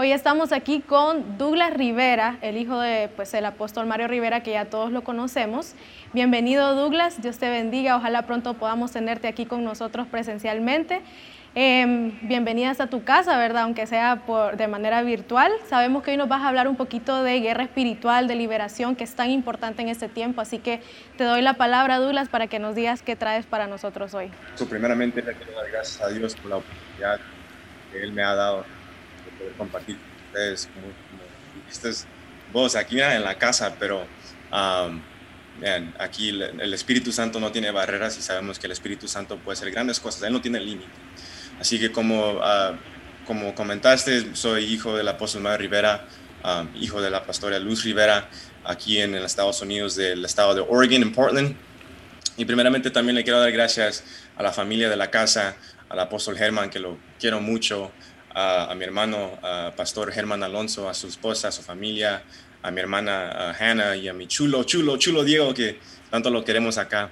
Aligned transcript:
Hoy 0.00 0.12
estamos 0.12 0.52
aquí 0.52 0.78
con 0.80 1.38
Douglas 1.38 1.74
Rivera, 1.74 2.38
el 2.40 2.56
hijo 2.56 2.78
de 2.78 3.10
pues, 3.16 3.34
el 3.34 3.44
apóstol 3.44 3.86
Mario 3.86 4.06
Rivera, 4.06 4.44
que 4.44 4.52
ya 4.52 4.66
todos 4.66 4.92
lo 4.92 5.02
conocemos. 5.02 5.74
Bienvenido 6.12 6.76
Douglas, 6.76 7.20
Dios 7.20 7.38
te 7.38 7.50
bendiga, 7.50 7.96
ojalá 7.96 8.22
pronto 8.22 8.54
podamos 8.54 8.92
tenerte 8.92 9.26
aquí 9.26 9.44
con 9.44 9.64
nosotros 9.64 10.06
presencialmente. 10.06 11.00
Eh, 11.56 12.12
bienvenidas 12.22 12.80
a 12.80 12.86
tu 12.86 13.02
casa, 13.02 13.36
¿verdad? 13.38 13.64
Aunque 13.64 13.88
sea 13.88 14.22
por, 14.24 14.56
de 14.56 14.68
manera 14.68 15.02
virtual. 15.02 15.50
Sabemos 15.68 16.04
que 16.04 16.12
hoy 16.12 16.16
nos 16.16 16.28
vas 16.28 16.42
a 16.42 16.48
hablar 16.48 16.68
un 16.68 16.76
poquito 16.76 17.24
de 17.24 17.40
guerra 17.40 17.64
espiritual, 17.64 18.28
de 18.28 18.36
liberación, 18.36 18.94
que 18.94 19.02
es 19.02 19.16
tan 19.16 19.32
importante 19.32 19.82
en 19.82 19.88
este 19.88 20.08
tiempo. 20.08 20.40
Así 20.40 20.60
que 20.60 20.80
te 21.16 21.24
doy 21.24 21.42
la 21.42 21.54
palabra, 21.54 21.98
Douglas, 21.98 22.28
para 22.28 22.46
que 22.46 22.60
nos 22.60 22.76
digas 22.76 23.02
qué 23.02 23.16
traes 23.16 23.46
para 23.46 23.66
nosotros 23.66 24.14
hoy. 24.14 24.30
So, 24.54 24.68
primeramente, 24.68 25.22
le 25.22 25.34
quiero 25.34 25.54
dar 25.54 25.68
gracias 25.72 26.00
a 26.00 26.08
Dios 26.10 26.36
por 26.36 26.50
la 26.50 26.56
oportunidad 26.58 27.18
que 27.90 28.00
Él 28.00 28.12
me 28.12 28.22
ha 28.22 28.36
dado 28.36 28.64
poder 29.38 29.52
compartir 29.54 29.96
con 29.96 30.26
ustedes, 30.26 30.66
como, 30.66 30.86
como 30.86 31.22
dijiste 31.64 32.06
vos, 32.52 32.76
aquí 32.76 33.00
en 33.00 33.22
la 33.22 33.36
casa, 33.38 33.76
pero 33.78 34.06
um, 34.52 35.00
man, 35.60 35.94
aquí 35.98 36.30
el, 36.30 36.42
el 36.60 36.74
Espíritu 36.74 37.12
Santo 37.12 37.40
no 37.40 37.52
tiene 37.52 37.70
barreras 37.70 38.16
y 38.18 38.22
sabemos 38.22 38.58
que 38.58 38.66
el 38.66 38.72
Espíritu 38.72 39.08
Santo 39.08 39.36
puede 39.38 39.56
hacer 39.56 39.70
grandes 39.70 40.00
cosas, 40.00 40.22
Él 40.22 40.32
no 40.32 40.40
tiene 40.40 40.60
límite. 40.60 40.90
Así 41.60 41.78
que 41.78 41.90
como, 41.90 42.34
uh, 42.34 42.76
como 43.26 43.54
comentaste, 43.54 44.34
soy 44.34 44.64
hijo 44.64 44.96
del 44.96 45.08
apóstol 45.08 45.42
Mario 45.42 45.58
Rivera, 45.58 46.06
um, 46.44 46.68
hijo 46.80 47.02
de 47.02 47.10
la 47.10 47.24
pastora 47.24 47.58
Luz 47.58 47.84
Rivera, 47.84 48.28
aquí 48.64 49.00
en 49.00 49.12
los 49.12 49.24
Estados 49.24 49.60
Unidos, 49.60 49.96
del 49.96 50.24
estado 50.24 50.54
de 50.54 50.60
Oregon, 50.60 51.02
en 51.02 51.12
Portland. 51.12 51.56
Y 52.36 52.44
primeramente 52.44 52.90
también 52.90 53.16
le 53.16 53.24
quiero 53.24 53.40
dar 53.40 53.50
gracias 53.50 54.04
a 54.36 54.42
la 54.42 54.52
familia 54.52 54.88
de 54.88 54.96
la 54.96 55.10
casa, 55.10 55.56
al 55.88 55.98
apóstol 55.98 56.36
Germán, 56.36 56.70
que 56.70 56.78
lo 56.78 56.96
quiero 57.18 57.40
mucho, 57.40 57.90
a, 58.38 58.70
a 58.70 58.74
mi 58.74 58.84
hermano, 58.84 59.38
a 59.42 59.72
pastor 59.76 60.12
Germán 60.12 60.42
Alonso, 60.44 60.88
a 60.88 60.94
su 60.94 61.08
esposa, 61.08 61.48
a 61.48 61.52
su 61.52 61.62
familia, 61.62 62.22
a 62.62 62.70
mi 62.70 62.80
hermana 62.80 63.30
a 63.30 63.52
Hannah 63.52 63.96
y 63.96 64.06
a 64.08 64.12
mi 64.12 64.28
chulo, 64.28 64.62
chulo, 64.62 64.96
chulo 64.96 65.24
Diego, 65.24 65.52
que 65.52 65.80
tanto 66.10 66.30
lo 66.30 66.44
queremos 66.44 66.78
acá. 66.78 67.10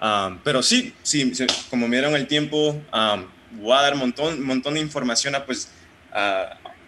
Um, 0.00 0.38
pero 0.44 0.62
sí, 0.62 0.94
sí, 1.02 1.34
como 1.68 1.88
me 1.88 1.96
dieron 1.96 2.14
el 2.14 2.28
tiempo, 2.28 2.80
um, 2.92 3.26
voy 3.60 3.76
a 3.76 3.82
dar 3.82 3.94
un 3.94 4.00
montón, 4.00 4.40
montón 4.44 4.74
de 4.74 4.80
información. 4.80 5.34
A, 5.34 5.44
pues, 5.44 5.72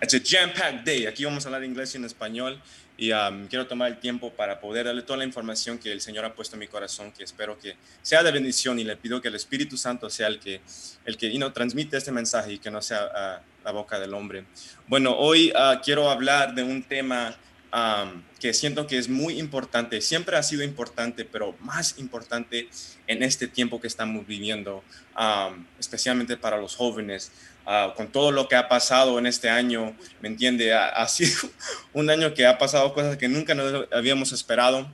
it's 0.00 0.14
a 0.14 0.20
jam-packed 0.20 0.84
day. 0.84 1.06
Aquí 1.06 1.24
vamos 1.24 1.44
a 1.44 1.48
hablar 1.48 1.64
inglés 1.64 1.94
y 1.94 1.98
en 1.98 2.04
español. 2.04 2.60
Y 2.96 3.12
um, 3.12 3.46
quiero 3.48 3.66
tomar 3.66 3.90
el 3.90 3.98
tiempo 3.98 4.30
para 4.30 4.60
poder 4.60 4.84
darle 4.84 5.00
toda 5.02 5.18
la 5.18 5.24
información 5.24 5.78
que 5.78 5.90
el 5.90 6.02
Señor 6.02 6.24
ha 6.26 6.34
puesto 6.34 6.56
en 6.56 6.60
mi 6.60 6.66
corazón, 6.66 7.12
que 7.12 7.24
espero 7.24 7.58
que 7.58 7.76
sea 8.02 8.22
de 8.22 8.30
bendición. 8.30 8.78
Y 8.78 8.84
le 8.84 8.96
pido 8.96 9.22
que 9.22 9.28
el 9.28 9.34
Espíritu 9.36 9.78
Santo 9.78 10.10
sea 10.10 10.26
el 10.26 10.38
que, 10.38 10.60
el 11.06 11.16
que 11.16 11.30
know, 11.30 11.50
transmite 11.50 11.96
este 11.96 12.12
mensaje 12.12 12.52
y 12.52 12.58
que 12.58 12.70
no 12.70 12.82
sea 12.82 13.06
uh, 13.06 13.64
la 13.64 13.70
boca 13.72 13.98
del 13.98 14.12
hombre. 14.12 14.44
Bueno, 14.86 15.16
hoy 15.16 15.50
uh, 15.50 15.80
quiero 15.82 16.10
hablar 16.10 16.54
de 16.54 16.62
un 16.62 16.82
tema 16.82 17.34
um, 17.72 18.22
que 18.38 18.52
siento 18.52 18.86
que 18.86 18.98
es 18.98 19.08
muy 19.08 19.38
importante, 19.38 20.02
siempre 20.02 20.36
ha 20.36 20.42
sido 20.42 20.62
importante, 20.62 21.24
pero 21.24 21.56
más 21.60 21.98
importante 21.98 22.68
en 23.06 23.22
este 23.22 23.48
tiempo 23.48 23.80
que 23.80 23.86
estamos 23.86 24.26
viviendo, 24.26 24.84
um, 25.18 25.64
especialmente 25.78 26.36
para 26.36 26.58
los 26.58 26.76
jóvenes. 26.76 27.32
Uh, 27.66 27.94
con 27.94 28.08
todo 28.08 28.32
lo 28.32 28.48
que 28.48 28.56
ha 28.56 28.68
pasado 28.68 29.18
en 29.18 29.26
este 29.26 29.48
año, 29.48 29.94
¿me 30.20 30.28
entiende? 30.28 30.72
Ha, 30.74 30.88
ha, 30.88 31.06
sido 31.06 31.50
un 31.92 32.10
año 32.10 32.34
que 32.34 32.46
ha 32.46 32.58
pasado 32.58 32.92
cosas 32.94 33.16
que 33.16 33.28
nunca 33.28 33.54
nos 33.54 33.86
habíamos 33.92 34.32
esperado, 34.32 34.90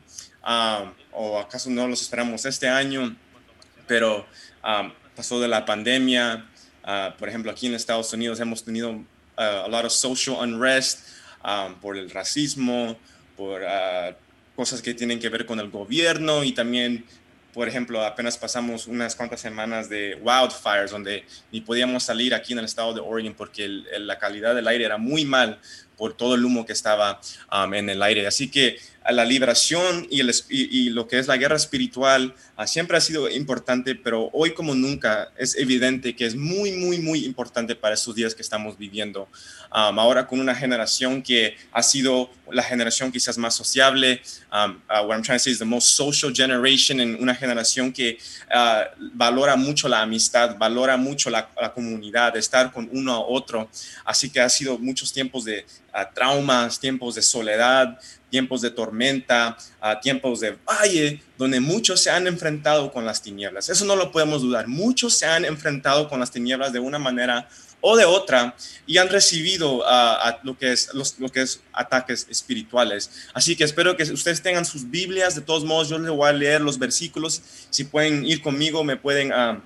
um, 0.46 0.92
o 1.12 1.38
acaso 1.38 1.70
no 1.70 1.88
los 1.88 2.02
esperamos 2.02 2.44
este 2.44 2.68
año, 2.68 3.16
pero 3.86 4.26
um, 4.64 4.92
pasó 5.14 5.40
de 5.40 5.48
la 5.48 5.64
pandemia, 5.64 6.44
uh, 6.84 7.16
por 7.16 7.28
ejemplo, 7.28 7.50
aquí 7.50 7.66
en 7.66 7.74
Estados 7.74 8.12
Unidos 8.12 8.40
hemos 8.40 8.64
tenido 8.64 8.90
uh, 8.90 9.04
a 9.36 9.68
lot 9.68 9.84
of 9.84 9.92
social 9.92 10.36
unrest, 10.40 11.08
um, 11.44 11.74
por 11.80 11.96
el 11.96 12.10
racismo, 12.10 12.96
por 13.36 13.62
uh, 13.62 14.14
cosas 14.54 14.82
que 14.82 14.94
tienen 14.94 15.18
que 15.18 15.28
ver 15.28 15.46
con 15.46 15.60
el 15.60 15.70
gobierno 15.70 16.44
y 16.44 16.52
también, 16.52 17.04
por 17.56 17.68
ejemplo, 17.68 18.04
apenas 18.04 18.36
pasamos 18.36 18.86
unas 18.86 19.16
cuantas 19.16 19.40
semanas 19.40 19.88
de 19.88 20.20
wildfires 20.20 20.90
donde 20.90 21.24
ni 21.50 21.62
podíamos 21.62 22.02
salir 22.02 22.34
aquí 22.34 22.52
en 22.52 22.58
el 22.58 22.66
estado 22.66 22.92
de 22.92 23.00
Oregon 23.00 23.32
porque 23.32 23.66
la 23.98 24.18
calidad 24.18 24.54
del 24.54 24.68
aire 24.68 24.84
era 24.84 24.98
muy 24.98 25.24
mal 25.24 25.58
por 25.96 26.14
todo 26.14 26.34
el 26.34 26.44
humo 26.44 26.66
que 26.66 26.74
estaba 26.74 27.18
um, 27.50 27.72
en 27.72 27.88
el 27.88 28.02
aire. 28.02 28.26
Así 28.26 28.50
que 28.50 28.78
la 29.08 29.24
liberación 29.24 30.06
y, 30.10 30.90
lo 30.90 31.08
que 31.08 31.18
es 31.18 31.28
la 31.28 31.38
guerra 31.38 31.56
espiritual 31.56 32.34
siempre 32.64 32.96
ha 32.96 33.00
sido 33.00 33.28
importante, 33.28 33.94
pero 33.94 34.30
hoy 34.32 34.54
como 34.54 34.74
nunca 34.74 35.30
es 35.36 35.56
evidente 35.56 36.16
que 36.16 36.24
es 36.24 36.34
muy, 36.34 36.72
muy, 36.72 36.98
muy 36.98 37.24
importante 37.24 37.74
para 37.74 37.94
estos 37.94 38.14
días 38.14 38.34
que 38.34 38.40
estamos 38.40 38.78
viviendo. 38.78 39.28
Ahora 39.70 40.26
con 40.26 40.40
una 40.40 40.54
generación 40.54 41.22
que 41.22 41.56
ha 41.72 41.82
sido 41.82 42.30
la 42.50 42.62
generación 42.62 43.12
quizás 43.12 43.36
más 43.36 43.54
sociable, 43.54 44.22
uh, 44.52 44.72
what 45.06 45.16
I'm 45.16 45.22
trying 45.22 45.36
to 45.36 45.42
say 45.42 45.52
is 45.52 45.58
the 45.58 45.64
most 45.64 45.88
social 45.88 46.32
generation, 46.32 47.00
en 47.00 47.20
una 47.20 47.34
generación 47.34 47.92
que 47.92 48.18
uh, 48.54 49.10
valora 49.14 49.56
mucho 49.56 49.88
la 49.88 50.00
amistad, 50.00 50.56
valora 50.56 50.96
mucho 50.96 51.28
la, 51.28 51.50
la, 51.60 51.72
comunidad, 51.72 52.36
estar 52.36 52.72
con 52.72 52.88
uno 52.92 53.12
a 53.12 53.20
otro. 53.20 53.68
Así 54.04 54.30
que 54.30 54.40
ha 54.40 54.48
sido 54.48 54.78
muchos 54.78 55.12
tiempos 55.12 55.44
de 55.44 55.66
traumas, 56.14 56.78
tiempos 56.78 57.14
de 57.14 57.22
soledad, 57.22 57.98
tiempos 58.30 58.60
de 58.60 58.70
tormenta, 58.70 59.56
tiempos 60.02 60.40
de 60.40 60.56
valle, 60.66 61.20
donde 61.38 61.60
muchos 61.60 62.00
se 62.00 62.10
han 62.10 62.26
enfrentado 62.26 62.92
con 62.92 63.04
las 63.04 63.22
tinieblas. 63.22 63.68
Eso 63.68 63.84
no 63.84 63.96
lo 63.96 64.10
podemos 64.10 64.42
dudar. 64.42 64.68
Muchos 64.68 65.18
se 65.18 65.26
han 65.26 65.44
enfrentado 65.44 66.08
con 66.08 66.20
las 66.20 66.30
tinieblas 66.30 66.72
de 66.72 66.78
una 66.78 66.98
manera 66.98 67.48
o 67.80 67.96
de 67.96 68.04
otra 68.04 68.56
y 68.86 68.98
han 68.98 69.08
recibido 69.08 69.78
uh, 69.78 69.82
a 69.84 70.40
lo, 70.42 70.56
que 70.58 70.72
es, 70.72 70.92
los, 70.94 71.18
lo 71.18 71.28
que 71.28 71.42
es 71.42 71.60
ataques 71.72 72.26
espirituales. 72.30 73.10
Así 73.34 73.54
que 73.54 73.64
espero 73.64 73.96
que 73.96 74.04
ustedes 74.04 74.42
tengan 74.42 74.64
sus 74.64 74.90
Biblias. 74.90 75.34
De 75.34 75.42
todos 75.42 75.64
modos, 75.64 75.88
yo 75.88 75.98
les 75.98 76.10
voy 76.10 76.28
a 76.28 76.32
leer 76.32 76.60
los 76.60 76.78
versículos. 76.78 77.42
Si 77.70 77.84
pueden 77.84 78.24
ir 78.24 78.42
conmigo, 78.42 78.82
me 78.84 78.96
pueden... 78.96 79.32
Uh, 79.32 79.60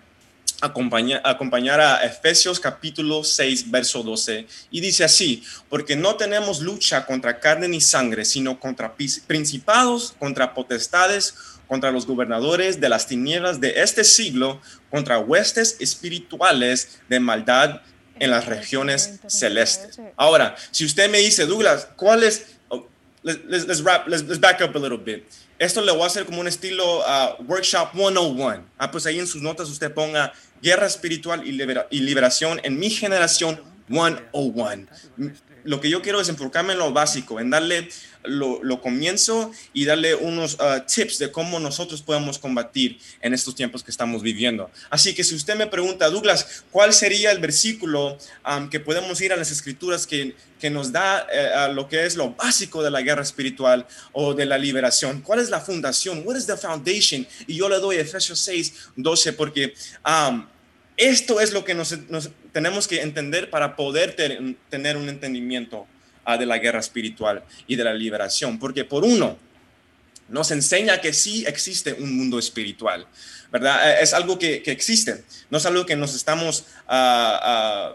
acompañar, 0.61 1.23
acompañar 1.25 1.81
a 1.81 2.05
Efesios 2.05 2.61
capítulo 2.61 3.25
6, 3.25 3.71
verso 3.71 4.03
12, 4.03 4.47
y 4.71 4.81
dice 4.81 5.05
así, 5.05 5.43
porque 5.69 5.97
no 5.97 6.17
tenemos 6.17 6.61
lucha 6.61 7.07
contra 7.07 7.41
carne 7.41 7.69
ni 7.69 7.81
sangre, 7.81 8.25
sino 8.25 8.61
contra 8.61 8.95
principados, 9.27 10.15
contra 10.19 10.55
potestades, 10.55 11.35
contra 11.71 11.93
los 11.93 12.05
gobernadores 12.05 12.81
de 12.81 12.89
las 12.89 13.07
tinieblas 13.07 13.61
de 13.61 13.81
este 13.81 14.03
siglo, 14.03 14.61
contra 14.91 15.21
huestes 15.21 15.77
espirituales 15.79 16.99
de 17.09 17.21
maldad 17.21 17.83
en 18.19 18.33
las 18.33 18.47
regiones 18.47 19.21
celestes. 19.29 20.01
Ahora, 20.17 20.57
si 20.73 20.85
usted 20.85 21.09
me 21.09 21.19
dice, 21.19 21.47
Douglas, 21.47 21.87
¿cuál 21.95 22.25
es? 22.25 22.57
Oh, 22.71 22.89
let's, 23.23 23.39
let's, 23.69 23.85
wrap, 23.85 24.09
let's, 24.09 24.25
let's 24.25 24.41
back 24.41 24.61
up 24.61 24.77
a 24.77 24.81
little 24.81 24.99
bit. 24.99 25.25
Esto 25.61 25.81
le 25.81 25.93
voy 25.93 26.03
a 26.03 26.07
hacer 26.07 26.27
como 26.27 26.41
un 26.41 26.49
estilo 26.49 27.03
uh, 27.03 27.41
Workshop 27.45 27.93
101. 27.93 28.65
Ah, 28.77 28.91
pues 28.91 29.07
ahí 29.07 29.21
en 29.21 29.29
sus 29.29 29.41
notas 29.41 29.69
usted 29.69 29.95
ponga 29.95 30.33
guerra 30.61 30.89
espiritual 30.89 31.47
y, 31.47 31.53
libera 31.53 31.87
y 31.89 32.01
liberación 32.01 32.61
en 32.65 32.81
mi 32.81 32.91
generación 32.91 33.61
101. 33.89 34.89
Lo 35.63 35.81
que 35.81 35.89
yo 35.89 36.03
quiero 36.03 36.21
es 36.21 36.29
enfocarme 36.29 36.73
en 36.73 36.81
lo 36.81 36.93
básico, 36.93 37.39
en 37.39 37.51
darle 37.51 37.89
lo, 38.25 38.81
comienzo 38.81 39.51
y 39.73 39.85
darle 39.85 40.15
unos 40.15 40.55
uh, 40.55 40.83
tips 40.87 41.19
de 41.19 41.31
cómo 41.31 41.59
nosotros 41.61 42.03
podemos 42.03 42.39
combatir 42.39 42.99
en 43.21 43.35
estos 43.35 43.55
tiempos 43.55 43.83
que 43.83 43.91
estamos 43.91 44.23
viviendo. 44.23 44.71
Así 44.89 45.15
que 45.15 45.25
si 45.25 45.35
usted 45.35 45.57
me 45.57 45.67
pregunta, 45.67 46.09
Douglas, 46.09 46.65
¿cuál 46.71 46.93
sería 46.93 47.31
el 47.31 47.39
versículo 47.39 48.19
um, 48.47 48.69
que 48.69 48.81
podemos 48.81 49.21
ir 49.21 49.33
a 49.33 49.37
las 49.37 49.51
escrituras 49.51 50.07
que, 50.07 50.35
que 50.59 50.71
nos 50.71 50.93
da 50.93 51.27
uh, 51.27 51.73
lo 51.73 51.89
que 51.89 52.05
es 52.05 52.17
lo 52.17 52.31
básico 52.35 52.83
de 52.83 52.91
la 52.91 53.03
guerra 53.03 53.23
espiritual 53.23 53.87
o 54.13 54.35
de 54.35 54.47
la 54.47 54.59
liberación? 54.59 55.21
¿Cuál 55.23 55.41
es 55.41 55.51
la 55.51 55.61
fundación? 55.61 56.23
What 56.25 56.37
is 56.37 56.47
the 56.47 56.57
foundation? 56.57 57.27
Y 57.47 57.57
yo 57.57 57.69
le 57.69 57.77
doy 57.77 57.97
Efesios 57.97 58.39
6, 58.41 58.75
12 58.97 59.33
porque... 59.35 59.75
Esto 60.97 61.41
es 61.41 61.55
lo 61.55 61.65
que 61.65 61.73
nos, 61.73 61.97
tenemos 62.53 62.87
que 62.87 63.01
entender 63.01 63.49
para 63.49 63.75
poder 63.75 64.15
tener 64.69 64.99
un 64.99 65.09
entendimiento 65.09 65.87
de 66.38 66.47
la 66.47 66.59
guerra 66.59 66.80
espiritual 66.80 67.42
y 67.66 67.77
de 67.77 67.84
la 67.84 67.94
liberación. 67.94 68.59
Porque 68.59 68.84
por 68.84 69.04
uno, 69.04 69.38
nos 70.28 70.50
enseña 70.50 71.00
que 71.00 71.12
sí 71.12 71.44
existe 71.47 71.92
un 71.94 72.16
mundo 72.16 72.38
espiritual, 72.38 73.06
¿verdad? 73.50 74.00
Es 74.00 74.15
algo 74.15 74.38
que, 74.38 74.62
que 74.62 74.71
existe, 74.71 75.24
no 75.50 75.59
es 75.59 75.66
algo 75.66 75.86
que 75.86 75.97
nos 75.97 76.15
estamos... 76.15 76.66
Uh, 76.88 77.94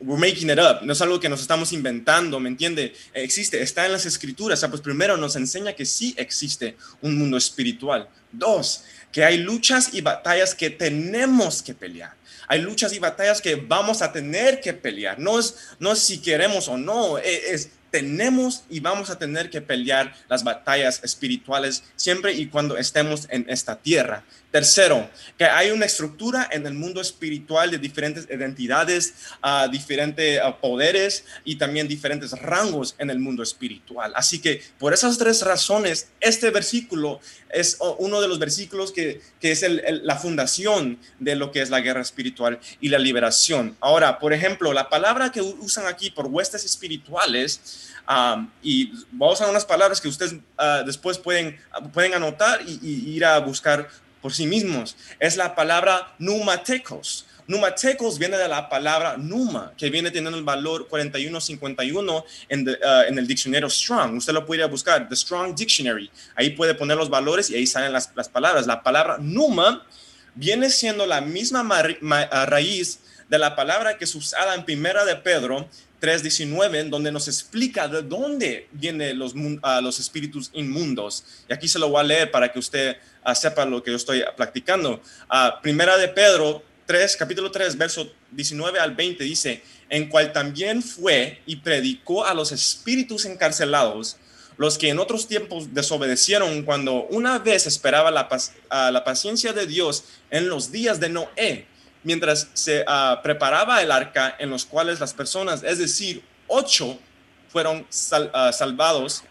making 0.00 0.50
it 0.50 0.58
up, 0.58 0.84
no 0.84 0.92
es 0.92 1.00
algo 1.00 1.18
que 1.18 1.28
nos 1.28 1.40
estamos 1.40 1.72
inventando, 1.72 2.38
¿me 2.38 2.48
entiende? 2.48 2.94
Existe, 3.14 3.62
está 3.62 3.86
en 3.86 3.92
las 3.92 4.06
escrituras. 4.06 4.58
O 4.58 4.60
sea, 4.60 4.68
pues 4.68 4.82
primero 4.82 5.16
nos 5.16 5.36
enseña 5.36 5.72
que 5.72 5.86
sí 5.86 6.14
existe 6.18 6.76
un 7.00 7.18
mundo 7.18 7.36
espiritual. 7.36 8.08
Dos, 8.30 8.84
que 9.10 9.24
hay 9.24 9.38
luchas 9.38 9.90
y 9.92 10.02
batallas 10.02 10.54
que 10.54 10.70
tenemos 10.70 11.62
que 11.62 11.74
pelear. 11.74 12.14
Hay 12.48 12.60
luchas 12.62 12.92
y 12.92 12.98
batallas 12.98 13.40
que 13.40 13.56
vamos 13.56 14.02
a 14.02 14.12
tener 14.12 14.60
que 14.60 14.72
pelear. 14.72 15.18
No 15.18 15.38
es, 15.38 15.56
no 15.78 15.92
es 15.92 15.98
si 16.00 16.18
queremos 16.18 16.68
o 16.68 16.76
no, 16.76 17.18
es, 17.18 17.44
es 17.44 17.70
tenemos 17.90 18.64
y 18.68 18.80
vamos 18.80 19.08
a 19.10 19.18
tener 19.18 19.48
que 19.48 19.62
pelear 19.62 20.14
las 20.28 20.44
batallas 20.44 21.02
espirituales 21.02 21.84
siempre 21.96 22.34
y 22.34 22.46
cuando 22.46 22.76
estemos 22.76 23.26
en 23.30 23.46
esta 23.48 23.76
tierra. 23.76 24.24
Tercero, 24.50 25.10
que 25.36 25.44
hay 25.44 25.70
una 25.70 25.84
estructura 25.84 26.48
en 26.50 26.66
el 26.66 26.74
mundo 26.74 27.00
espiritual 27.00 27.70
de 27.70 27.78
diferentes 27.78 28.26
identidades, 28.30 29.14
uh, 29.42 29.70
diferentes 29.70 30.40
ah, 30.42 30.56
poderes 30.58 31.24
y 31.44 31.56
también 31.56 31.88
diferentes 31.88 32.30
rangos 32.32 32.94
en 32.98 33.10
el 33.10 33.18
mundo 33.18 33.42
espiritual. 33.42 34.12
Así 34.14 34.40
que 34.40 34.62
por 34.78 34.94
esas 34.94 35.18
tres 35.18 35.42
razones, 35.42 36.08
este 36.20 36.50
versículo 36.50 37.20
es 37.50 37.78
uno 37.98 38.20
de 38.20 38.28
los 38.28 38.38
versículos 38.38 38.92
que, 38.92 39.20
que 39.40 39.52
es 39.52 39.64
la 40.02 40.16
fundación 40.16 40.98
de 41.18 41.36
lo 41.36 41.52
que 41.52 41.62
es 41.62 41.70
la 41.70 41.80
guerra 41.80 42.00
espiritual 42.00 42.58
y 42.80 42.88
la 42.88 42.98
liberación. 42.98 43.76
Ahora, 43.80 44.18
por 44.18 44.32
ejemplo, 44.32 44.72
la 44.72 44.88
palabra 44.88 45.32
que 45.32 45.40
usan 45.40 45.86
aquí 45.86 46.10
por 46.10 46.26
huestes 46.26 46.64
espirituales, 46.64 47.90
y 48.62 48.92
vamos 49.10 49.40
a 49.40 49.48
unas 49.50 49.64
palabras 49.64 50.00
que 50.00 50.08
ustedes 50.08 50.34
uh, 50.34 50.84
después 50.84 51.18
pueden, 51.18 51.58
pueden 51.92 52.14
anotar 52.14 52.60
y, 52.66 52.78
y 52.82 53.16
ir 53.16 53.24
a 53.24 53.38
buscar 53.40 53.88
por 54.26 54.34
sí 54.34 54.44
mismos. 54.44 54.96
Es 55.20 55.36
la 55.36 55.54
palabra 55.54 56.12
numatecos. 56.18 57.26
Numatecos 57.46 58.18
viene 58.18 58.36
de 58.36 58.48
la 58.48 58.68
palabra 58.68 59.16
numa, 59.16 59.72
que 59.78 59.88
viene 59.88 60.10
teniendo 60.10 60.36
el 60.36 60.42
valor 60.42 60.88
4151 60.88 62.24
en, 62.48 62.68
uh, 62.68 62.72
en 63.06 63.16
el 63.20 63.24
diccionario 63.24 63.70
Strong. 63.70 64.16
Usted 64.16 64.32
lo 64.32 64.44
puede 64.44 64.64
buscar, 64.64 65.08
The 65.08 65.14
Strong 65.14 65.54
Dictionary. 65.54 66.10
Ahí 66.34 66.50
puede 66.50 66.74
poner 66.74 66.96
los 66.96 67.08
valores 67.08 67.50
y 67.50 67.54
ahí 67.54 67.68
salen 67.68 67.92
las, 67.92 68.08
palabras. 68.28 68.66
La 68.66 68.82
palabra 68.82 69.18
numa 69.20 69.86
viene 70.34 70.70
siendo 70.70 71.06
la 71.06 71.20
misma 71.20 71.62
raíz 72.46 72.98
de 73.28 73.38
la 73.38 73.54
palabra 73.54 73.96
que 73.96 74.06
es 74.06 74.14
usada 74.16 74.56
en 74.56 74.64
Primera 74.64 75.04
de 75.04 75.14
Pedro 75.14 75.68
3.19, 76.00 76.80
en 76.80 76.90
donde 76.90 77.10
nos 77.10 77.28
explica 77.28 77.88
de 77.88 78.02
dónde 78.02 78.68
vienen 78.72 79.18
los, 79.18 79.34
uh, 79.34 79.80
los 79.82 79.98
espíritus 79.98 80.50
inmundos. 80.52 81.24
Y 81.48 81.52
aquí 81.52 81.68
se 81.68 81.78
lo 81.78 81.88
voy 81.88 82.00
a 82.00 82.04
leer 82.04 82.30
para 82.30 82.52
que 82.52 82.58
usted 82.58 82.96
uh, 83.24 83.34
sepa 83.34 83.64
lo 83.64 83.82
que 83.82 83.90
yo 83.90 83.96
estoy 83.96 84.22
practicando. 84.36 85.00
Uh, 85.30 85.60
primera 85.62 85.96
de 85.96 86.08
Pedro 86.08 86.62
3, 86.86 87.16
capítulo 87.16 87.50
3, 87.50 87.76
verso 87.76 88.12
19 88.30 88.78
al 88.78 88.94
20 88.94 89.24
dice, 89.24 89.62
en 89.88 90.08
cual 90.08 90.32
también 90.32 90.82
fue 90.82 91.40
y 91.46 91.56
predicó 91.56 92.24
a 92.24 92.34
los 92.34 92.52
espíritus 92.52 93.24
encarcelados, 93.24 94.16
los 94.56 94.78
que 94.78 94.88
en 94.88 94.98
otros 94.98 95.28
tiempos 95.28 95.74
desobedecieron 95.74 96.62
cuando 96.62 97.04
una 97.10 97.38
vez 97.38 97.66
esperaba 97.66 98.10
la, 98.10 98.28
la 98.90 99.04
paciencia 99.04 99.52
de 99.52 99.66
Dios 99.66 100.04
en 100.30 100.48
los 100.48 100.72
días 100.72 100.98
de 100.98 101.10
Noé 101.10 101.66
mientras 102.06 102.48
se 102.54 102.84
ah, 102.86 103.18
preparaba 103.20 103.82
el 103.82 103.90
arca 103.90 104.36
en 104.38 104.48
los 104.48 104.64
cuales 104.64 105.00
las 105.00 105.12
personas, 105.12 105.64
es 105.64 105.78
decir, 105.78 106.22
ocho, 106.46 106.96
fueron 107.48 107.84
ah, 108.32 108.52
salvados 108.52 109.24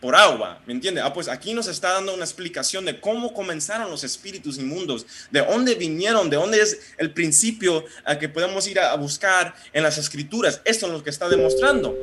por 0.00 0.16
agua, 0.16 0.60
¿me 0.66 0.72
entiende? 0.72 1.00
Ah, 1.00 1.12
pues 1.12 1.28
aquí 1.28 1.52
nos 1.52 1.66
está 1.66 1.92
dando 1.92 2.14
una 2.14 2.24
explicación 2.24 2.86
de 2.86 2.98
cómo 2.98 3.34
comenzaron 3.34 3.90
los 3.90 4.02
espíritus 4.02 4.56
inmundos, 4.56 5.06
de 5.30 5.40
dónde 5.40 5.74
vinieron, 5.74 6.30
de 6.30 6.36
dónde 6.36 6.60
es 6.60 6.80
el 6.96 7.12
principio 7.12 7.84
a 8.04 8.18
que 8.18 8.28
podemos 8.28 8.66
ir 8.66 8.80
a, 8.80 8.94
buscar 8.96 9.54
en 9.72 9.82
las 9.82 9.98
escrituras. 9.98 10.62
Esto 10.64 10.86
es 10.86 10.92
lo 10.92 11.02
que 11.02 11.10
está 11.10 11.28
demostrando. 11.28 11.96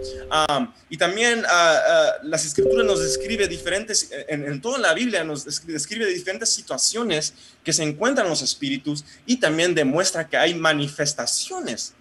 y 0.89 0.97
también 0.97 1.43
ah, 1.47 1.81
ah, 1.87 2.11
las 2.23 2.45
escrituras 2.45 2.85
nos 2.85 3.01
describe 3.01 3.47
diferentes, 3.47 4.09
en, 4.27 4.45
en, 4.45 4.61
toda 4.61 4.77
la 4.77 4.93
Biblia 4.93 5.23
nos 5.23 5.45
describe 5.65 6.05
diferentes 6.05 6.49
situaciones 6.49 7.33
que 7.63 7.73
se 7.73 7.83
encuentran 7.83 8.29
los 8.29 8.43
espíritus 8.43 9.03
y 9.25 9.37
también 9.37 9.73
demuestra 9.73 10.27
que 10.27 10.37
hay 10.37 10.53
manifestaciones 10.53 11.93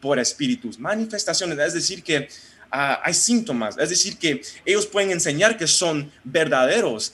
por 0.00 0.18
espíritus, 0.18 0.78
manifestaciones, 0.78 1.58
es 1.58 1.74
decir, 1.74 2.02
que 2.02 2.28
Ah, 2.72 3.00
hay 3.04 3.14
síntomas, 3.14 3.76
es 3.78 3.90
decir, 3.90 4.16
que 4.16 4.42
ellos 4.64 4.86
pueden 4.86 5.10
enseñar 5.10 5.56
que 5.56 5.66
son 5.66 6.10
verdaderos 6.22 7.12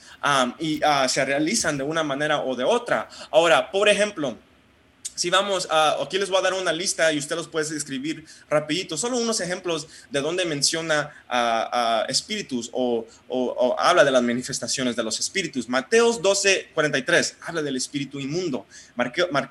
y 0.59 0.79
ah, 0.83 1.09
se 1.09 1.25
realizan 1.25 1.77
de 1.77 1.83
una 1.83 2.03
manera 2.03 2.41
o 2.41 2.55
de 2.55 2.63
otra. 2.63 3.09
Ahora, 3.31 3.71
por 3.71 3.89
ejemplo, 3.89 4.37
si 5.17 5.31
vamos, 5.31 5.67
a, 5.71 5.99
aquí 5.99 6.19
les 6.19 6.29
voy 6.29 6.37
a 6.37 6.41
dar 6.43 6.53
una 6.53 6.71
lista 6.71 7.11
y 7.11 7.17
usted 7.17 7.35
los 7.35 7.47
puede 7.47 7.75
escribir 7.75 8.23
rapidito, 8.51 8.97
solo 8.97 9.17
unos 9.17 9.41
ejemplos 9.41 9.87
de 10.11 10.21
donde 10.21 10.45
menciona 10.45 11.11
a, 11.27 12.05
espíritus 12.07 12.69
o, 12.71 13.07
habla 13.79 14.05
de 14.05 14.11
las 14.11 14.21
manifestaciones 14.21 14.95
de 14.95 15.03
los 15.03 15.19
espíritus. 15.19 15.67
Mateos 15.67 16.21
12, 16.21 16.69
43, 16.71 17.37
habla 17.41 17.63
del 17.63 17.77
espíritu 17.77 18.19
inmundo. 18.19 18.67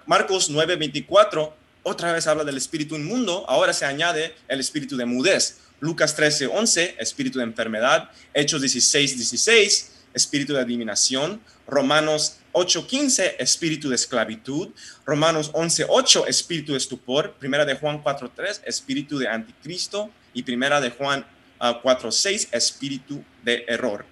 Marcos 0.07 0.51
9, 0.51 0.77
24, 0.77 1.53
otra 1.83 2.13
vez 2.13 2.29
habla 2.29 2.45
del 2.45 2.57
espíritu 2.57 2.95
inmundo, 2.95 3.45
ahora 3.49 3.73
se 3.73 3.85
añade 3.85 4.37
el 4.47 4.61
espíritu 4.61 4.97
de 4.97 5.05
mudez. 5.05 5.66
Lucas 5.81 6.17
13, 6.17 6.47
11, 6.47 6.97
espíritu 6.99 7.39
de 7.39 7.45
enfermedad. 7.45 8.11
Hechos 8.33 8.61
16, 8.61 9.17
16, 9.17 9.93
espíritu 10.15 10.55
de 10.55 10.61
adivinación. 10.61 11.41
Romanos 11.67 12.39
8, 12.53 12.87
15, 12.87 13.37
espíritu 13.39 13.89
de 13.91 13.97
esclavitud. 13.97 14.71
Romanos 15.05 15.51
11, 15.53 15.87
8, 15.89 16.27
espíritu 16.27 16.73
de 16.73 16.79
estupor. 16.79 17.35
Primera 17.35 17.65
de 17.65 17.75
Juan 17.75 18.03
4, 18.03 18.33
3, 18.35 18.63
espíritu 18.65 19.19
de 19.19 19.29
anticristo. 19.29 20.11
Y 20.33 20.43
primera 20.43 20.81
de 20.81 20.91
Juan 20.91 21.27
4, 21.59 22.09
ah, 22.09 22.13
6, 22.13 22.49
espíritu 22.53 23.23
de 23.43 23.65
error. 23.69 24.05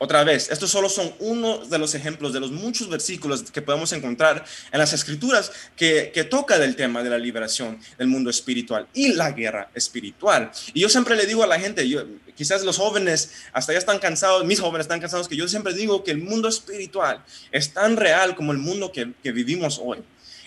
Otra 0.00 0.22
vez, 0.22 0.48
estos 0.52 0.70
solo 0.70 0.88
son 0.88 1.12
uno 1.18 1.58
de 1.58 1.76
los 1.76 1.92
ejemplos 1.96 2.32
de 2.32 2.38
los 2.38 2.52
muchos 2.52 2.88
versículos 2.88 3.50
que 3.50 3.60
podemos 3.60 3.92
encontrar 3.92 4.44
en 4.70 4.78
las 4.78 4.92
escrituras 4.92 5.50
que, 5.76 6.12
que 6.14 6.22
toca 6.22 6.56
del 6.56 6.76
tema 6.76 7.02
de 7.02 7.10
la 7.10 7.18
liberación 7.18 7.80
del 7.98 8.06
mundo 8.06 8.30
espiritual 8.30 8.86
y 8.94 9.14
la 9.14 9.32
guerra 9.32 9.70
espiritual. 9.74 10.52
Y 10.72 10.80
yo 10.80 10.88
siempre 10.88 11.16
le 11.16 11.26
digo 11.26 11.42
a 11.42 11.48
la 11.48 11.58
gente, 11.58 11.88
yo, 11.88 12.04
quizás 12.36 12.62
los 12.62 12.76
jóvenes 12.76 13.32
hasta 13.52 13.72
ya 13.72 13.78
están 13.80 13.98
cansados, 13.98 14.44
mis 14.44 14.60
jóvenes 14.60 14.84
están 14.84 15.00
cansados, 15.00 15.26
que 15.26 15.34
yo 15.36 15.48
siempre 15.48 15.74
digo 15.74 16.04
que 16.04 16.12
el 16.12 16.18
mundo 16.18 16.48
espiritual 16.48 17.24
es 17.50 17.72
tan 17.72 17.96
real 17.96 18.36
como 18.36 18.52
el 18.52 18.58
mundo 18.58 18.92
que, 18.92 19.12
que 19.20 19.32
vivimos 19.32 19.80
hoy. 19.82 19.98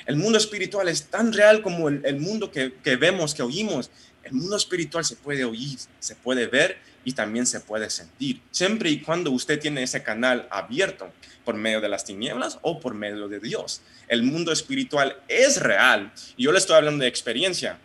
El 0.05 0.15
mundo 0.15 0.37
espiritual 0.37 0.87
es 0.87 1.03
tan 1.03 1.33
real 1.33 1.61
como 1.61 1.89
el, 1.89 2.01
el 2.05 2.21
mundo 2.21 2.49
que, 2.51 2.73
que 2.81 2.95
vemos, 2.95 3.33
que 3.35 3.43
oímos. 3.43 3.91
El 4.23 4.31
mundo 4.33 4.55
espiritual 4.55 5.03
se 5.03 5.17
puede 5.17 5.43
oír, 5.43 5.77
se 5.99 6.15
puede 6.15 6.47
ver 6.47 6.77
y 7.03 7.13
también 7.13 7.45
se 7.45 7.59
puede 7.59 7.89
sentir, 7.89 8.41
siempre 8.51 8.89
y 8.89 9.01
cuando 9.01 9.31
usted 9.31 9.59
tiene 9.59 9.83
ese 9.83 10.03
canal 10.03 10.47
abierto 10.51 11.11
por 11.43 11.55
medio 11.55 11.81
de 11.81 11.89
las 11.89 12.05
tinieblas 12.05 12.59
o 12.61 12.79
por 12.79 12.93
medio 12.93 13.27
de 13.27 13.39
Dios. 13.39 13.81
El 14.07 14.23
mundo 14.23 14.51
espiritual 14.51 15.17
es 15.27 15.59
real 15.59 16.11
yo 16.37 16.51
le 16.51 16.57
estoy 16.57 16.75
hablando 16.75 17.03
de 17.03 17.09
experiencia. 17.09 17.77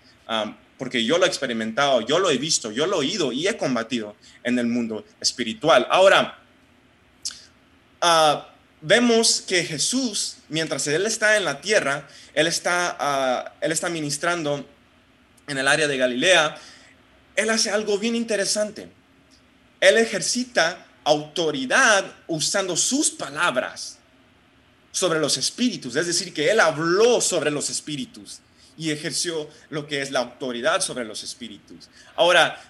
Porque 0.79 1.05
yo 1.05 1.19
lo 1.19 1.25
he 1.25 1.29
experimentado, 1.29 2.03
yo 2.03 2.19
lo 2.19 2.31
he 2.31 2.37
visto, 2.37 2.71
yo 2.71 2.87
lo 2.87 2.97
he 2.97 2.99
oído 3.07 3.33
y 3.33 3.49
he 3.49 3.57
combatido 3.57 4.15
en 4.43 4.59
el 4.59 4.67
mundo 4.67 5.05
espiritual. 5.21 5.87
Ahora, 5.91 6.39
uh, 8.03 8.43
vemos 8.83 9.41
que 9.41 9.65
Jesús, 9.65 10.37
mientras 10.51 10.87
Él 10.87 11.07
está 11.07 11.39
en 11.39 11.47
la 11.47 11.63
tierra, 11.63 12.07
Él 12.35 12.47
está, 12.47 13.49
uh, 13.49 13.65
él 13.65 13.73
está 13.73 13.89
ministrando 13.89 14.67
en 15.47 15.57
el 15.57 15.67
área 15.67 15.89
de 15.89 15.97
Galilea, 15.97 16.59
Él 17.37 17.49
hace 17.49 17.71
algo 17.71 17.99
bien 17.99 18.15
interesante 18.15 18.89
él 19.81 19.97
ejercita 19.99 20.87
autoridad 21.05 22.05
usando 22.27 22.77
sus 22.77 23.11
palabras 23.11 23.99
sobre 24.91 25.21
los 25.21 25.37
espíritus. 25.37 25.95
Es 25.95 26.07
decir, 26.07 26.33
que 26.33 26.51
él 26.51 26.59
habló 26.59 27.21
sobre 27.21 27.51
los 27.51 27.71
espíritus 27.71 28.41
y 28.77 28.91
ejerció 28.91 29.49
lo 29.71 29.87
que 29.87 30.03
es 30.03 30.11
la 30.11 30.21
autoridad 30.21 30.81
sobre 30.81 31.05
los 31.05 31.23
espíritus. 31.23 31.89
Ahora, 32.17 32.61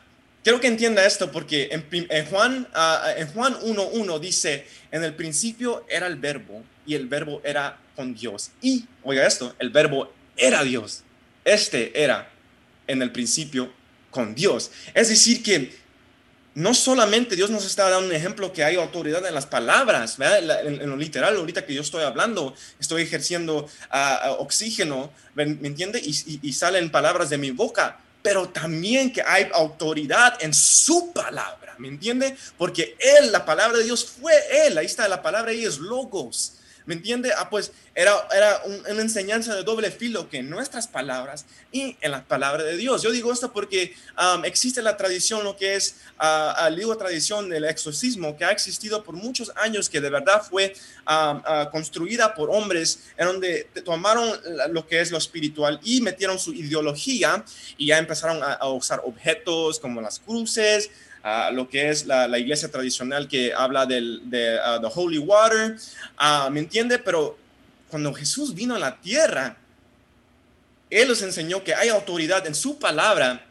quiero 0.42 0.60
que 0.60 0.66
entienda 0.66 1.06
esto 1.06 1.32
porque 1.32 1.70
en, 1.70 2.26
Juan, 2.26 2.68
en 3.16 3.28
Juan 3.28 3.54
1.1 3.60 4.20
dice, 4.20 4.66
en 4.90 5.04
el 5.04 5.14
principio 5.14 5.86
era 5.88 6.06
el 6.06 6.16
verbo 6.16 6.62
y 6.84 6.94
el 6.94 7.06
verbo 7.06 7.40
era 7.44 7.78
con 7.94 8.14
Dios. 8.14 8.50
Y, 8.60 8.84
oiga 9.02 9.26
esto, 9.26 9.54
el 9.58 9.70
verbo 9.70 10.12
era 10.36 10.62
Dios. 10.62 11.02
Este 11.44 12.02
era 12.02 12.30
en 12.86 13.02
el 13.02 13.12
principio 13.12 13.72
con 14.10 14.34
Dios. 14.34 14.70
Es 14.94 15.08
decir, 15.08 15.42
que 15.42 15.85
no 16.56 16.72
solamente 16.72 17.36
Dios 17.36 17.50
nos 17.50 17.66
está 17.66 17.90
dando 17.90 18.08
un 18.08 18.14
ejemplo 18.14 18.50
que 18.50 18.64
hay 18.64 18.76
autoridad 18.76 19.24
en 19.26 19.34
las 19.34 19.44
palabras, 19.44 20.16
En, 20.18 20.88
lo 20.88 20.96
literal, 20.96 21.36
ahorita 21.36 21.66
que 21.66 21.74
yo 21.74 21.82
estoy 21.82 22.02
hablando, 22.02 22.54
estoy 22.80 23.02
ejerciendo 23.02 23.68
oxígeno, 24.38 25.12
¿me, 25.34 25.42
entiende? 25.44 26.00
Y, 26.02 26.52
salen 26.54 26.90
palabras 26.90 27.28
de 27.28 27.36
mi 27.36 27.50
boca, 27.50 28.00
pero 28.22 28.48
también 28.48 29.12
que 29.12 29.20
hay 29.20 29.48
autoridad 29.52 30.42
en 30.42 30.54
su 30.54 31.12
palabra, 31.12 31.74
¿me 31.76 31.88
entiende? 31.88 32.34
Porque 32.56 32.96
Él, 33.00 33.32
la 33.32 33.44
palabra 33.44 33.76
de 33.76 33.84
Dios 33.84 34.06
fue 34.18 34.32
Él, 34.66 34.78
ahí 34.78 34.86
está 34.86 35.06
la 35.08 35.20
palabra, 35.20 35.50
ahí 35.50 35.62
es 35.62 35.76
logos. 35.76 36.54
¿Me 36.86 36.94
entiende? 36.94 37.32
Ah, 37.36 37.50
pues 37.50 37.72
era, 37.96 38.12
era 38.34 38.62
una 38.88 39.02
enseñanza 39.02 39.54
de 39.54 39.64
doble 39.64 39.90
filo 39.90 40.28
que 40.28 40.38
en 40.38 40.48
nuestras 40.48 40.86
palabras 40.86 41.44
y 41.72 41.96
en 42.00 42.12
las 42.12 42.22
palabras 42.22 42.64
de 42.64 42.76
Dios. 42.76 43.02
Yo 43.02 43.10
digo 43.10 43.32
esto 43.32 43.52
porque 43.52 43.94
existe 44.44 44.82
la 44.82 44.96
tradición, 44.96 45.42
lo 45.42 45.56
que 45.56 45.74
es 45.74 45.96
uh, 46.20 46.70
la 46.70 46.96
tradición 46.96 47.48
del 47.48 47.64
exorcismo, 47.64 48.36
que 48.36 48.44
ha 48.44 48.52
existido 48.52 49.02
por 49.02 49.16
muchos 49.16 49.50
años, 49.56 49.88
que 49.88 50.00
de 50.00 50.10
verdad 50.10 50.42
fue 50.48 50.74
construida 51.72 52.34
por 52.34 52.50
hombres, 52.50 53.00
en 53.16 53.26
donde 53.26 53.68
tomaron 53.84 54.30
lo 54.70 54.86
que 54.86 55.00
es 55.00 55.10
lo 55.10 55.18
espiritual 55.18 55.80
y 55.82 56.00
metieron 56.00 56.38
su 56.38 56.54
ideología 56.54 57.44
y 57.76 57.88
ya 57.88 57.98
empezaron 57.98 58.42
a, 58.42 58.52
a 58.52 58.68
usar 58.70 59.02
objetos 59.04 59.80
como 59.80 60.00
las 60.00 60.20
cruces, 60.20 60.90
lo 61.52 61.68
que 61.68 61.90
es 61.90 62.06
la, 62.06 62.38
iglesia 62.38 62.70
tradicional 62.70 63.26
que 63.26 63.52
habla 63.52 63.84
del 63.86 64.22
de, 64.24 64.58
uh, 64.58 64.80
the 64.80 64.88
holy 64.94 65.18
water, 65.18 65.76
uh, 66.20 66.50
¿me 66.50 66.60
entiende? 66.60 66.98
Pero 66.98 67.36
cuando 67.88 68.14
Jesús 68.14 68.54
vino 68.54 68.74
a 68.74 68.78
la 68.78 69.00
tierra, 69.00 69.56
Él 70.88 71.08
nos 71.08 71.22
enseñó 71.22 71.64
que 71.64 71.74
hay 71.74 71.88
autoridad 71.88 72.46
en 72.46 72.54
su 72.54 72.78
palabra 72.78 73.44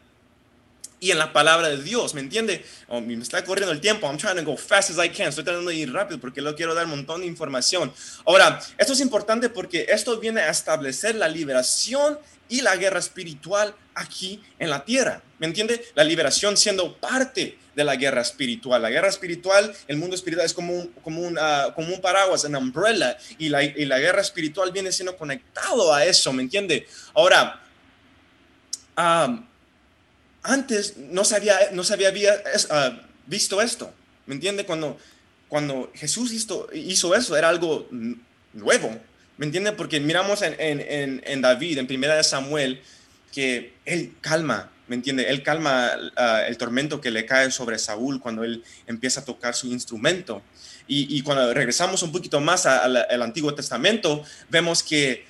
y 0.98 1.10
en 1.10 1.18
la 1.18 1.32
palabra 1.32 1.68
de 1.68 1.82
Dios, 1.82 2.14
¿me 2.14 2.22
entiende? 2.22 2.64
Oh, 2.88 3.02
me 3.02 3.14
está 3.14 3.44
corriendo 3.44 3.72
el 3.72 3.80
tiempo, 3.80 4.06
I'm 4.06 4.16
trying 4.16 4.36
to 4.36 4.44
go 4.44 4.56
fast 4.56 4.90
as 4.90 5.04
I 5.04 5.10
can, 5.10 5.28
estoy 5.28 5.44
tratando 5.44 5.70
de 5.70 5.76
ir 5.76 5.92
rápido 5.92 6.18
porque 6.18 6.40
lo 6.40 6.54
quiero 6.56 6.74
dar 6.74 6.84
un 6.86 6.92
montón 6.92 7.20
de 7.20 7.26
información. 7.26 7.92
Ahora, 8.24 8.58
esto 8.78 8.94
es 8.94 9.00
importante 9.00 9.50
porque 9.50 9.86
esto 9.90 10.18
viene 10.18 10.40
a 10.40 10.50
establecer 10.50 11.14
la 11.14 11.28
liberación 11.28 12.18
y 12.48 12.62
la 12.62 12.76
guerra 12.76 12.98
espiritual 12.98 13.74
aquí 13.94 14.42
en 14.58 14.70
la 14.70 14.84
tierra, 14.84 15.20
¿me 15.38 15.46
entiende? 15.46 15.84
La 15.94 16.04
liberación 16.04 16.56
siendo 16.56 16.96
parte 16.96 17.58
de 17.74 17.84
la 17.84 17.96
guerra 17.96 18.22
espiritual. 18.22 18.80
La 18.80 18.90
guerra 18.90 19.08
espiritual, 19.08 19.74
el 19.86 19.98
mundo 19.98 20.16
espiritual 20.16 20.46
es 20.46 20.54
como 20.54 20.72
un, 20.72 20.88
como 21.02 21.20
un, 21.20 21.36
uh, 21.36 21.74
como 21.74 21.94
un 21.94 22.00
paraguas, 22.00 22.44
una 22.44 22.58
umbrella, 22.58 23.18
y 23.38 23.50
la, 23.50 23.62
y 23.62 23.84
la 23.84 23.98
guerra 23.98 24.22
espiritual 24.22 24.72
viene 24.72 24.90
siendo 24.92 25.16
conectado 25.16 25.92
a 25.92 26.04
eso, 26.04 26.32
¿me 26.32 26.42
entiende? 26.42 26.86
Ahora, 27.14 27.62
antes 30.42 30.96
no 30.96 31.24
se 31.24 31.36
había, 31.36 31.58
no 31.72 31.84
se 31.84 31.92
había 31.92 32.10
uh, 32.10 32.98
visto 33.26 33.60
esto, 33.60 33.92
¿me 34.24 34.34
entiende? 34.34 34.64
Cuando, 34.64 34.98
cuando 35.48 35.92
Jesús 35.94 36.32
hizo, 36.32 36.68
hizo 36.72 37.14
eso, 37.14 37.36
era 37.36 37.50
algo 37.50 37.88
nuevo, 38.54 38.98
¿me 39.36 39.44
entiende? 39.44 39.72
Porque 39.72 40.00
miramos 40.00 40.40
en, 40.40 40.56
en, 40.58 41.22
en 41.26 41.40
David, 41.42 41.76
en 41.76 41.86
primera 41.86 42.16
de 42.16 42.24
Samuel, 42.24 42.80
que 43.34 43.74
él 43.84 44.14
calma 44.22 44.72
¿me 44.88 44.96
entiende? 44.96 45.28
Él 45.28 45.42
calma 45.42 45.92
ah, 46.16 46.42
el 46.46 46.56
tormento 46.56 47.00
que 47.00 47.10
le 47.10 47.26
cae 47.26 47.50
sobre 47.50 47.78
Saúl 47.78 48.20
cuando 48.20 48.44
él 48.44 48.64
empieza 48.86 49.20
a 49.20 49.24
tocar 49.24 49.54
su 49.54 49.68
instrumento. 49.68 50.42
Y, 50.88 51.20
cuando 51.22 51.52
regresamos 51.52 52.04
un 52.04 52.12
poquito 52.12 52.38
más 52.38 52.64
al 52.64 53.22
Antiguo 53.22 53.52
Testamento, 53.54 54.22
vemos 54.48 54.84
que 54.84 55.26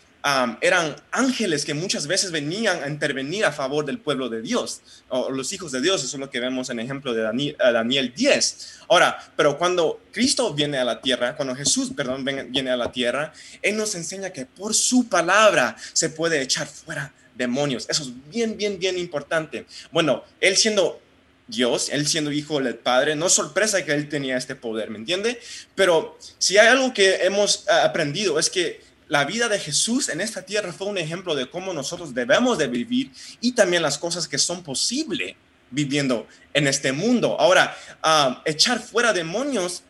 eran 0.61 0.97
ángeles 1.13 1.65
que 1.65 1.75
muchas 1.75 2.07
veces 2.07 2.33
venían 2.33 2.83
a 2.83 2.89
intervenir 2.89 3.45
a 3.45 3.53
favor 3.53 3.85
del 3.85 3.99
pueblo 3.99 4.29
de 4.29 4.43
Dios, 4.43 4.81
o 5.09 5.31
los 5.31 5.53
hijos 5.53 5.71
de 5.71 5.81
Dios, 5.81 6.03
eso 6.03 6.17
es 6.17 6.21
lo 6.21 6.31
que 6.31 6.41
vemos 6.41 6.69
en 6.71 6.81
el 6.81 6.85
ejemplo 6.85 7.15
de 7.15 7.23
Daniel, 7.23 7.57
Daniel 7.59 8.13
10. 8.15 8.81
Ahora, 8.89 9.19
pero 9.37 9.57
cuando 9.57 10.01
Cristo 10.13 10.53
viene 10.53 10.79
a 10.79 10.85
la 10.85 11.01
tierra, 11.01 11.37
cuando 11.37 11.55
Jesús, 11.55 11.93
perdón, 11.97 12.25
viene 12.25 12.71
a 12.71 12.77
la 12.77 12.91
tierra, 12.91 13.33
Él 13.63 13.77
nos 13.77 13.95
enseña 13.95 14.31
que 14.31 14.47
por 14.47 14.75
su 14.75 15.09
palabra 15.09 15.77
se 15.93 16.11
puede 16.11 16.43
echar 16.43 16.67
fuera 16.67 17.13
demonios. 17.37 17.87
Eso 17.89 18.03
es 18.03 18.11
bien, 18.31 18.57
bien, 18.57 18.79
bien 18.79 18.99
importante. 18.99 19.67
Bueno, 19.93 20.25
él 20.41 20.57
siendo 20.57 21.01
Dios, 21.47 21.91
él 21.91 22.07
siendo 22.09 22.33
hijo 22.33 22.61
del 22.61 22.75
Padre, 22.75 23.15
no 23.15 23.27
es 23.27 23.33
sorpresa 23.33 23.85
que 23.85 23.93
él 23.93 24.09
tenía 24.09 24.37
este 24.37 24.57
poder, 24.57 24.91
¿me 24.91 24.99
entiende? 24.99 25.39
Pero 25.75 26.19
si 26.39 26.59
hay 26.59 26.67
algo 26.69 26.93
que 26.93 27.17
hemos 27.17 27.65
eh, 27.69 27.73
aprendido 27.73 28.39
es 28.39 28.51
que 28.51 28.81
la 29.09 29.25
vida 29.25 29.49
de 29.49 29.59
Jesús 29.59 30.09
en 30.09 30.21
esta 30.21 30.43
tierra 30.43 30.73
fue 30.73 30.87
un 30.87 30.99
ejemplo 30.99 31.35
de 31.35 31.49
cómo 31.49 31.73
nosotros 31.73 32.15
debemos 32.15 32.59
de 32.59 32.67
vivir 32.67 33.13
y 33.41 33.53
también 33.53 33.83
las 33.83 33.99
cosas 33.99 34.27
que 34.27 34.39
son 34.39 34.63
posibles 34.63 35.37
viviendo 35.71 36.27
en 36.53 36.67
este 36.67 36.93
mundo. 36.93 37.37
Ahora, 37.39 37.77
ah, 38.03 38.43
echar 38.45 38.81
fuera 38.81 39.13
demonios 39.13 39.83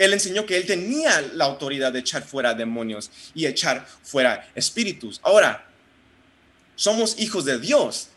él 0.00 0.14
enseñó 0.14 0.46
que 0.46 0.56
él 0.56 0.64
tenía 0.64 1.20
la 1.34 1.44
autoridad 1.44 1.92
de 1.92 1.98
echar 1.98 2.22
fuera 2.22 2.54
demonios 2.54 3.10
y 3.34 3.44
echar 3.44 3.86
fuera 4.02 4.48
espíritus. 4.54 5.20
Ahora, 5.22 5.68
somos 6.74 7.18
hijos 7.18 7.44
de 7.44 7.58
Dios. 7.58 8.08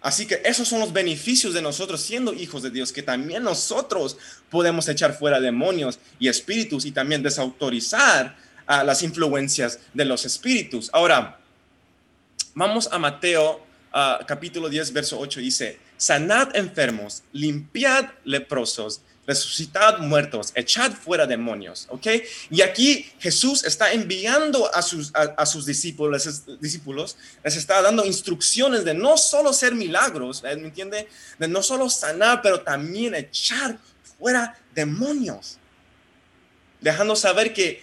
Así 0.00 0.24
que 0.24 0.40
esos 0.44 0.68
son 0.68 0.78
los 0.78 0.92
beneficios 0.92 1.52
de 1.52 1.62
nosotros 1.62 2.00
siendo 2.00 2.32
hijos 2.32 2.62
de 2.62 2.70
Dios, 2.70 2.92
que 2.92 3.02
también 3.02 3.42
nosotros 3.42 4.16
podemos 4.50 4.86
echar 4.86 5.18
fuera 5.18 5.40
demonios 5.40 5.98
y 6.20 6.28
espíritus 6.28 6.84
y 6.84 6.92
también 6.92 7.24
desautorizar 7.24 8.36
a 8.66 8.84
las 8.84 9.02
influencias 9.02 9.78
de 9.92 10.04
los 10.04 10.24
espíritus. 10.24 10.90
Ahora, 10.92 11.38
vamos 12.54 12.88
a 12.90 12.98
Mateo 12.98 13.64
capítulo 14.26 14.68
10, 14.68 14.92
verso 14.92 15.18
8, 15.18 15.40
dice, 15.40 15.78
sanad 15.96 16.56
enfermos, 16.56 17.22
limpiad 17.32 18.06
leprosos, 18.24 19.02
resucitad 19.26 19.98
muertos, 19.98 20.52
echad 20.54 20.92
fuera 20.92 21.26
demonios, 21.26 21.86
¿ok? 21.90 22.06
Y 22.50 22.60
aquí 22.60 23.08
Jesús 23.20 23.64
está 23.64 23.92
enviando 23.92 24.72
a 24.74 24.82
sus, 24.82 25.12
a, 25.14 25.46
sus 25.46 25.64
discípulos, 25.64 26.58
discípulos, 26.60 27.16
les 27.42 27.56
está 27.56 27.80
dando 27.80 28.04
instrucciones 28.04 28.84
de 28.84 28.94
no 28.94 29.16
solo 29.16 29.52
ser 29.52 29.74
milagros, 29.74 30.42
¿me 30.42 30.52
entiende? 30.52 31.08
De 31.38 31.48
no 31.48 31.62
solo 31.62 31.88
sanar, 31.88 32.42
pero 32.42 32.60
también 32.60 33.14
echar 33.14 33.78
fuera 34.18 34.58
demonios, 34.74 35.58
dejando 36.80 37.16
saber 37.16 37.54
que 37.54 37.82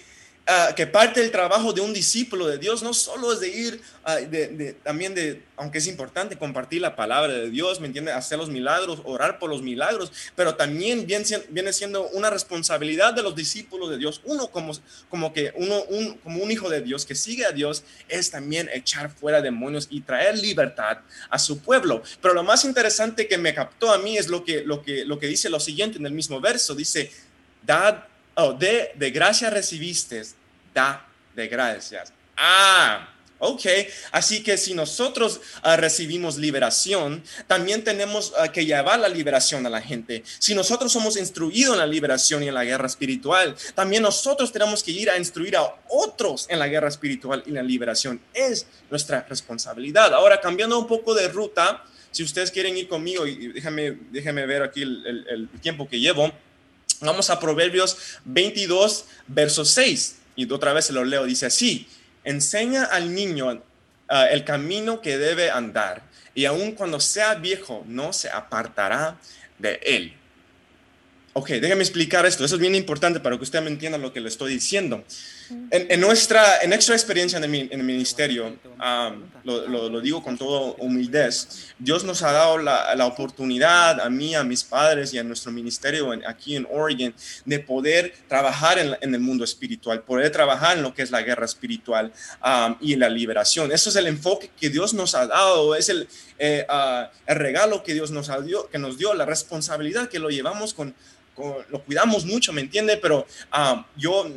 Ah, 0.54 0.74
que 0.76 0.86
parte 0.86 1.22
del 1.22 1.32
trabajo 1.32 1.72
de 1.72 1.80
un 1.80 1.94
discípulo 1.94 2.46
de 2.46 2.58
Dios 2.58 2.84
no 2.84 2.94
solo 2.94 3.32
es 3.32 3.40
de 3.40 3.48
ir, 3.48 3.82
ah, 4.04 4.18
de, 4.18 4.76
también 4.84 5.16
de, 5.16 5.42
aunque 5.56 5.78
es 5.78 5.88
importante 5.88 6.38
compartir 6.38 6.82
la 6.82 6.94
palabra 6.94 7.32
de 7.32 7.50
Dios, 7.50 7.80
¿me 7.80 7.88
entiende? 7.88 8.12
Hacer 8.12 8.38
los 8.38 8.50
milagros, 8.50 9.00
orar 9.06 9.40
por 9.40 9.50
los 9.50 9.62
milagros, 9.62 10.12
pero 10.36 10.56
también 10.56 11.08
viene, 11.08 11.24
viene 11.52 11.72
siendo 11.72 12.06
una 12.10 12.30
responsabilidad 12.30 13.14
de 13.14 13.24
los 13.24 13.34
discípulos 13.34 13.92
de 13.92 13.98
Dios. 13.98 14.20
Uno 14.26 14.52
como, 14.52 14.74
como 15.08 15.32
que 15.32 15.54
uno, 15.56 15.84
un, 15.84 16.16
como 16.18 16.44
un 16.44 16.52
hijo 16.52 16.70
de 16.70 16.82
Dios 16.82 17.06
que 17.06 17.16
sigue 17.16 17.46
a 17.46 17.54
Dios 17.54 17.86
es 18.10 18.30
también 18.30 18.70
echar 18.74 19.10
fuera 19.10 19.42
demonios 19.42 19.88
y 19.90 20.02
traer 20.02 20.38
libertad 20.38 20.98
a 21.30 21.40
su 21.40 21.60
pueblo. 21.60 22.04
Pero 22.22 22.34
lo 22.34 22.44
más 22.44 22.66
interesante 22.66 23.26
que 23.30 23.38
me 23.38 23.54
captó 23.54 23.94
a 23.94 24.00
mí 24.00 24.18
es 24.18 24.28
lo 24.28 24.44
que, 24.44 24.66
lo 24.66 24.82
que, 24.82 25.06
lo 25.06 25.18
que 25.18 25.28
dice 25.28 25.50
lo 25.50 25.62
siguiente 25.62 25.98
en 25.98 26.06
el 26.06 26.12
mismo 26.12 26.42
verso. 26.42 26.76
Dice, 26.76 27.10
dad 27.66 28.04
oh, 28.36 28.52
de, 28.52 28.92
de 28.96 29.12
gracia 29.12 29.50
recibiste, 29.50 30.22
da 30.74 31.08
de 31.36 31.48
gracias. 31.48 32.14
Ah, 32.38 33.10
ok. 33.40 33.66
Así 34.12 34.44
que 34.44 34.58
si 34.58 34.74
nosotros 34.74 35.42
ah, 35.62 35.76
recibimos 35.76 36.38
liberación, 36.38 37.24
también 37.48 37.84
tenemos 37.84 38.34
ah, 38.38 38.52
que 38.52 38.66
llevar 38.66 39.00
la 39.00 39.10
liberación 39.10 39.66
a 39.66 39.70
la 39.70 39.82
gente. 39.82 40.24
Si 40.40 40.56
nosotros 40.56 40.92
somos 40.92 41.18
instruidos 41.18 41.74
en 41.74 41.80
la 41.80 41.88
liberación 41.88 42.44
y 42.44 42.48
en 42.48 42.54
la 42.54 42.64
guerra 42.64 42.88
espiritual, 42.88 43.56
también 43.76 44.04
nosotros 44.04 44.52
tenemos 44.52 44.84
que 44.84 44.92
ir 44.92 45.10
a 45.10 45.18
instruir 45.18 45.56
a 45.58 45.76
otros 45.90 46.48
en 46.50 46.60
la 46.60 46.68
guerra 46.68 46.88
espiritual 46.88 47.44
y 47.46 47.52
la 47.52 47.64
liberación. 47.64 48.22
Es 48.34 48.66
nuestra 48.90 49.26
responsabilidad. 49.30 50.14
Ahora, 50.14 50.40
cambiando 50.40 50.78
un 50.80 50.88
poco 50.88 51.14
de 51.14 51.28
ruta, 51.28 51.84
si 52.12 52.24
ustedes 52.24 52.52
quieren 52.52 52.76
ir 52.76 52.90
conmigo, 52.90 53.26
y 53.26 53.54
déjame, 53.54 53.98
déjame 54.12 54.46
ver 54.46 54.64
aquí 54.64 54.82
el 54.82 55.50
tiempo 55.62 55.88
que 55.88 56.00
llevo. 56.00 56.32
Vamos 57.00 57.32
a 57.32 57.40
Proverbios 57.40 57.98
22, 58.26 59.06
verso 59.28 59.66
6. 59.66 60.21
Y 60.36 60.52
otra 60.52 60.74
vez 60.74 60.86
se 60.86 60.94
lo 60.94 61.04
leo. 61.04 61.26
Dice 61.26 61.46
así, 61.46 61.88
enseña 62.24 62.86
al 62.86 63.14
niño 63.14 63.62
ah, 64.10 64.28
el 64.28 64.44
camino 64.44 65.02
que 65.02 65.18
debe 65.18 65.52
andar. 65.52 66.04
Y 66.34 66.46
aun 66.46 66.72
cuando 66.74 67.00
sea 67.00 67.36
viejo, 67.36 67.84
no 67.88 68.14
se 68.14 68.30
apartará 68.30 69.18
de 69.60 69.80
él. 69.84 70.14
Ok, 71.34 71.50
déjame 71.50 71.82
explicar 71.82 72.26
esto. 72.26 72.44
Eso 72.44 72.56
es 72.56 72.62
bien 72.62 72.76
importante 72.76 73.20
para 73.20 73.38
que 73.38 73.44
usted 73.44 73.62
me 73.62 73.70
entienda 73.70 73.98
lo 73.98 74.12
que 74.12 74.20
le 74.20 74.28
estoy 74.28 74.54
diciendo. 74.54 75.04
En, 75.72 76.02
nuestra, 76.02 76.62
en 76.62 76.70
nuestra 76.70 76.96
experiencia 76.96 77.38
en 77.38 77.44
el, 77.44 77.84
ministerio, 77.84 78.58
lo, 79.44 80.02
digo 80.02 80.24
con 80.24 80.38
toda 80.38 80.76
humildad, 80.80 81.32
Dios 81.80 82.04
nos 82.04 82.24
ha 82.24 82.32
dado 82.32 82.58
la, 82.58 83.06
oportunidad 83.06 84.00
a 84.00 84.10
mí, 84.10 84.36
a 84.36 84.44
mis 84.44 84.64
padres 84.64 85.14
y 85.14 85.20
a 85.20 85.24
nuestro 85.24 85.52
ministerio 85.52 86.12
aquí 86.28 86.56
en 86.56 86.68
Oregon 86.72 87.14
de 87.46 87.60
poder 87.60 88.14
trabajar 88.28 88.80
en, 88.80 88.96
en, 89.02 89.14
el 89.14 89.22
mundo 89.22 89.44
espiritual, 89.44 90.02
poder 90.02 90.32
trabajar 90.32 90.78
en 90.78 90.84
lo 90.84 90.94
que 90.94 91.02
es 91.02 91.12
la 91.12 91.22
guerra 91.22 91.46
espiritual 91.46 92.12
y 92.80 92.96
la 92.96 93.10
liberación. 93.10 93.72
Eso 93.72 93.90
es 93.90 93.96
el 93.96 94.08
enfoque 94.08 94.50
que 94.60 94.70
Dios 94.70 94.94
nos 94.94 95.16
ha 95.16 95.28
dado, 95.28 95.76
es 95.76 95.90
el, 95.90 96.08
eh, 96.44 96.66
ah, 96.70 97.12
el 97.28 97.36
regalo 97.36 97.84
que 97.84 97.94
Dios 97.94 98.12
nos, 98.12 98.30
ha 98.30 98.42
dio, 98.42 98.68
que 98.70 98.80
nos 98.80 98.98
dio, 98.98 99.14
la 99.14 99.26
responsabilidad 99.26 100.10
que 100.10 100.20
lo 100.20 100.30
llevamos 100.30 100.74
con 100.74 100.96
lo 101.70 101.84
cuidamos 101.84 102.26
mucho, 102.26 102.54
¿me 102.54 102.62
entiende? 102.62 102.98
Pero 102.98 103.26
ah, 103.52 103.86
yo 103.96 104.28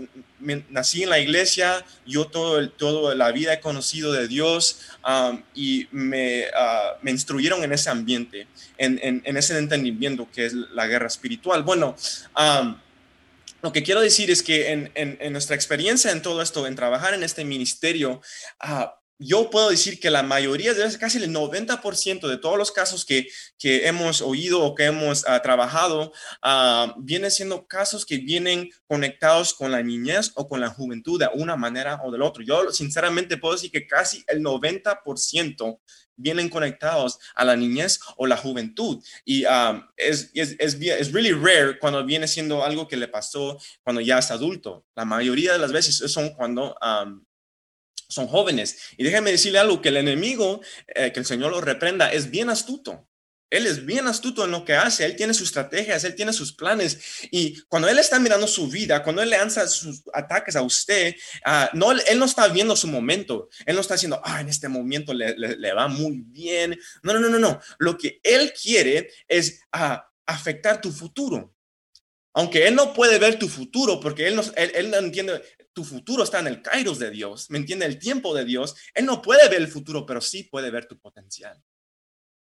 nací 0.70 1.02
en 1.02 1.10
la 1.10 1.18
iglesia, 1.18 1.84
yo 2.06 2.26
todo, 2.26 2.68
toda 2.70 3.14
la 3.14 3.32
vida 3.32 3.54
he 3.54 3.60
conocido 3.60 4.12
de 4.12 4.28
Dios 4.28 4.80
ah, 5.02 5.38
y 5.54 5.88
me, 5.90 6.44
ah, 6.56 6.94
me, 7.02 7.10
instruyeron 7.10 7.64
en 7.64 7.72
ese 7.72 7.90
ambiente, 7.90 8.46
en, 8.78 9.00
en, 9.02 9.36
ese 9.36 9.56
entendimiento 9.58 10.28
que 10.32 10.46
es 10.46 10.52
la 10.52 10.86
guerra 10.86 11.06
espiritual. 11.06 11.62
Bueno, 11.62 11.96
lo 13.62 13.72
que 13.72 13.82
quiero 13.82 14.02
decir 14.02 14.30
es 14.30 14.42
que 14.42 14.90
en, 14.94 15.32
nuestra 15.32 15.56
experiencia 15.56 16.10
en 16.10 16.20
todo 16.20 16.42
esto, 16.42 16.66
en 16.66 16.76
trabajar 16.76 17.14
en 17.14 17.22
este 17.22 17.44
ministerio, 17.44 18.20
ah, 18.60 19.00
yo 19.18 19.48
puedo 19.50 19.70
decir 19.70 20.00
que 20.00 20.10
la 20.10 20.22
mayoría 20.22 20.74
de 20.74 20.98
casi 20.98 21.18
el 21.18 21.32
90% 21.32 22.28
de 22.28 22.36
todos 22.38 22.58
los 22.58 22.72
casos 22.72 23.04
que, 23.04 23.28
hemos 23.62 24.20
oído 24.20 24.62
o 24.62 24.74
que 24.74 24.84
hemos 24.84 25.24
ah, 25.26 25.40
trabajado, 25.40 26.12
uh, 26.42 26.92
vienen 26.98 27.30
siendo 27.30 27.66
casos 27.66 28.04
que 28.04 28.18
vienen 28.18 28.68
conectados 28.86 29.54
con 29.54 29.70
la 29.70 29.82
niñez 29.82 30.32
o 30.34 30.48
con 30.48 30.60
la 30.60 30.68
juventud 30.68 31.18
de 31.18 31.28
una 31.34 31.56
manera 31.56 32.00
o 32.04 32.10
del 32.10 32.22
otro. 32.22 32.42
Yo 32.42 32.70
sinceramente 32.72 33.38
puedo 33.38 33.54
decir 33.54 33.70
que 33.70 33.86
casi 33.86 34.24
el 34.26 34.42
90% 34.42 35.80
vienen 36.16 36.48
conectados 36.48 37.18
a 37.34 37.44
la 37.44 37.56
niñez 37.56 38.00
o 38.16 38.26
la 38.26 38.36
juventud. 38.36 39.02
Y 39.24 39.44
es, 39.96 40.30
es, 40.34 40.56
es, 40.58 40.76
es, 40.80 41.12
really 41.12 41.32
rare 41.32 41.78
cuando 41.78 42.04
viene 42.04 42.28
siendo 42.28 42.64
algo 42.64 42.86
que 42.86 42.96
le 42.96 43.08
pasó 43.08 43.58
cuando 43.82 44.00
ya 44.00 44.18
es 44.18 44.30
adulto. 44.30 44.84
La 44.94 45.04
mayoría 45.04 45.52
de 45.52 45.58
las 45.58 45.72
veces 45.72 45.96
son 46.12 46.30
cuando 46.30 46.76
son 48.14 48.28
jóvenes. 48.28 48.78
Y 48.96 49.04
déjeme 49.04 49.32
decirle 49.32 49.58
algo, 49.58 49.82
que 49.82 49.88
el 49.88 49.96
enemigo, 49.96 50.60
eh, 50.88 51.12
que 51.12 51.20
el 51.20 51.26
Señor 51.26 51.50
lo 51.50 51.60
reprenda, 51.60 52.12
es 52.12 52.30
bien 52.30 52.48
astuto. 52.48 53.08
Él 53.50 53.68
es 53.68 53.86
bien 53.86 54.08
astuto 54.08 54.44
en 54.44 54.50
lo 54.50 54.64
que 54.64 54.74
hace, 54.74 55.04
él 55.04 55.14
tiene 55.14 55.32
sus 55.32 55.46
estrategias, 55.46 56.02
él 56.02 56.16
tiene 56.16 56.32
sus 56.32 56.52
planes. 56.52 56.98
Y 57.30 57.60
cuando 57.68 57.88
él 57.88 57.98
está 58.00 58.18
mirando 58.18 58.48
su 58.48 58.66
vida, 58.68 59.04
cuando 59.04 59.22
él 59.22 59.30
lanza 59.30 59.68
sus 59.68 60.02
ataques 60.12 60.56
a 60.56 60.62
usted, 60.62 61.14
ah, 61.44 61.70
no, 61.72 61.92
él 61.92 62.18
no 62.18 62.24
está 62.24 62.48
viendo 62.48 62.74
su 62.74 62.88
momento. 62.88 63.48
Él 63.64 63.76
no 63.76 63.80
está 63.80 63.94
diciendo, 63.94 64.20
ah, 64.24 64.40
en 64.40 64.48
este 64.48 64.68
momento 64.68 65.14
le, 65.14 65.72
va 65.72 65.86
muy 65.86 66.22
bien. 66.26 66.76
No, 67.04 67.12
no, 67.12 67.20
no, 67.20 67.28
no, 67.28 67.38
no. 67.38 67.60
Lo 67.78 67.96
que 67.96 68.18
él 68.24 68.52
quiere 68.60 69.08
es 69.28 69.60
ah, 69.70 70.04
afectar 70.26 70.80
tu 70.80 70.90
futuro. 70.90 71.54
Aunque 72.32 72.66
él 72.66 72.74
no 72.74 72.92
puede 72.92 73.20
ver 73.20 73.38
tu 73.38 73.48
futuro 73.48 74.00
porque 74.00 74.26
él 74.26 74.34
no, 74.34 74.42
él 74.56 74.90
no 74.90 74.96
entiende, 74.96 75.40
tu 75.74 75.84
futuro 75.84 76.22
está 76.22 76.38
en 76.38 76.46
el 76.46 76.62
kairos 76.62 76.98
de 76.98 77.10
Dios, 77.10 77.50
¿me 77.50 77.58
entiende? 77.58 77.84
El 77.84 77.98
tiempo 77.98 78.34
de 78.34 78.44
Dios. 78.44 78.74
Él 78.94 79.04
no 79.04 79.20
puede 79.20 79.48
ver 79.48 79.60
el 79.60 79.68
futuro, 79.68 80.06
pero 80.06 80.20
sí 80.20 80.44
puede 80.44 80.70
ver 80.70 80.86
tu 80.86 80.98
potencial. 80.98 81.62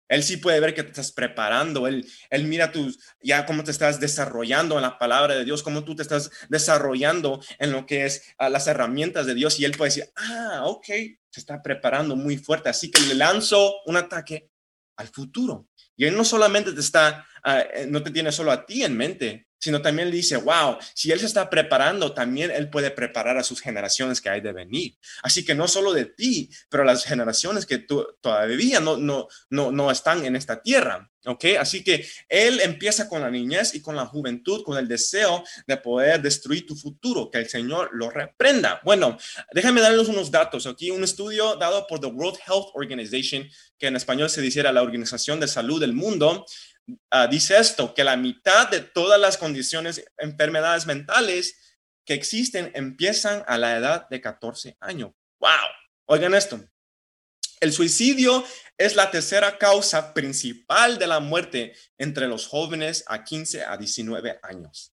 Él 0.08 0.22
sí 0.22 0.36
puede 0.36 0.60
ver 0.60 0.74
que 0.74 0.82
te 0.82 0.90
estás 0.90 1.12
preparando, 1.12 1.86
él, 1.86 2.06
él 2.28 2.44
mira 2.44 2.70
tus, 2.70 2.98
ya 3.22 3.46
cómo 3.46 3.64
te 3.64 3.70
estás 3.70 3.98
desarrollando 4.00 4.76
en 4.76 4.82
la 4.82 4.98
palabra 4.98 5.34
de 5.34 5.46
Dios, 5.46 5.62
cómo 5.62 5.82
tú 5.82 5.96
te 5.96 6.02
estás 6.02 6.30
desarrollando 6.50 7.42
en 7.58 7.72
lo 7.72 7.86
que 7.86 8.04
es 8.04 8.34
ah, 8.36 8.50
las 8.50 8.66
herramientas 8.66 9.24
de 9.24 9.34
Dios 9.34 9.58
y 9.58 9.64
él 9.64 9.72
puede 9.72 9.88
decir, 9.88 10.12
ah, 10.16 10.64
ok, 10.66 10.86
se 11.30 11.40
está 11.40 11.62
preparando 11.62 12.16
muy 12.16 12.36
fuerte, 12.36 12.68
así 12.68 12.90
que 12.90 13.00
le 13.00 13.14
lanzo 13.14 13.76
un 13.86 13.96
ataque 13.96 14.50
al 14.96 15.08
futuro. 15.08 15.68
Y 15.96 16.04
él 16.04 16.14
no 16.14 16.24
solamente 16.24 16.72
te 16.72 16.80
está, 16.80 17.26
ah, 17.42 17.60
eh, 17.60 17.86
no 17.88 18.02
te 18.02 18.10
tiene 18.10 18.30
solo 18.30 18.52
a 18.52 18.66
ti 18.66 18.84
en 18.84 18.96
mente, 18.96 19.48
sino 19.64 19.80
también 19.80 20.10
dice, 20.10 20.36
wow, 20.36 20.76
si 20.92 21.10
él 21.10 21.18
se 21.18 21.24
está 21.24 21.48
preparando, 21.48 22.12
también 22.12 22.50
él 22.50 22.68
puede 22.68 22.90
preparar 22.90 23.38
a 23.38 23.42
sus 23.42 23.62
generaciones 23.62 24.20
que 24.20 24.28
hay 24.28 24.42
de 24.42 24.52
venir. 24.52 24.98
Así 25.22 25.42
que 25.42 25.54
no 25.54 25.68
solo 25.68 25.94
de 25.94 26.04
ti, 26.04 26.50
pero 26.68 26.84
las 26.84 27.06
generaciones 27.06 27.64
que 27.64 27.78
tú, 27.78 28.06
todavía 28.20 28.80
no, 28.80 28.98
no, 28.98 29.26
no, 29.48 29.72
no 29.72 29.90
están 29.90 30.22
en 30.26 30.36
esta 30.36 30.60
tierra. 30.60 31.10
¿Ok? 31.26 31.46
Así 31.58 31.82
que 31.82 32.06
él 32.28 32.60
empieza 32.60 33.08
con 33.08 33.22
la 33.22 33.30
niñez 33.30 33.74
y 33.74 33.80
con 33.80 33.96
la 33.96 34.04
juventud, 34.04 34.62
con 34.62 34.76
el 34.76 34.86
deseo 34.86 35.42
de 35.66 35.78
poder 35.78 36.20
destruir 36.20 36.66
tu 36.66 36.76
futuro, 36.76 37.30
que 37.30 37.38
el 37.38 37.48
Señor 37.48 37.88
lo 37.94 38.10
reprenda. 38.10 38.82
Bueno, 38.84 39.16
déjame 39.54 39.80
darles 39.80 40.08
unos 40.08 40.30
datos. 40.30 40.66
Aquí 40.66 40.90
un 40.90 41.02
estudio 41.02 41.56
dado 41.56 41.86
por 41.86 42.00
the 42.00 42.08
World 42.08 42.38
Health 42.46 42.66
Organization, 42.74 43.48
que 43.78 43.86
en 43.86 43.96
español 43.96 44.28
se 44.28 44.42
dijera 44.42 44.70
la 44.70 44.82
Organización 44.82 45.40
de 45.40 45.48
Salud 45.48 45.80
del 45.80 45.94
Mundo, 45.94 46.44
Ah, 47.10 47.26
dice 47.26 47.58
esto, 47.58 47.94
que 47.94 48.04
la 48.04 48.16
mitad 48.16 48.68
de 48.68 48.80
todas 48.80 49.20
las 49.20 49.38
condiciones, 49.38 50.04
enfermedades 50.18 50.86
mentales 50.86 51.78
que 52.04 52.14
existen 52.14 52.70
empiezan 52.74 53.42
a 53.46 53.56
la 53.56 53.76
edad 53.76 54.08
de 54.08 54.20
14 54.20 54.76
años. 54.80 55.12
¡Wow! 55.40 55.50
Oigan 56.06 56.34
esto. 56.34 56.60
El 57.60 57.72
suicidio 57.72 58.44
es 58.76 58.94
la 58.96 59.10
tercera 59.10 59.56
causa 59.56 60.12
principal 60.12 60.98
de 60.98 61.06
la 61.06 61.20
muerte 61.20 61.74
entre 61.96 62.28
los 62.28 62.46
jóvenes 62.46 63.04
a 63.06 63.24
15 63.24 63.64
a 63.64 63.76
19 63.76 64.40
años. 64.42 64.92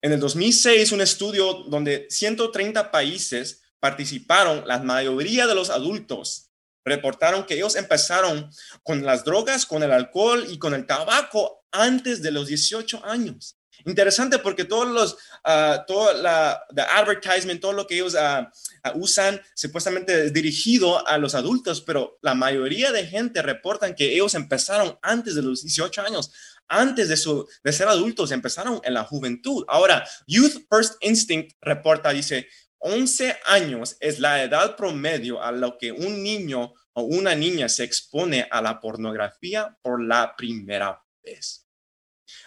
En 0.00 0.12
el 0.12 0.18
2006, 0.18 0.90
un 0.90 1.00
estudio 1.00 1.64
donde 1.68 2.08
130 2.10 2.90
países 2.90 3.62
participaron, 3.78 4.66
la 4.66 4.80
mayoría 4.80 5.46
de 5.46 5.54
los 5.54 5.70
adultos 5.70 6.51
reportaron 6.84 7.44
que 7.44 7.54
ellos 7.54 7.76
empezaron 7.76 8.50
con 8.82 9.04
las 9.04 9.24
drogas, 9.24 9.66
con 9.66 9.82
el 9.82 9.92
alcohol 9.92 10.44
y 10.48 10.58
con 10.58 10.74
el 10.74 10.86
tabaco 10.86 11.64
antes 11.70 12.22
de 12.22 12.30
los 12.30 12.48
18 12.48 13.04
años. 13.04 13.56
Interesante 13.84 14.38
porque 14.38 14.64
todos 14.64 14.88
los, 14.88 15.14
uh, 15.44 15.84
todo 15.86 16.12
la 16.14 16.64
advertisement, 16.96 17.60
todo 17.60 17.72
lo 17.72 17.86
que 17.86 17.94
ellos 17.94 18.14
uh, 18.14 18.46
usan, 18.94 19.40
supuestamente 19.54 20.30
dirigido 20.30 21.06
a 21.06 21.18
los 21.18 21.34
adultos, 21.34 21.80
pero 21.80 22.18
la 22.22 22.34
mayoría 22.34 22.92
de 22.92 23.06
gente 23.06 23.42
reportan 23.42 23.94
que 23.94 24.12
ellos 24.12 24.34
empezaron 24.34 24.98
antes 25.02 25.34
de 25.34 25.42
los 25.42 25.62
18 25.62 26.02
años, 26.02 26.32
antes 26.68 27.08
de, 27.08 27.16
su, 27.16 27.48
de 27.64 27.72
ser 27.72 27.88
adultos, 27.88 28.30
empezaron 28.30 28.80
en 28.84 28.94
la 28.94 29.04
juventud. 29.04 29.64
Ahora, 29.68 30.06
Youth 30.26 30.66
First 30.70 30.94
Instinct 31.00 31.56
reporta, 31.60 32.10
dice, 32.10 32.48
11 32.82 33.38
años 33.46 33.96
es 34.00 34.18
la 34.18 34.42
edad 34.42 34.76
promedio 34.76 35.42
a 35.42 35.52
lo 35.52 35.78
que 35.78 35.92
un 35.92 36.22
niño 36.22 36.74
o 36.94 37.02
una 37.02 37.34
niña 37.34 37.68
se 37.68 37.84
expone 37.84 38.48
a 38.50 38.60
la 38.60 38.80
pornografía 38.80 39.78
por 39.82 40.02
la 40.02 40.34
primera 40.36 41.02
vez. 41.22 41.66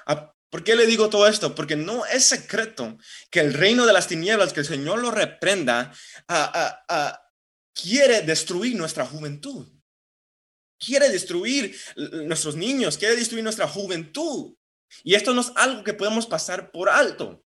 Ah, 0.05 0.33
¿Por 0.49 0.63
qué 0.63 0.75
le 0.75 0.85
digo 0.85 1.09
todo 1.09 1.27
esto? 1.27 1.55
Porque 1.55 1.75
no 1.75 2.05
es 2.05 2.25
secreto 2.25 2.97
que 3.29 3.39
el 3.39 3.53
reino 3.53 3.85
de 3.85 3.93
las 3.93 4.07
tinieblas, 4.07 4.53
que 4.53 4.59
el 4.61 4.65
Señor 4.65 4.99
lo 4.99 5.11
reprenda, 5.11 5.93
ah, 6.27 6.83
ah, 6.87 7.21
quiere 7.73 8.21
destruir 8.21 8.75
nuestra 8.75 9.05
juventud. 9.05 9.67
Quiere 10.77 11.09
destruir 11.09 11.75
nuestros 12.25 12.55
niños, 12.55 12.97
quiere 12.97 13.15
destruir 13.15 13.43
nuestra 13.43 13.67
juventud. 13.67 14.55
Y 15.03 15.15
esto 15.15 15.33
no 15.33 15.41
es 15.41 15.51
algo 15.55 15.83
que 15.83 15.93
podemos 15.93 16.27
pasar 16.27 16.71
por 16.71 16.89
alto. 16.89 17.44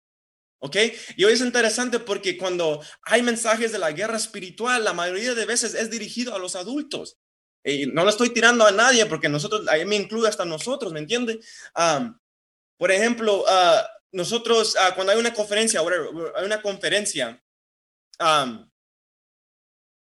¿Ok? 0.65 0.77
Y 1.19 1.25
hoy 1.25 1.35
es 1.35 1.43
interesante 1.43 1.99
porque 1.99 2.39
cuando 2.39 2.83
hay 3.03 3.23
mensajes 3.23 3.71
de 3.71 3.79
la 3.79 3.93
guerra 3.93 4.17
espiritual, 4.17 4.83
la 4.83 4.95
mayoría 4.95 5.35
de 5.35 5.45
veces 5.45 5.75
es 5.75 5.91
dirigido 5.91 6.35
a 6.35 6.39
los 6.39 6.57
adultos. 6.57 7.19
Y 7.63 7.85
no 7.85 8.03
lo 8.03 8.09
estoy 8.09 8.31
tirando 8.31 8.67
a 8.67 8.73
nadie 8.73 9.05
porque 9.05 9.29
nosotros, 9.29 9.69
ahí 9.69 9.85
me 9.85 9.97
incluye 9.97 10.27
hasta 10.27 10.47
nosotros, 10.47 10.91
¿me 10.91 11.01
entiende? 11.01 11.39
por 12.79 12.91
ejemplo, 12.91 13.45
ah, 13.47 13.87
nosotros, 14.13 14.75
ah, 14.81 14.95
cuando 14.95 15.13
hay 15.13 15.19
una 15.19 15.35
conferencia, 15.35 15.81
hay 15.81 16.45
una 16.45 16.63
conferencia, 16.63 17.43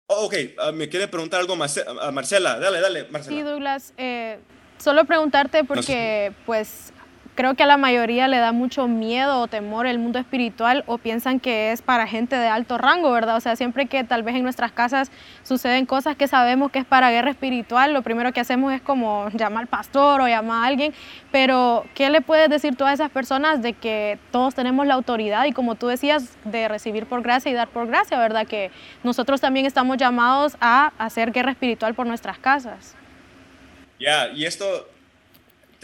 oh, 0.07 0.25
ok, 0.25 0.35
ah, 0.57 0.71
me 0.71 0.87
quiere 0.87 1.09
preguntar 1.09 1.41
algo 1.41 1.53
a 1.53 2.11
Marcela, 2.11 2.59
dale, 2.59 2.79
dale, 2.79 3.09
Marcela. 3.09 3.35
Sí, 3.35 3.43
Douglas, 3.43 3.93
eh, 3.97 4.39
solo 4.77 5.03
preguntarte 5.03 5.65
porque, 5.65 6.33
pues, 6.45 6.93
creo 7.35 7.53
que 7.53 7.63
a 7.63 7.67
la 7.67 7.77
mayoría 7.77 8.27
le 8.27 8.37
da 8.37 8.53
mucho 8.53 8.87
miedo 8.87 9.41
o 9.41 9.47
temor 9.47 9.85
el 9.85 9.99
mundo 9.99 10.17
espiritual 10.17 10.83
o 10.87 10.97
piensan 10.97 11.39
que 11.39 11.71
es 11.71 11.81
para 11.81 12.07
gente 12.07 12.35
de 12.37 12.47
alto 12.47 12.77
rango, 12.77 13.11
¿verdad? 13.11 13.35
O 13.35 13.41
sea, 13.41 13.55
siempre 13.55 13.85
que 13.85 14.03
tal 14.03 14.23
vez 14.23 14.35
en 14.35 14.43
nuestras 14.43 14.71
casas 14.71 15.11
suceden 15.43 15.85
cosas 15.85 16.15
que 16.15 16.27
sabemos 16.27 16.71
que 16.71 16.79
es 16.79 16.85
para 16.85 17.11
guerra 17.11 17.31
espiritual, 17.31 17.93
lo 17.93 18.01
primero 18.01 18.31
que 18.31 18.39
hacemos 18.39 18.73
es 18.73 18.81
como 18.81 19.29
llamar 19.29 19.63
al 19.63 19.67
pastor 19.67 20.21
o 20.21 20.27
llamar 20.27 20.63
a 20.63 20.67
alguien, 20.67 20.93
pero 21.31 21.85
¿qué 21.93 22.09
le 22.09 22.21
puedes 22.21 22.49
decir 22.49 22.75
tú 22.75 22.85
a 22.85 22.93
esas 22.93 23.11
personas 23.11 23.61
de 23.61 23.73
que 23.73 24.17
todos 24.31 24.55
tenemos 24.55 24.87
la 24.87 24.93
autoridad 24.93 25.45
y 25.45 25.51
como 25.51 25.75
tú 25.75 25.87
decías, 25.87 26.37
de 26.45 26.67
recibir 26.67 27.05
por 27.05 27.21
gracia 27.21 27.51
y 27.51 27.53
dar 27.53 27.67
por 27.67 27.87
gracia, 27.87 28.17
¿verdad? 28.17 28.47
Que 28.47 28.71
nosotros 29.03 29.41
también 29.41 29.65
estamos 29.65 29.97
llamados 29.97 30.55
a 30.61 30.93
hacer 30.97 31.31
guerra 31.31 31.51
espiritual 31.51 31.93
por 31.93 32.07
nuestras 32.07 32.37
casas. 32.37 32.95
Ya, 33.99 34.29
y 34.29 34.45
esto 34.45 34.87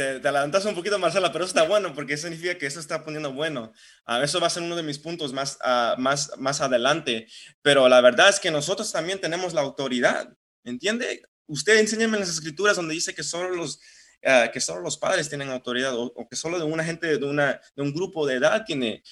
te, 0.02 0.20
te, 0.20 0.28
adelantas 0.28 0.66
un 0.66 0.76
poquito, 0.76 0.98
Marcela, 0.98 1.32
pero 1.32 1.46
eso 1.46 1.52
está 1.56 1.68
bueno 1.68 1.94
porque 1.94 2.14
eso 2.14 2.24
significa 2.24 2.58
que 2.58 2.66
eso 2.66 2.80
está 2.80 3.04
poniendo 3.04 3.32
bueno. 3.32 3.72
Uh, 4.08 4.24
eso 4.24 4.40
va 4.40 4.48
a 4.48 4.50
ser 4.50 4.64
uno 4.64 4.76
de 4.76 4.84
mis 4.84 4.98
puntos 4.98 5.32
más, 5.34 5.58
uh, 5.64 6.00
más, 6.00 6.32
más 6.38 6.62
adelante. 6.62 7.28
Pero 7.62 7.88
la 7.88 8.02
verdad 8.02 8.30
es 8.30 8.40
que 8.40 8.52
nosotros 8.52 8.92
también 8.92 9.22
tenemos 9.22 9.54
la 9.54 9.62
autoridad, 9.62 10.36
¿entiende? 10.64 11.24
Usted 11.48 11.80
enséñame 11.80 12.16
en 12.16 12.22
las 12.22 12.30
escrituras 12.30 12.76
donde 12.76 12.94
dice 12.94 13.14
que 13.14 13.24
solo 13.24 13.50
los, 13.52 13.76
uh, 14.24 14.52
que 14.52 14.60
solo 14.60 14.82
los 14.82 14.98
padres 14.98 15.30
tienen 15.30 15.50
autoridad 15.50 15.96
o, 15.96 16.12
o, 16.16 16.28
que 16.28 16.36
solo 16.36 16.58
de 16.58 16.66
una 16.66 16.84
gente, 16.84 17.18
de, 17.18 17.26
una, 17.26 17.62
de 17.76 17.82
un 17.84 17.94
grupo 17.94 18.26
de 18.26 18.36
edad 18.36 18.64
tiene, 18.66 19.04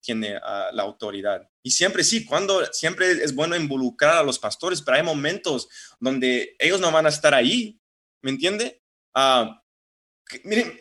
tiene 0.00 0.40
la 0.72 0.82
autoridad. 0.82 1.46
Y 1.62 1.70
siempre 1.70 2.02
sí, 2.02 2.24
cuando 2.24 2.64
siempre 2.72 3.10
es 3.10 3.34
bueno 3.34 3.56
involucrar 3.56 4.16
a 4.16 4.22
los 4.22 4.38
pastores, 4.38 4.80
pero 4.80 4.96
hay 4.96 5.02
momentos 5.02 5.68
donde 6.00 6.56
ellos 6.58 6.80
no 6.80 6.90
van 6.90 7.06
a 7.06 7.10
estar 7.10 7.34
ahí, 7.34 7.80
¿me 8.22 8.30
entiende? 8.30 8.82
Miren, 10.44 10.76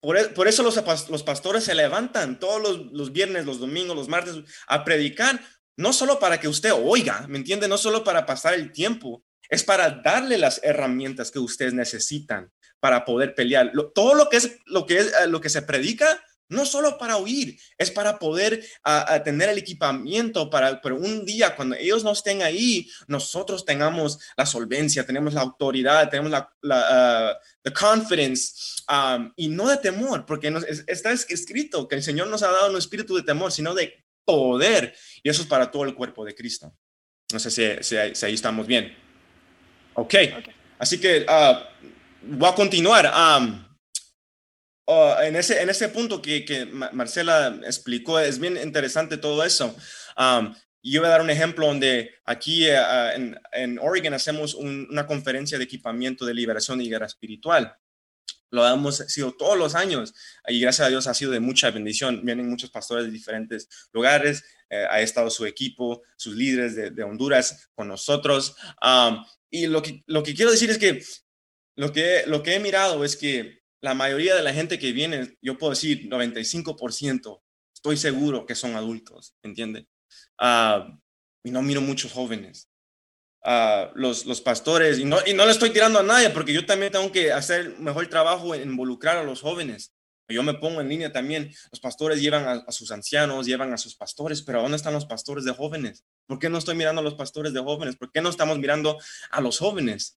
por, 0.00 0.18
e, 0.18 0.28
por, 0.28 0.48
eso 0.48 0.62
los, 0.62 0.76
los, 1.08 1.22
pastores 1.22 1.64
se 1.64 1.74
levantan 1.74 2.38
todos 2.38 2.60
los, 2.60 2.92
los, 2.92 3.12
viernes, 3.12 3.46
los 3.46 3.60
domingos, 3.60 3.96
los 3.96 4.08
martes 4.08 4.36
a 4.66 4.84
predicar, 4.84 5.40
no 5.76 5.92
solo 5.92 6.18
para 6.18 6.38
que 6.38 6.48
usted 6.48 6.72
oiga, 6.72 7.26
¿me 7.28 7.38
entiende? 7.38 7.68
No 7.68 7.78
solo 7.78 8.04
para 8.04 8.26
pasar 8.26 8.54
el 8.54 8.72
tiempo, 8.72 9.24
es 9.48 9.64
para 9.64 9.90
darle 9.90 10.38
las 10.38 10.60
herramientas 10.62 11.30
que 11.30 11.38
ustedes 11.38 11.74
necesitan 11.74 12.52
para 12.80 13.04
poder 13.04 13.34
pelear. 13.34 13.72
todo 13.94 14.14
lo 14.14 14.28
que 14.28 14.36
es 14.36 14.58
lo 14.66 14.84
que 14.86 14.98
es 14.98 15.06
eh, 15.06 15.26
lo 15.26 15.40
que 15.40 15.48
se 15.48 15.62
predica 15.62 16.22
no 16.54 16.64
solo 16.64 16.96
para 16.96 17.16
huir, 17.18 17.58
es 17.76 17.90
para 17.90 18.18
poder 18.18 18.64
tener 19.24 19.48
el 19.48 19.58
equipamiento 19.58 20.48
para, 20.48 20.80
pero 20.80 20.96
un 20.96 21.24
día 21.24 21.54
cuando 21.54 21.76
ellos 21.76 22.04
no 22.04 22.12
estén 22.12 22.42
ahí, 22.42 22.88
nosotros 23.06 23.64
tengamos 23.64 24.18
la 24.36 24.46
solvencia, 24.46 25.04
tenemos 25.04 25.34
la 25.34 25.42
autoridad, 25.42 26.08
tenemos 26.08 26.30
la, 26.30 26.50
la 26.62 27.38
confidence 27.72 28.82
um, 28.88 29.32
y 29.36 29.48
no 29.48 29.68
de 29.68 29.78
temor, 29.78 30.24
porque 30.26 30.52
está 30.86 31.12
escrito 31.12 31.88
que 31.88 31.96
el 31.96 32.02
Señor 32.02 32.28
nos 32.28 32.42
ha 32.42 32.50
dado 32.50 32.70
un 32.70 32.78
espíritu 32.78 33.16
de 33.16 33.22
temor, 33.22 33.52
sino 33.52 33.74
de 33.74 34.04
poder. 34.24 34.94
Y 35.22 35.28
eso 35.28 35.42
es 35.42 35.48
para 35.48 35.70
todo 35.70 35.84
el 35.84 35.94
cuerpo 35.94 36.24
de 36.24 36.34
Cristo. 36.34 36.74
No 37.32 37.38
sé 37.38 37.82
si, 37.82 37.96
ahí 37.96 38.34
estamos 38.34 38.66
bien. 38.66 38.96
Ok. 39.94 40.14
Así 40.78 41.00
que 41.00 41.26
uh, 41.28 42.34
voy 42.36 42.48
a 42.48 42.54
continuar. 42.54 43.12
Um, 43.14 43.63
uh, 44.86 45.22
en, 45.22 45.36
ese, 45.36 45.62
en 45.62 45.70
ese 45.70 45.88
punto 45.88 46.20
que, 46.20 46.44
que, 46.44 46.66
Marcela 46.66 47.60
explicó, 47.64 48.18
es 48.18 48.38
bien 48.38 48.56
interesante 48.56 49.16
todo 49.16 49.44
eso. 49.44 49.74
Um, 50.16 50.54
yo 50.82 51.00
voy 51.00 51.08
a 51.08 51.12
dar 51.12 51.22
un 51.22 51.30
ejemplo 51.30 51.66
donde 51.66 52.14
aquí 52.24 52.68
uh, 52.68 53.14
en, 53.14 53.38
en, 53.52 53.78
Oregon 53.78 54.14
hacemos 54.14 54.54
una 54.54 55.06
conferencia 55.06 55.58
de 55.58 55.64
equipamiento 55.64 56.26
de 56.26 56.34
liberación 56.34 56.80
y 56.80 56.90
guerra 56.90 57.06
espiritual. 57.06 57.76
Lo 58.50 58.68
hemos 58.68 58.98
sido 58.98 59.32
todos 59.32 59.58
los 59.58 59.74
años 59.74 60.14
y 60.46 60.60
gracias 60.60 60.86
a 60.86 60.90
Dios 60.90 61.08
ha 61.08 61.14
sido 61.14 61.32
de 61.32 61.40
mucha 61.40 61.70
bendición. 61.70 62.20
Vienen 62.22 62.48
muchos 62.48 62.70
pastores 62.70 63.06
de 63.06 63.10
diferentes 63.10 63.68
lugares, 63.92 64.44
eh, 64.70 64.86
ha 64.88 65.00
estado 65.00 65.28
su 65.28 65.44
equipo, 65.44 66.02
sus 66.16 66.36
líderes 66.36 66.76
de, 66.76 67.02
Honduras 67.02 67.70
con 67.74 67.88
nosotros. 67.88 68.54
y 69.50 69.66
lo 69.66 69.82
que, 69.82 70.04
lo 70.06 70.22
que 70.22 70.34
quiero 70.34 70.52
decir 70.52 70.70
es 70.70 70.78
que 70.78 71.02
lo, 71.76 71.92
que 71.92 72.22
lo 72.26 72.42
que 72.44 72.54
he 72.54 72.60
mirado 72.60 73.04
es 73.04 73.16
que 73.16 73.63
la 73.84 73.92
mayoría 73.92 74.34
de 74.34 74.42
la 74.42 74.54
gente 74.54 74.78
que 74.78 74.92
viene, 74.92 75.36
yo 75.42 75.58
puedo 75.58 75.72
decir 75.72 76.08
95%, 76.08 77.42
estoy 77.74 77.98
seguro 77.98 78.46
que 78.46 78.54
son 78.54 78.76
adultos, 78.76 79.34
¿entiende? 79.42 79.86
y 81.46 81.50
no 81.50 81.60
miro 81.60 81.82
muchos 81.82 82.12
jóvenes 82.12 82.70
los, 83.94 84.24
los 84.24 84.40
pastores, 84.40 84.98
y 84.98 85.04
no, 85.04 85.18
y 85.26 85.34
no 85.34 85.44
le 85.44 85.52
estoy 85.52 85.68
tirando 85.68 85.98
a 85.98 86.02
nadie, 86.02 86.30
porque 86.30 86.54
yo 86.54 86.64
también 86.64 86.92
tengo 86.92 87.12
que 87.12 87.30
hacer 87.30 87.78
mejor 87.78 88.06
trabajo 88.06 88.54
en 88.54 88.70
involucrar 88.70 89.18
a 89.18 89.22
los 89.22 89.42
jóvenes. 89.42 89.92
Yo 90.28 90.42
me 90.42 90.54
pongo 90.54 90.80
en 90.80 90.88
línea 90.88 91.12
también. 91.12 91.52
Los 91.70 91.80
pastores 91.80 92.22
llevan 92.22 92.48
a, 92.48 92.52
a, 92.66 92.72
sus 92.72 92.90
ancianos, 92.90 93.44
llevan 93.44 93.74
a 93.74 93.76
sus 93.76 93.94
pastores, 93.94 94.40
pero 94.40 94.62
¿dónde 94.62 94.78
están 94.78 94.94
los 94.94 95.04
pastores 95.04 95.44
de 95.44 95.52
jóvenes? 95.52 96.02
¿Por 96.26 96.38
qué 96.38 96.48
no 96.48 96.58
estoy 96.58 96.74
mirando 96.74 97.00
a 97.00 97.04
los 97.04 97.14
pastores 97.14 97.52
de 97.52 97.60
jóvenes? 97.60 97.96
¿Por 97.96 98.10
qué 98.10 98.20
no 98.22 98.30
estamos 98.30 98.58
mirando 98.58 98.98
a 99.30 99.40
los 99.40 99.58
jóvenes? 99.58 100.16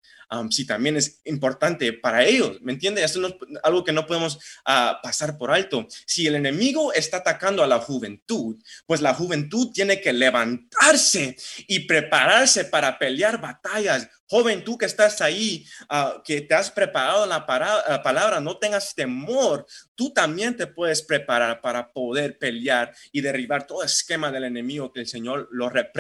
si 0.50 0.65
también 0.65 0.98
es 0.98 1.22
importante 1.24 1.93
para 1.93 2.26
ellos, 2.26 2.60
¿me 2.62 2.74
entiende? 2.74 3.02
Esto 3.02 3.26
es 3.26 3.34
algo 3.63 3.86
que 3.86 3.93
no 3.93 4.06
podemos 4.06 4.38
ah, 4.65 5.00
pasar 5.02 5.38
por 5.38 5.52
alto. 5.52 5.88
Si 6.06 6.28
el 6.28 6.36
enemigo 6.36 6.91
está 6.91 7.17
atacando 7.17 7.63
a 7.63 7.67
la 7.67 7.80
juventud, 7.80 8.58
pues 8.86 9.00
la 9.00 9.13
juventud 9.13 9.72
tiene 9.72 10.02
que 10.02 10.12
levantarse 10.12 11.38
y 11.65 11.80
prepararse 11.82 12.65
para 12.65 13.00
pelear 13.00 13.39
batallas. 13.39 14.10
Joven, 14.30 14.65
tú 14.65 14.78
que 14.78 14.86
estás 14.86 15.22
ahí, 15.22 15.65
ah, 15.88 16.22
que 16.26 16.41
te 16.41 16.54
has 16.54 16.72
preparado 16.72 17.26
la, 17.26 17.46
la 17.88 18.04
palabra, 18.04 18.41
no 18.41 18.58
tengas 18.58 18.93
temor. 18.93 19.65
Tú 19.96 20.12
también 20.12 20.58
te 20.58 20.67
puedes 20.67 21.02
preparar 21.04 21.62
para 21.62 21.93
poder 21.93 22.38
pelear 22.38 22.93
y 23.13 23.22
derribar 23.22 23.65
todo 23.65 23.82
esquema 23.82 24.30
del 24.30 24.43
enemigo 24.43 24.91
que 24.91 25.00
el 25.00 25.08
Señor 25.08 25.48
lo 25.54 25.70
representa 25.70 25.96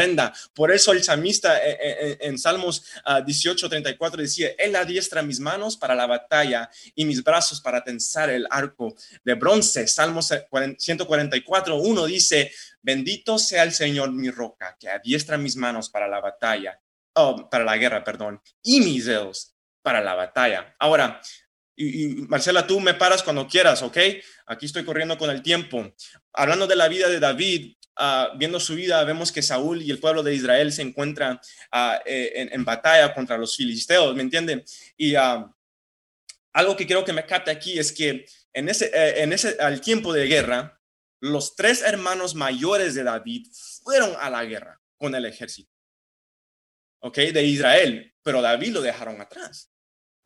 por 0.53 0.71
eso 0.71 0.91
el 0.91 1.03
salmista 1.03 1.57
eh, 1.57 1.71
eh, 1.71 1.97
eh, 1.99 2.17
en, 2.21 2.37
Salmos 2.37 2.83
18, 3.25 3.69
34 3.69 4.21
decía, 4.21 4.49
Él 4.57 4.75
adiestra 4.75 5.21
mis 5.21 5.39
manos 5.39 5.77
para 5.77 5.95
la 5.95 6.05
batalla 6.05 6.69
y 6.95 7.05
mis 7.05 7.23
brazos 7.23 7.61
para 7.61 7.83
tensar 7.83 8.29
el 8.29 8.47
arco 8.49 8.95
de 9.23 9.33
bronce. 9.33 9.87
Salmos 9.87 10.33
144, 10.77 11.77
1 11.77 12.05
dice, 12.05 12.51
bendito 12.81 13.37
sea 13.37 13.63
el 13.63 13.73
Señor 13.73 14.11
mi 14.11 14.29
roca, 14.29 14.77
que 14.79 14.89
adiestra 14.89 15.37
mis 15.37 15.55
manos 15.55 15.89
para 15.89 16.07
la 16.07 16.19
batalla, 16.19 16.79
oh, 17.13 17.49
para 17.49 17.63
la 17.63 17.77
guerra, 17.77 18.03
perdón, 18.03 18.41
y 18.61 18.81
mis 18.81 19.05
dedos 19.05 19.53
para 19.81 20.01
la 20.01 20.15
batalla. 20.15 20.75
Ahora, 20.79 21.21
y, 21.75 22.07
Marcela, 22.27 22.65
tú 22.65 22.79
me 22.79 22.95
paras 22.95 23.23
cuando 23.23 23.47
quieras, 23.47 23.83
¿ok? 23.83 23.97
Aquí 24.47 24.65
estoy 24.65 24.83
corriendo 24.83 25.17
con 25.17 25.29
el 25.29 25.41
tiempo. 25.41 25.93
Hablando 26.33 26.65
de 26.67 26.75
la 26.75 26.87
vida 26.87 27.07
de 27.07 27.19
David, 27.19 27.77
Ah, 27.99 28.33
viendo 28.35 28.59
su 28.59 28.75
vida, 28.75 29.03
vemos 29.03 29.31
que 29.31 29.41
Saúl 29.41 29.81
y 29.81 29.89
el 29.89 29.99
pueblo 29.99 30.21
de 30.21 30.35
Israel 30.35 30.71
se 30.71 30.83
encuentran 30.83 31.39
ah, 31.71 31.99
eh, 32.05 32.47
en, 32.51 32.63
batalla 32.63 33.11
contra 33.11 33.39
los 33.39 33.55
filisteos, 33.55 34.15
¿me 34.15 34.21
entienden? 34.21 34.63
Y 34.95 35.15
ah, 35.15 35.51
algo 36.53 36.75
que 36.75 36.85
quiero 36.85 37.03
que 37.03 37.13
me 37.13 37.25
capte 37.25 37.49
aquí 37.49 37.79
es 37.79 37.91
que 37.91 38.25
en 38.53 38.69
ese, 38.69 38.91
eh, 38.93 39.23
en 39.23 39.33
ese, 39.33 39.57
al 39.59 39.81
tiempo 39.81 40.13
de 40.13 40.27
guerra, 40.27 40.79
los 41.19 41.55
tres 41.55 41.81
hermanos 41.81 42.35
mayores 42.35 42.93
de 42.93 43.03
David 43.03 43.47
fueron 43.83 44.13
a 44.19 44.29
la 44.29 44.45
guerra 44.45 44.79
con 44.95 45.15
el 45.15 45.25
ejército, 45.25 45.73
¿ok? 46.99 47.17
De 47.17 47.43
Israel, 47.43 48.13
pero 48.21 48.43
David 48.43 48.73
lo 48.73 48.81
dejaron 48.81 49.19
atrás. 49.21 49.71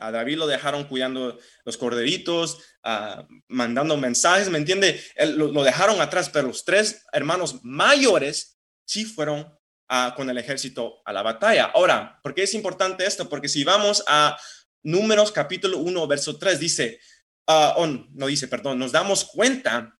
A 0.01 0.11
David 0.11 0.37
lo 0.37 0.47
dejaron 0.47 0.85
cuidando 0.85 1.39
los 1.63 1.77
corderitos, 1.77 2.59
ah, 2.83 3.27
mandando 3.47 3.95
mensajes, 3.97 4.49
¿me 4.49 4.57
entiende? 4.57 5.01
lo, 5.35 5.63
dejaron 5.63 6.01
atrás, 6.01 6.29
pero 6.29 6.47
los 6.47 6.65
tres 6.65 7.05
hermanos 7.13 7.59
mayores 7.63 8.59
sí 8.85 9.05
fueron 9.05 9.47
ah, 9.87 10.13
con 10.15 10.29
el 10.29 10.37
ejército 10.37 11.01
a 11.05 11.13
la 11.13 11.21
batalla. 11.21 11.71
Ahora, 11.73 12.19
¿por 12.23 12.33
qué 12.33 12.43
es 12.43 12.53
importante 12.53 13.05
esto? 13.05 13.29
Porque 13.29 13.47
si 13.47 13.63
vamos 13.63 14.03
a 14.07 14.37
Números 14.83 15.31
capítulo 15.31 15.77
1, 15.77 16.07
verso 16.07 16.37
3, 16.37 16.59
dice, 16.59 16.99
uh, 17.47 17.85
no 18.13 18.27
dice, 18.27 18.47
perdón, 18.47 18.79
nos 18.79 18.91
damos 18.91 19.25
cuenta 19.25 19.97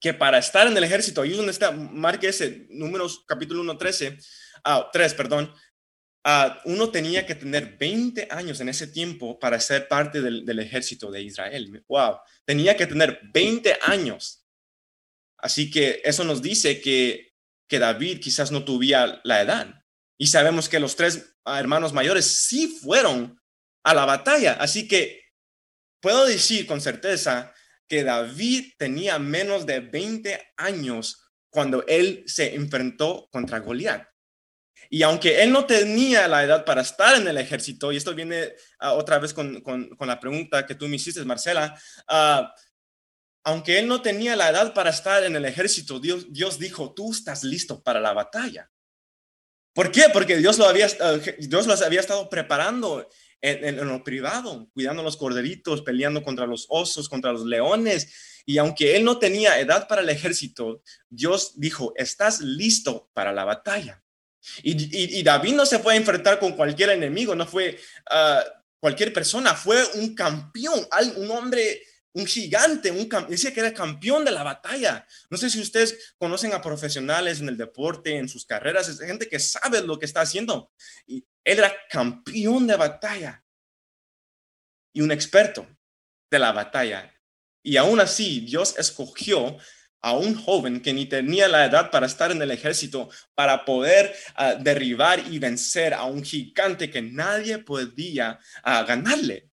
que 0.00 0.14
para 0.14 0.38
estar 0.38 0.66
en 0.66 0.76
el 0.76 0.84
ejército, 0.84 1.22
ahí 1.22 1.30
donde 1.30 1.52
está, 1.52 1.72
marque 1.72 2.28
ese, 2.28 2.66
Números 2.70 3.24
capítulo 3.26 3.60
1, 3.62 3.76
13, 3.76 4.18
3, 4.92 5.14
perdón, 5.14 5.52
Ah, 6.28 6.60
uno 6.64 6.90
tenía 6.90 7.24
que 7.24 7.36
tener 7.36 7.76
20 7.78 8.26
años 8.32 8.58
en 8.58 8.68
ese 8.68 8.88
tiempo 8.88 9.38
para 9.38 9.60
ser 9.60 9.86
parte 9.86 10.20
del, 10.20 10.58
ejército 10.58 11.12
de 11.12 11.22
Israel. 11.22 11.84
Wow, 11.88 12.16
tenía 12.44 12.76
que 12.76 12.88
tener 12.88 13.20
20 13.32 13.78
años. 13.82 14.44
Así 15.38 15.70
que 15.70 16.00
eso 16.02 16.24
nos 16.24 16.42
dice 16.42 16.80
que, 16.80 17.32
que 17.68 17.78
David 17.78 18.18
quizás 18.18 18.50
no 18.50 18.64
tuviera 18.64 19.20
la 19.22 19.40
edad. 19.40 19.84
Y 20.18 20.26
sabemos 20.26 20.68
que 20.68 20.80
los 20.80 20.96
tres 20.96 21.36
hermanos 21.46 21.92
mayores 21.92 22.26
sí 22.26 22.76
fueron 22.82 23.40
a 23.84 23.94
la 23.94 24.04
batalla. 24.04 24.54
Así 24.54 24.88
que 24.88 25.26
puedo 26.00 26.26
decir 26.26 26.66
con 26.66 26.80
certeza 26.80 27.54
que 27.86 28.02
David 28.02 28.72
tenía 28.78 29.20
menos 29.20 29.64
de 29.64 29.78
20 29.78 30.54
años 30.56 31.22
cuando 31.50 31.86
él 31.86 32.24
se 32.26 32.56
enfrentó 32.56 33.28
contra 33.30 33.60
Goliat. 33.60 34.08
Y 34.90 35.02
aunque 35.02 35.42
él 35.42 35.52
no 35.52 35.66
tenía 35.66 36.28
la 36.28 36.44
edad 36.44 36.64
para 36.64 36.82
estar 36.82 37.16
en 37.16 37.26
el 37.26 37.38
ejército, 37.38 37.92
y 37.92 37.96
esto 37.96 38.14
viene 38.14 38.52
ah, 38.78 38.92
otra 38.94 39.18
vez 39.18 39.32
con, 39.32 39.62
la 40.00 40.20
pregunta 40.20 40.66
que 40.66 40.74
tú 40.74 40.88
me 40.88 40.96
hiciste, 40.96 41.24
Marcela, 41.24 41.78
ah, 42.08 42.54
aunque 43.44 43.78
él 43.78 43.86
no 43.86 44.02
tenía 44.02 44.34
la 44.34 44.50
edad 44.50 44.74
para 44.74 44.90
estar 44.90 45.22
en 45.24 45.36
el 45.36 45.44
ejército, 45.44 46.00
Dios, 46.00 46.58
dijo, 46.58 46.92
tú 46.94 47.12
estás 47.12 47.44
listo 47.44 47.82
para 47.82 48.00
la 48.00 48.12
batalla. 48.12 48.70
¿Por 49.72 49.92
qué? 49.92 50.04
Porque 50.12 50.36
Dios 50.36 50.58
lo 50.58 50.66
había, 50.66 50.88
ah, 51.00 51.18
había 51.84 52.00
estado 52.00 52.28
preparando 52.28 53.08
en, 53.40 53.78
en, 53.78 53.88
lo 53.88 54.02
privado, 54.02 54.68
cuidando 54.72 55.02
los 55.02 55.16
corderitos, 55.16 55.82
peleando 55.82 56.22
contra 56.22 56.46
los 56.46 56.66
osos, 56.68 57.08
contra 57.08 57.32
los 57.32 57.44
leones. 57.44 58.42
Y 58.46 58.58
aunque 58.58 58.96
él 58.96 59.04
no 59.04 59.18
tenía 59.18 59.60
edad 59.60 59.86
para 59.86 60.02
el 60.02 60.08
ejército, 60.08 60.82
Dios 61.08 61.52
dijo, 61.56 61.92
estás 61.96 62.40
listo 62.40 63.10
para 63.12 63.32
la 63.32 63.44
batalla. 63.44 64.02
Y, 64.62 65.22
David 65.22 65.54
no 65.54 65.66
se 65.66 65.76
a 65.76 65.96
enfrentar 65.96 66.38
con 66.38 66.52
cualquier 66.52 66.90
enemigo, 66.90 67.34
no 67.34 67.46
fue 67.46 67.78
ah, 68.10 68.44
cualquier 68.78 69.12
persona, 69.12 69.54
fue 69.54 69.84
un 69.94 70.14
campeón, 70.14 70.86
un 71.16 71.30
hombre, 71.30 71.82
un 72.12 72.26
gigante, 72.26 72.90
un, 72.90 73.08
decía 73.28 73.52
que 73.52 73.60
era 73.60 73.74
campeón 73.74 74.24
de 74.24 74.30
la 74.30 74.42
batalla. 74.42 75.06
No 75.30 75.36
sé 75.36 75.50
si 75.50 75.60
ustedes 75.60 76.14
conocen 76.18 76.52
a 76.52 76.62
profesionales 76.62 77.40
en 77.40 77.48
el 77.48 77.56
deporte, 77.56 78.16
en 78.16 78.28
sus 78.28 78.46
carreras, 78.46 78.88
es 78.88 78.98
gente 79.00 79.28
que 79.28 79.38
sabe 79.38 79.82
lo 79.82 79.98
que 79.98 80.06
está 80.06 80.22
haciendo. 80.22 80.70
Y 81.06 81.24
él 81.44 81.58
era 81.58 81.74
campeón 81.90 82.66
de 82.66 82.76
batalla 82.76 83.44
y 84.92 85.02
un 85.02 85.12
experto 85.12 85.66
de 86.30 86.38
la 86.38 86.52
batalla. 86.52 87.12
Y 87.62 87.76
aún 87.76 88.00
así, 88.00 88.40
Dios 88.40 88.74
escogió 88.78 89.58
a 90.06 90.12
un 90.12 90.36
joven 90.40 90.80
que 90.80 90.92
ni 90.92 91.06
tenía 91.06 91.48
la 91.48 91.64
edad 91.64 91.90
para 91.90 92.06
estar 92.06 92.30
en 92.30 92.40
el 92.40 92.52
ejército, 92.52 93.10
para 93.34 93.64
poder 93.64 94.14
ah, 94.36 94.54
derribar 94.54 95.18
y 95.18 95.40
vencer 95.40 95.92
a 95.92 96.04
un 96.04 96.22
gigante 96.22 96.88
que 96.88 97.02
nadie 97.02 97.58
podía 97.58 98.38
ah, 98.62 98.84
ganarle. 98.84 99.50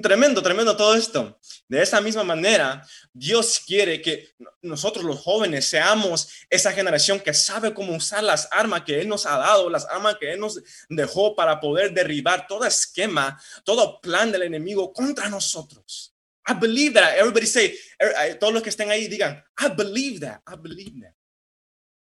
tremendo, 0.00 0.40
tremendo 0.44 0.76
todo 0.76 0.94
esto. 0.94 1.40
De 1.66 1.82
esa 1.82 2.00
misma 2.00 2.22
manera, 2.22 2.86
Dios 3.12 3.60
quiere 3.66 4.00
que 4.00 4.30
nosotros 4.62 5.04
los 5.04 5.18
jóvenes 5.18 5.64
seamos 5.64 6.28
esa 6.48 6.70
generación 6.70 7.18
que 7.18 7.34
sabe 7.34 7.74
cómo 7.74 7.96
usar 7.96 8.22
las 8.22 8.48
armas 8.52 8.82
que 8.82 9.00
Él 9.00 9.08
nos 9.08 9.26
ha 9.26 9.38
dado, 9.38 9.68
las 9.68 9.86
armas 9.86 10.18
que 10.20 10.34
Él 10.34 10.38
nos 10.38 10.62
dejó 10.88 11.34
para 11.34 11.58
poder 11.58 11.92
derribar 11.92 12.46
todo 12.46 12.64
esquema, 12.64 13.36
todo 13.64 14.00
plan 14.00 14.30
del 14.30 14.42
enemigo 14.42 14.92
contra 14.92 15.28
nosotros. 15.28 16.07
I 16.48 16.54
believe 16.54 16.94
that. 16.94 17.18
Everybody 17.18 17.46
say, 17.46 17.78
er, 18.00 18.38
todos 18.38 18.54
los 18.54 18.62
que 18.62 18.70
estén 18.70 18.90
ahí 18.90 19.06
digan, 19.06 19.44
I 19.58 19.68
believe 19.68 20.20
that, 20.20 20.40
I 20.46 20.56
believe 20.56 21.00
that. 21.02 21.14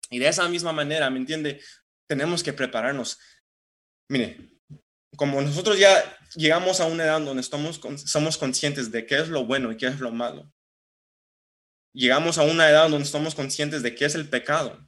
Y 0.10 0.20
de 0.20 0.28
esa 0.28 0.48
misma 0.48 0.72
manera, 0.72 1.10
¿me 1.10 1.20
entiende? 1.20 1.62
Tenemos 2.08 2.44
que 2.44 2.54
prepararnos. 2.54 3.17
Mire, 4.10 4.38
como 5.15 5.41
nosotros 5.41 5.78
ya 5.78 6.17
llegamos 6.36 6.80
a 6.80 6.86
una 6.86 7.04
edad 7.04 7.22
donde 7.22 7.41
estamos, 7.41 7.80
somos 8.06 8.38
conscientes 8.38 8.91
de 8.91 9.06
qué 9.06 9.20
es 9.20 9.30
lo 9.30 9.46
bueno 9.46 9.72
y 9.72 9.78
qué 9.78 9.88
es 9.88 10.00
lo 10.00 10.12
malo, 10.12 10.52
llegamos 11.94 12.38
a 12.38 12.44
una 12.44 12.70
edad 12.70 12.89
donde 12.89 13.06
estamos 13.06 13.36
conscientes 13.36 13.84
de 13.84 13.96
qué 13.96 14.06
es 14.06 14.15
el 14.15 14.30
pecado. 14.30 14.86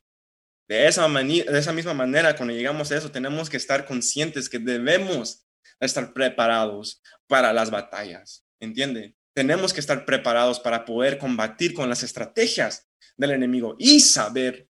De 0.68 0.88
esa, 0.88 1.08
de 1.10 1.60
esa 1.60 1.74
misma 1.74 1.94
manera, 1.94 2.36
cuando 2.36 2.54
llegamos 2.54 2.92
a 2.92 2.98
eso, 2.98 3.12
tenemos 3.12 3.50
que 3.50 3.58
estar 3.58 3.86
conscientes 3.86 4.50
que 4.50 4.60
debemos 4.60 5.46
estar 5.80 6.14
preparados 6.14 7.02
para 7.28 7.52
las 7.52 7.70
batallas. 7.70 8.46
¿Entiende? 8.60 9.16
Tenemos 9.34 9.74
que 9.74 9.80
estar 9.80 10.06
preparados 10.06 10.60
para 10.60 10.86
poder 10.86 11.18
combatir 11.18 11.74
con 11.74 11.90
las 11.90 12.04
estrategias 12.04 12.88
del 13.18 13.32
enemigo 13.32 13.76
y 13.80 14.00
saber 14.00 14.68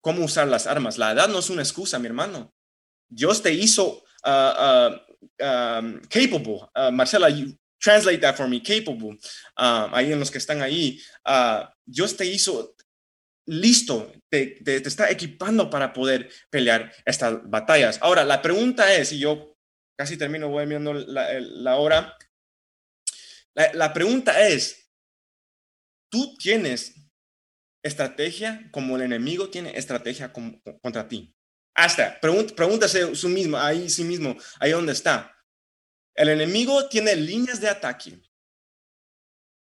cómo 0.00 0.24
usar 0.24 0.48
las 0.48 0.66
armas. 0.66 0.98
La 0.98 1.12
edad 1.12 1.28
no 1.28 1.38
es 1.38 1.50
una 1.50 1.62
excusa, 1.62 1.98
mi 1.98 2.06
hermano. 2.06 2.52
Dios 3.08 3.42
te 3.42 3.52
hizo 3.52 4.02
uh, 4.24 4.30
uh, 4.30 4.96
um, 5.44 6.00
capable. 6.08 6.60
Uh, 6.74 6.90
Marcela, 6.90 7.30
you 7.30 7.56
translate 7.78 8.20
that 8.20 8.36
for 8.36 8.48
me, 8.48 8.60
capable. 8.60 9.18
Um, 9.56 9.94
ahí 9.94 10.12
en 10.12 10.18
los 10.18 10.30
que 10.30 10.38
están 10.38 10.62
ahí. 10.62 11.00
Dios 11.84 12.16
te 12.16 12.26
hizo 12.26 12.74
listo, 13.46 14.12
te, 14.30 14.60
te, 14.64 14.76
está 14.76 15.10
equipando 15.10 15.68
para 15.68 15.92
poder 15.92 16.30
pelear 16.50 16.92
estas 17.04 17.38
batallas. 17.48 17.98
Ahora, 18.00 18.24
la 18.24 18.40
pregunta 18.40 18.94
es, 18.94 19.12
y 19.12 19.18
yo 19.18 19.56
casi 19.96 20.16
termino, 20.16 20.48
voy 20.48 20.66
viendo 20.66 20.94
la, 20.94 21.28
la 21.38 21.76
hora. 21.76 22.16
La, 23.54 23.92
pregunta 23.92 24.48
es, 24.48 24.90
¿tú 26.10 26.36
tienes 26.36 26.94
estrategia 27.84 28.68
como 28.72 28.96
el 28.96 29.02
enemigo 29.02 29.50
tiene 29.50 29.76
estrategia 29.76 30.32
contra 30.32 31.08
ti? 31.08 31.36
Hasta, 31.74 32.20
pregúntase 32.20 33.14
su 33.14 33.28
mismo, 33.28 33.58
ahí 33.58 33.88
sí 33.90 34.04
mismo, 34.04 34.36
ahí 34.60 34.72
donde 34.72 34.92
está. 34.92 35.36
El 36.14 36.28
enemigo 36.28 36.88
tiene 36.88 37.16
líneas 37.16 37.60
de 37.60 37.68
ataque. 37.68 38.20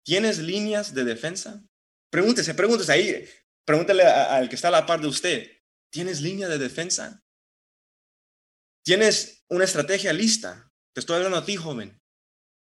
¿Tienes 0.06 0.40
líneas 0.40 0.94
de 0.94 1.04
defensa? 1.04 1.64
Pregúntese, 2.10 2.54
pregúntese 2.54 2.92
ahí, 2.92 3.30
pregúntale 3.66 4.04
al 4.04 4.48
que 4.48 4.56
está 4.56 4.70
a 4.70 4.72
la 4.72 4.86
par 4.86 5.02
de 5.02 5.08
usted. 5.08 5.52
¿Tienes 5.92 6.22
línea 6.22 6.48
de 6.48 6.58
defensa? 6.58 7.24
¿Tienes 8.86 9.44
una 9.50 9.66
estrategia 9.66 10.14
lista? 10.14 10.72
Te 10.94 11.02
estoy 11.02 11.18
hablando 11.18 11.38
a 11.38 11.46
ti, 11.46 11.58
joven. 11.58 12.02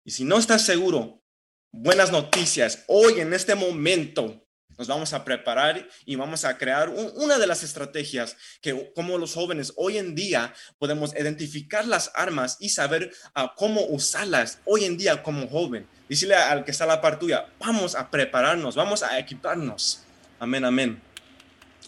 Y 0.09 0.11
si 0.11 0.25
no 0.25 0.39
estás 0.39 0.65
seguro, 0.65 1.23
buenas 1.71 2.11
noticias. 2.11 2.83
Hoy, 2.87 3.21
en 3.21 3.35
este 3.35 3.55
momento, 3.55 4.43
nos 4.79 4.89
vamos 4.89 5.13
a 5.13 5.23
preparar 5.23 5.87
y 6.07 6.17
vamos 6.17 6.47
a 6.47 6.57
crear 6.57 6.89
una 6.89 7.37
de 7.37 7.47
las 7.47 7.63
estrategias 7.63 8.35
que 8.63 8.91
como 8.95 9.19
los 9.19 9.35
jóvenes 9.35 9.75
hoy 9.77 9.99
en 9.99 10.15
día 10.15 10.55
podemos 10.79 11.15
identificar 11.15 11.87
las 11.87 12.11
armas 12.15 12.57
y 12.59 12.71
saber 12.71 13.13
ah, 13.35 13.53
cómo 13.55 13.83
usarlas 13.85 14.61
hoy 14.65 14.87
en 14.87 14.97
día 14.97 15.23
como 15.23 15.47
joven. 15.47 15.87
Decirle 16.09 16.37
al 16.37 16.65
que 16.65 16.71
está 16.71 16.85
a 16.85 16.87
la 16.87 17.03
par 17.03 17.19
tuya, 17.19 17.47
vamos 17.59 17.95
a 17.95 18.11
prepararnos, 18.11 18.77
vamos 18.77 19.03
a 19.03 19.19
equiparnos. 19.19 20.05
Amén, 20.41 20.65
amén. 20.65 21.03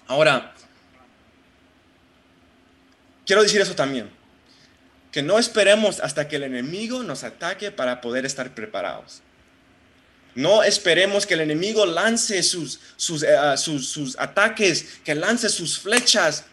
Ahora, 0.06 0.52
quiero 3.24 3.42
decir 3.42 3.62
eso 3.62 3.74
también, 3.74 4.10
que 5.12 5.22
no 5.22 5.38
esperemos 5.38 6.00
hasta 6.00 6.28
que 6.28 6.36
el 6.36 6.44
enemigo 6.44 7.02
nos 7.02 7.24
ataque 7.24 7.70
para 7.70 8.00
poder 8.00 8.24
estar 8.24 8.54
preparados. 8.54 9.22
No 10.34 10.62
esperemos 10.62 11.26
que 11.26 11.34
el 11.34 11.40
enemigo 11.40 11.86
lance 11.86 12.42
sus, 12.42 12.78
eh, 13.22 13.36
ah, 13.36 13.56
sus, 13.56 13.88
sus, 13.88 14.18
ataques, 14.18 15.00
que 15.04 15.14
lance 15.14 15.48
sus 15.48 15.78
flechas 15.78 16.44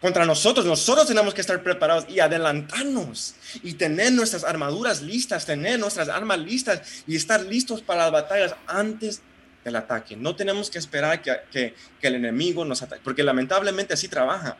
contra 0.00 0.24
nosotros. 0.24 0.64
Nosotros 0.64 1.08
tenemos 1.08 1.34
que 1.34 1.40
estar 1.40 1.60
preparados 1.64 2.04
y 2.08 2.20
adelantarnos 2.20 3.34
y 3.62 3.74
tener 3.74 4.12
nuestras 4.12 4.44
armaduras 4.44 5.02
listas, 5.02 5.46
tener 5.46 5.80
nuestras 5.80 6.08
armas 6.08 6.38
listas 6.38 7.02
y 7.08 7.16
estar 7.16 7.40
listos 7.40 7.82
para 7.82 8.04
las 8.04 8.12
batallas 8.12 8.54
antes 8.68 9.20
del 9.64 9.74
ataque. 9.74 10.16
No 10.16 10.36
tenemos 10.36 10.70
que 10.70 10.78
esperar 10.78 11.20
que, 11.20 11.36
que, 11.50 11.74
que 12.00 12.06
el 12.06 12.14
enemigo 12.14 12.64
nos 12.64 12.82
ataque, 12.82 13.02
porque 13.02 13.24
lamentablemente 13.24 13.94
así 13.94 14.06
trabaja. 14.06 14.56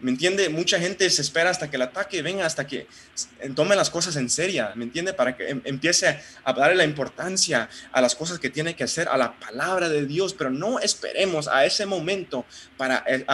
¿Me 0.00 0.10
entiende? 0.10 0.48
Mucha 0.48 0.78
gente 0.78 1.08
se 1.08 1.22
espera 1.22 1.50
hasta 1.50 1.70
que 1.70 1.76
el 1.76 1.82
ataque 1.82 2.20
venga, 2.20 2.44
hasta 2.44 2.66
que 2.66 2.86
tome 3.54 3.76
las 3.76 3.90
cosas 3.90 4.16
en 4.16 4.28
serio, 4.28 4.68
¿me 4.74 4.84
entiende? 4.84 5.14
Para 5.14 5.36
que 5.36 5.48
em, 5.48 5.62
empiece 5.64 6.20
a 6.44 6.52
darle 6.52 6.76
la 6.76 6.84
importancia 6.84 7.68
a 7.92 8.00
las 8.00 8.14
cosas 8.14 8.38
que 8.38 8.50
tiene 8.50 8.74
que 8.74 8.84
hacer, 8.84 9.08
a 9.08 9.16
la 9.16 9.38
palabra 9.38 9.88
de 9.88 10.04
Dios, 10.04 10.34
pero 10.34 10.50
no 10.50 10.78
esperemos 10.80 11.48
a 11.48 11.64
ese 11.64 11.86
momento 11.86 12.44
para, 12.76 13.04
eh, 13.06 13.24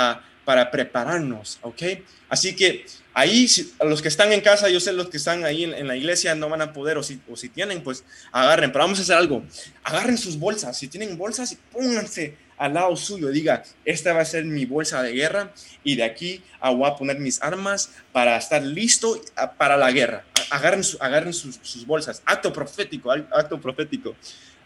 para 0.45 0.71
prepararnos, 0.71 1.59
¿ok? 1.63 1.83
Así 2.29 2.55
que 2.55 2.87
ahí, 3.15 3.49
los 3.85 4.03
que 4.03 4.09
están 4.09 4.33
en 4.33 4.41
casa, 4.41 4.69
yo 4.69 4.81
sé 4.81 4.93
los 4.93 5.09
que 5.09 5.17
están 5.17 5.45
ahí 5.45 5.65
en, 5.65 5.87
la 5.87 5.97
iglesia 5.97 6.35
no 6.35 6.49
van 6.49 6.63
a 6.63 6.73
poder, 6.73 6.99
o 6.99 7.03
si, 7.03 7.21
o 7.31 7.37
si 7.37 7.49
tienen, 7.49 7.83
pues 7.83 8.05
agarren, 8.33 8.71
pero 8.73 8.85
vamos 8.85 8.99
a 8.99 9.03
hacer 9.03 9.17
algo, 9.17 9.45
agarren 9.83 10.19
sus 10.19 10.39
bolsas, 10.39 10.79
si 10.79 10.89
tienen 10.89 11.17
bolsas, 11.19 11.57
pónganse 11.73 12.37
al 12.61 12.75
lado 12.75 12.95
suyo, 12.95 13.31
diga, 13.31 13.63
esta 13.87 14.13
va 14.13 14.21
a 14.21 14.25
ser 14.27 14.45
mi 14.45 14.67
bolsa 14.67 15.03
de 15.03 15.13
guerra 15.15 15.51
y 15.83 15.97
de 15.97 16.05
aquí 16.05 16.43
voy 16.63 16.87
a 16.87 16.95
poner 16.95 17.19
mis 17.19 17.41
armas 17.41 17.91
para 18.13 18.37
estar 18.37 18.63
listo 18.63 19.19
ah, 19.35 19.53
para 19.53 19.79
la 19.79 19.91
guerra. 19.91 20.27
Agarren, 20.51 20.83
agarren 21.01 21.33
sus, 21.33 21.87
bolsas. 21.87 22.21
Acto 22.27 22.53
profético, 22.53 23.11
acto 23.11 23.59
profético. 23.59 24.15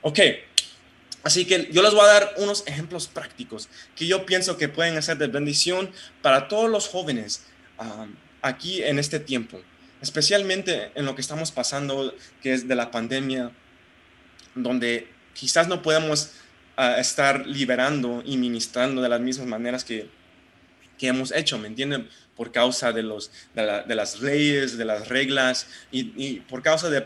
Ok, 0.03 0.19
Así 1.23 1.47
que 1.47 1.71
yo 1.73 1.83
les 1.83 1.93
voy 1.95 2.03
a 2.03 2.13
dar 2.13 2.35
unos 2.37 2.65
ejemplos 2.67 3.07
prácticos 3.07 3.71
que 3.97 4.07
yo 4.07 4.27
pienso 4.27 4.59
que 4.59 4.69
pueden 4.69 4.99
hacer 4.99 5.17
de 5.17 5.29
bendición 5.29 5.91
para 6.21 6.49
todos 6.49 6.69
los 6.69 6.87
jóvenes 6.89 7.47
ah, 7.79 8.07
aquí 8.43 8.83
en 8.83 8.99
este 8.99 9.21
tiempo, 9.21 9.59
especialmente 10.03 10.91
en 10.97 11.07
lo 11.07 11.15
que 11.15 11.23
estamos 11.23 11.51
pasando, 11.51 12.15
que 12.43 12.53
es 12.53 12.69
de 12.69 12.75
la 12.75 12.91
pandemia, 12.91 13.53
donde 14.55 15.09
quizás 15.33 15.67
no 15.67 15.81
podemos 15.81 16.33
a 16.77 16.99
estar 16.99 17.47
liberando 17.47 18.23
y 18.25 18.37
ministrando 18.37 19.03
de 19.03 19.09
las 19.09 19.21
mismas 19.21 19.47
maneras 19.47 19.85
que, 19.85 20.09
que 20.99 21.09
hemos 21.09 21.33
hecho, 21.33 21.59
¿me 21.59 21.69
entienden? 21.69 22.09
Por 22.37 22.51
causa 22.51 22.93
de, 22.93 23.03
los, 23.03 23.31
de, 23.55 23.95
las 23.95 24.21
leyes, 24.21 24.77
de 24.77 24.85
las 24.85 25.09
reglas 25.09 25.69
y, 25.93 26.41
por 26.41 26.63
causa 26.63 26.91
de 26.91 27.01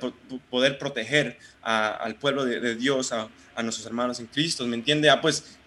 poder 0.51 0.79
proteger 0.79 1.39
al 1.63 2.15
pueblo 2.17 2.45
de, 2.45 2.75
Dios, 2.77 3.13
a, 3.13 3.29
nuestros 3.63 3.87
hermanos 3.87 4.21
en 4.21 4.27
Cristo, 4.27 4.67
¿me 4.67 4.77
entiende? 4.77 5.11
Ah, 5.11 5.21
pues 5.21 5.59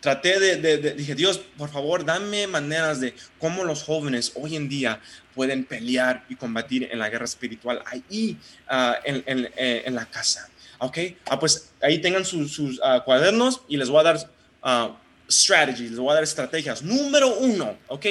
traté 0.00 0.38
de, 0.38 0.94
dije, 0.94 1.14
Dios, 1.14 1.38
por 1.56 1.70
favor, 1.70 2.04
dame 2.04 2.46
maneras 2.46 3.00
de 3.00 3.14
cómo 3.38 3.64
los 3.64 3.82
jóvenes 3.82 4.32
hoy 4.34 4.56
en 4.56 4.68
día 4.68 5.00
pueden 5.34 5.64
pelear 5.64 6.24
y 6.28 6.36
combatir 6.36 6.88
en 6.90 6.98
la 6.98 7.08
guerra 7.08 7.24
espiritual 7.24 7.82
ahí 7.86 8.36
ah, 8.68 8.98
en, 9.04 9.22
en, 9.26 9.50
en, 9.56 9.94
la 9.94 10.04
casa. 10.04 10.50
¿Ok? 10.78 10.98
Ah, 11.26 11.38
pues 11.38 11.72
ahí 11.80 12.00
tengan 12.00 12.24
sus, 12.24 12.80
ah, 12.82 13.02
cuadernos 13.04 13.62
y 13.68 13.76
les 13.76 13.88
voy 13.88 14.00
a 14.00 14.02
dar 14.04 14.16
uh, 14.62 14.94
strategies, 15.30 15.90
les 15.90 15.98
voy 15.98 16.10
a 16.10 16.14
dar 16.14 16.22
estrategias. 16.22 16.82
Número 16.82 17.36
uno, 17.36 17.76
¿ok? 17.88 18.06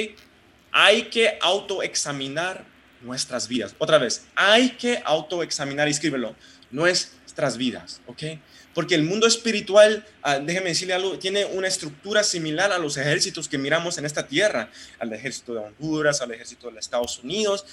Hay 0.72 1.04
que 1.04 1.38
autoexaminar 1.42 2.66
nuestras 3.02 3.48
vidas. 3.48 3.76
Otra 3.78 3.98
vez, 3.98 4.26
hay 4.36 4.72
que 4.72 5.02
autoexaminar, 5.06 5.88
escríbelo, 5.88 6.36
nuestras 6.70 7.58
vidas, 7.58 8.02
¿ok? 8.06 8.24
Porque 8.74 8.96
el 8.96 9.04
mundo 9.04 9.26
espiritual, 9.26 10.06
uh, 10.26 10.44
déjeme 10.44 10.70
decirle 10.70 10.94
algo, 10.94 11.18
tiene 11.18 11.46
una 11.46 11.68
estructura 11.68 12.22
similar 12.24 12.74
a 12.74 12.78
los 12.78 12.98
ejércitos 12.98 13.48
que 13.48 13.58
miramos 13.58 13.98
en 13.98 14.06
esta 14.06 14.28
tierra, 14.28 14.70
al 15.00 15.14
ejército 15.14 15.54
de 15.54 15.60
Honduras, 15.62 16.22
al 16.22 16.32
ejército 16.32 16.68
de 16.68 16.74
los 16.74 16.86
Estados 16.86 17.18
Unidos. 17.24 17.66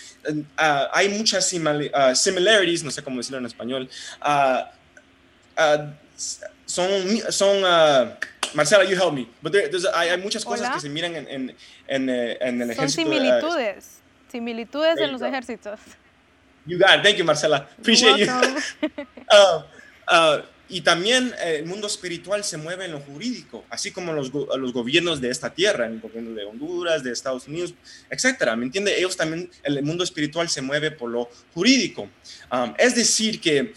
hay 0.56 1.08
muchas 1.08 1.46
similarities, 1.48 2.84
no 2.84 2.90
sé 2.92 3.02
cómo 3.02 3.18
decirlo 3.18 3.38
en 3.38 3.46
español, 3.46 3.90
Ah, 5.56 5.92
son, 6.66 6.90
son 7.30 7.64
uh, 7.64 8.14
Marcela, 8.54 8.84
you 8.84 8.96
help 8.96 9.12
me. 9.14 9.28
But 9.42 9.54
hay, 9.94 10.16
muchas 10.18 10.44
cosas 10.44 10.70
que 10.74 10.80
se 10.80 10.88
miran 10.88 11.16
en, 11.16 11.28
en, 11.28 11.56
en, 11.88 12.08
eh, 12.08 12.38
en 12.40 12.62
el 12.62 12.70
ejército. 12.70 13.02
Son 13.02 13.12
similitudes, 13.12 14.00
similitudes 14.30 14.98
en 14.98 15.12
los 15.12 15.22
ejércitos. 15.22 15.80
You 16.66 16.78
got 16.78 16.98
it. 16.98 17.02
Thank 17.02 17.16
you, 17.16 17.24
Marcela. 17.24 17.68
Appreciate 17.78 18.24
you. 18.24 18.26
uh, 20.10 20.42
y 20.68 20.80
también 20.80 21.34
eh, 21.42 21.58
el 21.58 21.66
mundo 21.66 21.86
espiritual 21.86 22.42
se 22.42 22.56
mueve 22.56 22.86
en 22.86 22.92
lo 22.92 23.00
jurídico, 23.00 23.64
así 23.68 23.90
como 23.90 24.12
los, 24.14 24.32
los 24.32 24.72
gobiernos 24.72 25.20
de 25.20 25.28
esta 25.28 25.52
tierra, 25.52 25.86
el 25.86 26.00
gobierno 26.00 26.34
de 26.34 26.44
Honduras, 26.44 27.02
de 27.02 27.12
Estados 27.12 27.46
Unidos, 27.46 27.74
etcétera. 28.08 28.56
¿Me 28.56 28.64
entiende? 28.64 28.96
Ellos 28.96 29.16
también, 29.16 29.50
el 29.62 29.82
mundo 29.82 30.04
espiritual 30.04 30.48
se 30.48 30.62
mueve 30.62 30.90
por 30.90 31.10
lo 31.10 31.28
jurídico. 31.52 32.08
Um, 32.50 32.74
es 32.78 32.94
decir, 32.94 33.40
que 33.40 33.74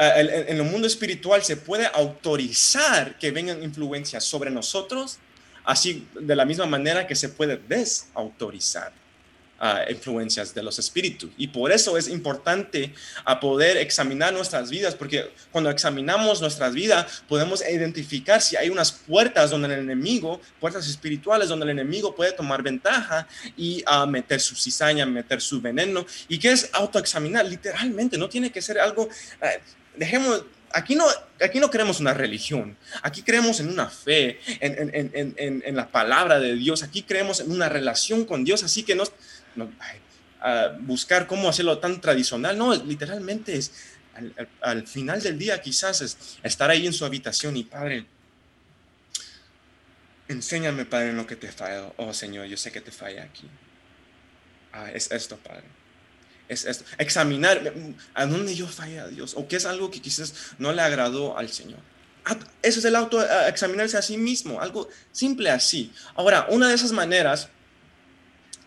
eh, 0.00 0.46
en 0.48 0.56
el 0.56 0.62
mundo 0.62 0.86
espiritual 0.86 1.42
se 1.42 1.58
puede 1.58 1.86
autorizar 1.86 3.18
que 3.18 3.30
vengan 3.30 3.62
influencias 3.62 4.24
sobre 4.24 4.50
nosotros, 4.50 5.18
así 5.64 6.08
de 6.18 6.34
la 6.34 6.46
misma 6.46 6.64
manera 6.64 7.06
que 7.06 7.14
se 7.14 7.28
puede 7.28 7.60
desautorizar. 7.68 8.92
influencias 9.90 10.54
de 10.54 10.62
los 10.62 10.78
espíritus. 10.78 11.30
Y 11.36 11.48
por 11.48 11.70
eso 11.70 11.98
es 11.98 12.08
importante 12.08 12.94
a 13.26 13.38
poder 13.40 13.76
examinar 13.76 14.32
nuestras 14.32 14.70
vidas, 14.70 14.94
porque 14.94 15.30
cuando 15.52 15.68
examinamos 15.68 16.40
nuestras 16.40 16.72
vidas 16.72 17.22
podemos 17.28 17.62
identificar 17.68 18.40
si 18.40 18.56
hay 18.56 18.70
unas 18.70 18.90
puertas 18.90 19.50
donde 19.50 19.68
el 19.68 19.80
enemigo, 19.80 20.40
puertas 20.60 20.88
espirituales 20.88 21.50
donde 21.50 21.64
el 21.64 21.72
enemigo 21.72 22.14
puede 22.14 22.32
tomar 22.32 22.62
ventaja 22.62 23.28
y 23.54 23.84
meter 24.08 24.40
su 24.40 24.56
cizaña, 24.56 25.04
meter 25.04 25.42
su 25.42 25.60
veneno. 25.60 26.06
¿Y 26.26 26.38
qué 26.38 26.52
es 26.52 26.70
autoexaminar? 26.72 27.44
Literalmente, 27.44 28.16
no 28.16 28.30
tiene 28.30 28.50
que 28.50 28.62
ser 28.62 28.78
algo... 28.78 29.10
Eh, 29.42 29.60
dejemos 30.00 30.44
aquí 30.72 30.94
no, 30.94 31.04
aquí 31.44 31.60
no 31.60 31.70
creemos 31.70 32.00
una 32.00 32.14
religión, 32.14 32.76
aquí 33.02 33.22
creemos 33.22 33.60
en 33.60 33.68
una 33.68 33.88
fe, 33.88 34.40
en, 34.60 34.90
en, 34.94 35.62
en, 35.64 35.76
la 35.76 35.88
palabra 35.88 36.40
de 36.40 36.54
Dios, 36.54 36.82
aquí 36.82 37.02
creemos 37.02 37.40
en 37.40 37.50
una 37.52 37.68
relación 37.68 38.24
con 38.24 38.42
Dios, 38.44 38.64
así 38.64 38.82
que 38.82 38.94
no, 38.94 39.04
buscar 40.80 41.26
cómo 41.26 41.50
hacerlo 41.50 41.78
tan 41.78 42.00
tradicional. 42.00 42.56
No, 42.56 42.74
literalmente 42.74 43.56
es 43.56 43.72
al, 44.62 44.86
final 44.86 45.22
del 45.22 45.38
día 45.38 45.60
quizás 45.60 46.00
es 46.00 46.38
estar 46.42 46.70
ahí 46.70 46.86
en 46.86 46.94
su 46.94 47.04
habitación 47.04 47.58
y 47.58 47.64
Padre, 47.64 48.06
enséñame 50.28 50.86
Padre 50.86 51.10
en 51.10 51.16
lo 51.16 51.26
que 51.26 51.36
te 51.36 51.52
falla. 51.52 51.92
Oh 51.98 52.14
Señor, 52.14 52.46
yo 52.46 52.56
sé 52.56 52.72
que 52.72 52.80
te 52.80 52.90
falla 52.90 53.24
aquí. 53.24 53.48
Ah, 54.72 54.90
es 54.92 55.10
esto, 55.10 55.36
Padre. 55.36 55.79
Es 56.50 56.64
esto. 56.64 56.84
Examinar 56.98 57.72
a 58.12 58.26
dónde 58.26 58.56
yo 58.56 58.66
fallé 58.66 58.98
a 58.98 59.06
Dios 59.06 59.34
o 59.36 59.46
qué 59.46 59.54
es 59.54 59.66
algo 59.66 59.88
que 59.88 60.02
quizás 60.02 60.34
no 60.58 60.72
le 60.72 60.82
agradó 60.82 61.38
al 61.38 61.48
Señor. 61.48 61.78
Ah, 62.24 62.36
eso 62.60 62.80
es 62.80 62.84
el 62.84 62.96
auto 62.96 63.24
examinarse 63.46 63.96
a 63.96 64.02
sí 64.02 64.18
mismo, 64.18 64.60
algo 64.60 64.88
simple 65.12 65.48
así. 65.48 65.92
Ahora, 66.16 66.48
una 66.50 66.68
de 66.68 66.74
esas 66.74 66.90
maneras 66.90 67.48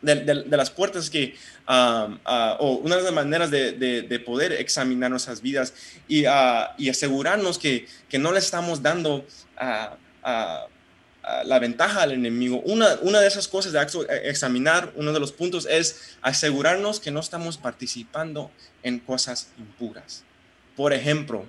de, 0.01 0.45
las 0.49 0.69
puertas 0.69 1.09
que, 1.09 1.35
o 1.67 2.79
una 2.81 2.95
de 2.95 3.03
las 3.03 3.11
maneras 3.11 3.51
de, 3.51 4.23
poder 4.25 4.53
examinar 4.53 5.11
nuestras 5.11 5.41
vidas 5.41 5.73
y, 6.07 6.25
uh, 6.25 6.67
y 6.77 6.89
asegurarnos 6.89 7.57
que, 7.57 7.85
que, 8.07 8.17
no 8.17 8.31
le 8.31 8.39
estamos 8.39 8.81
dando 8.81 9.25
uh, 9.61 10.72
la 11.45 11.59
ventaja 11.59 12.01
al 12.01 12.11
enemigo. 12.11 12.61
Una, 12.65 12.97
una 13.01 13.21
de 13.21 13.27
esas 13.27 13.47
cosas 13.47 13.71
de 13.71 14.29
examinar, 14.29 14.91
uno 14.95 15.13
de 15.13 15.19
los 15.19 15.31
puntos 15.31 15.67
es 15.69 16.15
asegurarnos 16.21 16.99
que 16.99 17.11
no 17.11 17.19
estamos 17.19 17.57
participando 17.57 18.51
en 18.83 18.99
cosas 18.99 19.49
impuras. 19.57 20.23
Por 20.75 20.93
ejemplo, 20.93 21.45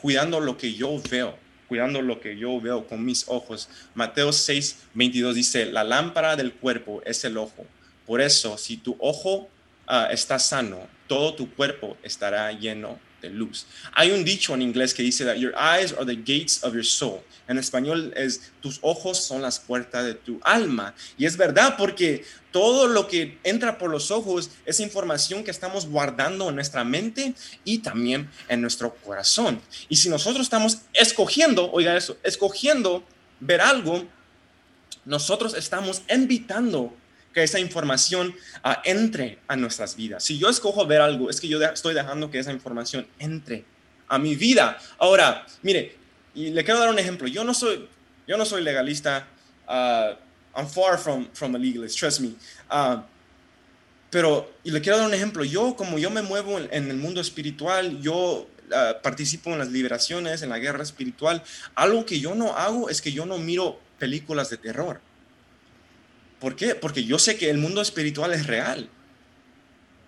cuidando 0.00 0.40
lo 0.40 0.56
que 0.56 0.74
yo 0.74 1.00
veo 1.10 1.36
cuidando 1.70 2.02
lo 2.02 2.20
que 2.20 2.36
yo 2.36 2.60
veo 2.60 2.88
con 2.88 3.04
mis 3.04 3.28
ojos. 3.28 3.68
Mateo 3.94 4.32
6, 4.32 4.88
22 4.94 5.36
dice, 5.36 5.66
la 5.66 5.84
lámpara 5.84 6.34
del 6.34 6.52
cuerpo 6.52 7.00
es 7.06 7.24
el 7.24 7.38
ojo. 7.38 7.64
Por 8.06 8.20
eso, 8.20 8.58
si 8.58 8.76
tu 8.76 8.96
ojo 8.98 9.48
ah, 9.86 10.08
está 10.10 10.40
sano, 10.40 10.80
todo 11.06 11.34
tu 11.34 11.54
cuerpo 11.54 11.96
estará 12.02 12.50
lleno 12.50 12.98
de 13.20 13.30
luz. 13.30 13.66
Hay 13.92 14.10
un 14.10 14.24
dicho 14.24 14.54
en 14.54 14.62
inglés 14.62 14.94
que 14.94 15.02
dice 15.02 15.24
that 15.24 15.36
your 15.36 15.52
eyes 15.54 15.92
are 15.92 16.04
the 16.04 16.16
gates 16.16 16.62
of 16.62 16.74
your 16.74 16.84
soul. 16.84 17.20
En 17.48 17.58
español 17.58 18.12
es 18.16 18.52
tus 18.60 18.78
ojos 18.82 19.18
son 19.18 19.42
las 19.42 19.58
puertas 19.58 20.04
de 20.04 20.14
tu 20.14 20.38
alma. 20.42 20.94
Y 21.18 21.26
es 21.26 21.36
verdad 21.36 21.76
porque 21.76 22.24
todo 22.52 22.86
lo 22.86 23.08
que 23.08 23.38
entra 23.42 23.78
por 23.78 23.90
los 23.90 24.10
ojos 24.10 24.50
es 24.64 24.80
información 24.80 25.42
que 25.44 25.50
estamos 25.50 25.86
guardando 25.86 26.48
en 26.48 26.54
nuestra 26.54 26.84
mente 26.84 27.34
y 27.64 27.78
también 27.78 28.30
en 28.48 28.60
nuestro 28.60 28.94
corazón. 28.94 29.60
Y 29.88 29.96
si 29.96 30.08
nosotros 30.08 30.42
estamos 30.42 30.78
escogiendo, 30.92 31.70
oiga 31.72 31.96
eso, 31.96 32.16
escogiendo 32.22 33.04
ver 33.40 33.60
algo, 33.60 34.04
nosotros 35.04 35.54
estamos 35.54 36.02
invitando 36.08 36.94
que 37.32 37.42
esa 37.42 37.60
información 37.60 38.34
ah, 38.62 38.82
entre 38.84 39.38
a 39.46 39.56
nuestras 39.56 39.96
vidas. 39.96 40.24
Si 40.24 40.38
yo 40.38 40.48
escojo 40.48 40.86
ver 40.86 41.00
algo, 41.00 41.30
es 41.30 41.40
que 41.40 41.48
yo 41.48 41.62
estoy 41.62 41.94
dejando 41.94 42.30
que 42.30 42.38
esa 42.38 42.52
información 42.52 43.06
entre 43.18 43.64
a 44.08 44.18
mi 44.18 44.34
vida. 44.34 44.78
Ahora, 44.98 45.46
mire, 45.62 45.96
y 46.34 46.50
le 46.50 46.64
quiero 46.64 46.80
dar 46.80 46.90
un 46.90 46.98
ejemplo. 46.98 47.28
Yo 47.28 47.44
no 47.44 47.54
soy, 47.54 47.88
yo 48.26 48.36
no 48.36 48.44
soy 48.44 48.62
legalista. 48.62 49.26
Uh, 49.68 50.16
I'm 50.54 50.66
far 50.66 50.98
from, 50.98 51.28
from 51.32 51.54
a 51.54 51.58
legalist, 51.58 51.98
trust 51.98 52.20
me. 52.20 52.34
Uh, 52.70 53.02
pero, 54.10 54.52
y 54.64 54.72
le 54.72 54.80
quiero 54.80 54.98
dar 54.98 55.06
un 55.06 55.14
ejemplo. 55.14 55.44
Yo, 55.44 55.76
como 55.76 55.98
yo 55.98 56.10
me 56.10 56.22
muevo 56.22 56.58
en, 56.58 56.90
el 56.90 56.96
mundo 56.96 57.20
espiritual, 57.20 58.00
yo 58.00 58.48
participo 59.02 59.50
en 59.50 59.58
las 59.58 59.68
liberaciones, 59.68 60.42
en 60.42 60.48
la 60.48 60.58
guerra 60.58 60.82
espiritual. 60.82 61.42
Algo 61.74 62.06
que 62.06 62.20
yo 62.20 62.34
no 62.34 62.56
hago 62.56 62.88
es 62.88 63.00
que 63.02 63.12
yo 63.12 63.26
no 63.26 63.38
miro 63.38 63.78
películas 63.98 64.50
de 64.50 64.56
terror. 64.56 65.00
¿Por 66.40 66.56
qué? 66.56 66.74
Porque 66.74 67.04
yo 67.04 67.18
sé 67.18 67.36
que 67.36 67.50
el 67.50 67.58
mundo 67.58 67.82
espiritual 67.82 68.32
es 68.32 68.46
real. 68.46 68.88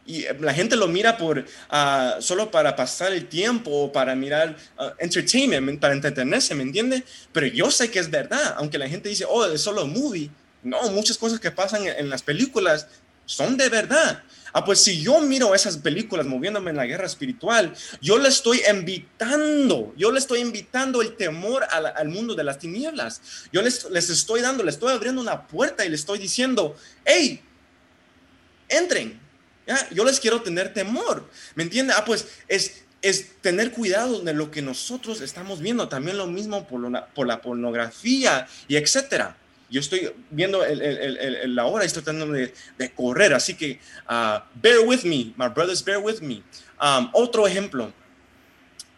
Y 0.04 0.24
eh, 0.24 0.36
la 0.40 0.52
gente 0.52 0.76
lo 0.76 0.88
mira 0.88 1.16
por, 1.16 1.44
ah, 1.70 2.16
solo 2.20 2.50
para 2.50 2.74
pasar 2.74 3.12
el 3.12 3.28
tiempo 3.28 3.92
para 3.92 4.16
mirar 4.16 4.56
uh, 4.78 4.90
entertainment, 4.98 5.78
para 5.78 5.94
entretenerse, 5.94 6.54
¿me 6.54 6.62
entiende? 6.62 7.04
Pero 7.32 7.46
yo 7.46 7.70
sé 7.70 7.90
que 7.90 7.98
es 7.98 8.10
verdad, 8.10 8.54
aunque 8.56 8.78
la 8.78 8.88
gente 8.88 9.08
dice, 9.08 9.24
oh, 9.28 9.46
es 9.46 9.60
solo 9.60 9.86
movie. 9.86 10.30
No, 10.62 10.80
muchas 10.90 11.18
cosas 11.18 11.40
que 11.40 11.50
pasan 11.50 11.86
en 11.86 12.08
las 12.08 12.22
películas 12.22 12.86
son 13.24 13.56
de 13.56 13.68
verdad. 13.68 14.22
Ah, 14.54 14.64
pues 14.64 14.80
si 14.80 15.00
yo 15.00 15.20
miro 15.20 15.54
esas 15.54 15.78
películas 15.78 16.26
moviéndome 16.26 16.70
en 16.70 16.76
la 16.76 16.84
guerra 16.84 17.06
espiritual, 17.06 17.72
yo 18.02 18.18
le 18.18 18.28
estoy 18.28 18.60
invitando, 18.70 19.94
yo 19.96 20.12
le 20.12 20.18
estoy 20.18 20.40
invitando 20.40 21.00
el 21.00 21.16
temor 21.16 21.64
al, 21.70 22.08
mundo 22.08 22.34
de 22.34 22.44
las 22.44 22.58
tinieblas. 22.58 23.22
Yo 23.50 23.62
les, 23.62 23.88
les, 23.90 24.10
estoy 24.10 24.42
dando, 24.42 24.62
les 24.62 24.74
estoy 24.74 24.92
abriendo 24.92 25.22
una 25.22 25.46
puerta 25.46 25.86
y 25.86 25.88
les 25.88 26.00
estoy 26.00 26.18
diciendo, 26.18 26.76
hey, 27.04 27.42
entren. 28.68 29.20
Yo 29.92 30.04
les 30.04 30.20
quiero 30.20 30.42
tener 30.42 30.74
temor. 30.74 31.30
¿Me 31.54 31.62
entiende? 31.62 31.94
Ah, 31.96 32.04
pues 32.04 32.26
es, 32.48 32.82
es 33.00 33.40
tener 33.40 33.70
cuidado 33.70 34.20
de 34.20 34.34
lo 34.34 34.50
que 34.50 34.60
nosotros 34.60 35.22
estamos 35.22 35.60
viendo. 35.60 35.88
También 35.88 36.18
lo 36.18 36.26
mismo 36.26 36.66
por, 36.66 37.08
por 37.14 37.26
la 37.26 37.40
pornografía 37.40 38.46
y 38.68 38.76
etcétera 38.76 39.36
yo 39.72 39.80
estoy 39.80 40.12
viendo 40.30 40.62
la 41.46 41.64
hora 41.64 41.84
y 41.84 41.86
estoy 41.86 42.02
tratando 42.02 42.34
de, 42.34 42.92
correr, 42.94 43.32
así 43.32 43.54
que 43.54 43.80
uh, 44.06 44.38
bear 44.54 44.80
with 44.80 45.02
me, 45.02 45.32
my 45.38 45.48
brothers, 45.48 45.82
bear 45.82 45.98
with 45.98 46.20
me. 46.20 46.42
Um, 46.78 47.08
otro 47.14 47.46
ejemplo 47.46 47.90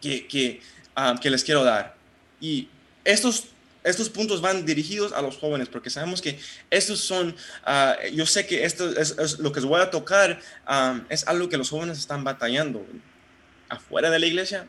que, 0.01 0.27
que, 0.27 0.61
um, 0.97 1.17
que, 1.17 1.31
les 1.31 1.45
quiero 1.45 1.63
dar, 1.63 1.95
y 2.41 2.69
estos, 3.05 3.45
estos 3.85 4.09
puntos 4.11 4.41
van 4.41 4.67
dirigidos 4.67 5.13
a 5.13 5.23
los 5.23 5.37
jóvenes, 5.37 5.69
porque 5.69 5.91
sabemos 5.91 6.21
que 6.21 6.41
estos 6.71 6.99
son, 6.99 7.37
uh, 7.69 8.09
yo 8.13 8.27
sé 8.27 8.45
que 8.45 8.65
esto 8.65 8.99
es, 8.99 9.39
lo 9.39 9.53
que 9.53 9.61
les 9.61 9.69
voy 9.69 9.81
a 9.81 9.91
tocar, 9.91 10.41
um, 10.69 11.05
es 11.09 11.25
algo 11.29 11.49
que 11.49 11.57
los 11.57 11.71
jóvenes 11.71 11.99
están 11.99 12.25
batallando 12.25 12.85
afuera 13.69 14.11
de 14.11 14.19
la 14.19 14.27
iglesia 14.27 14.67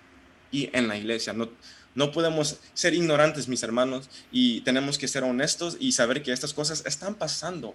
y 0.52 0.70
en 0.72 0.88
la 0.88 0.98
iglesia. 0.98 1.34
No, 1.34 1.50
no 1.96 2.12
podemos 2.12 2.58
ser 2.74 2.94
ignorantes, 2.94 3.48
mis 3.48 3.64
hermanos, 3.64 4.10
y 4.32 4.62
tenemos 4.62 4.98
que 4.98 5.08
ser 5.08 5.24
honestos 5.24 5.78
y 5.80 5.94
saber 5.94 6.22
que 6.22 6.32
estas 6.32 6.54
cosas 6.54 6.84
están 6.86 7.16
pasando 7.16 7.74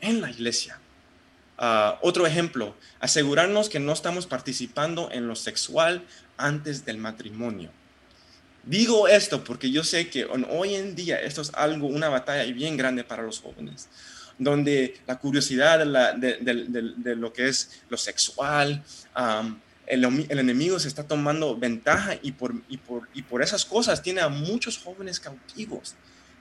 en 0.00 0.20
la 0.20 0.30
iglesia. 0.30 0.80
Ah, 1.58 1.98
otro 2.02 2.26
ejemplo, 2.26 2.74
asegurarnos 3.00 3.68
que 3.68 3.80
no 3.80 3.92
estamos 3.92 4.26
participando 4.26 5.10
en 5.10 5.26
lo 5.26 5.34
sexual 5.34 6.06
antes 6.36 6.84
del 6.84 6.98
matrimonio. 6.98 7.70
Digo 8.62 9.08
esto 9.08 9.42
porque 9.44 9.70
yo 9.70 9.84
sé 9.84 10.10
que 10.10 10.24
hoy 10.24 10.74
en 10.74 10.94
día 10.94 11.20
esto 11.20 11.40
es 11.40 11.52
algo, 11.54 11.86
una 11.86 12.08
batalla 12.08 12.44
bien 12.52 12.76
grande 12.76 13.04
para 13.04 13.22
los 13.22 13.40
jóvenes, 13.40 13.88
donde 14.38 15.00
la 15.06 15.18
curiosidad 15.18 15.78
de, 15.78 17.16
lo 17.16 17.32
que 17.32 17.48
es 17.48 17.82
lo 17.88 17.96
sexual, 17.96 18.82
el, 19.86 20.04
enemigo 20.30 20.78
se 20.78 20.88
está 20.88 21.04
tomando 21.04 21.56
ventaja 21.56 22.18
y 22.22 22.32
por, 22.32 22.54
y, 22.68 22.76
por, 22.76 23.08
y 23.14 23.22
por 23.22 23.42
esas 23.42 23.64
cosas 23.64 24.02
tiene 24.02 24.20
a 24.20 24.28
muchos 24.28 24.78
jóvenes 24.78 25.20
cautivos. 25.20 25.94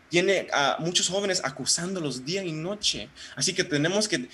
Tiene 0.09 0.47
a 0.51 0.77
muchos 0.79 1.09
jóvenes 1.09 1.41
acusándolos 1.43 2.25
día 2.25 2.43
y 2.43 2.51
noche. 2.51 3.09
Así 3.35 3.53
que 3.53 3.63
tenemos 3.63 4.07
que... 4.07 4.27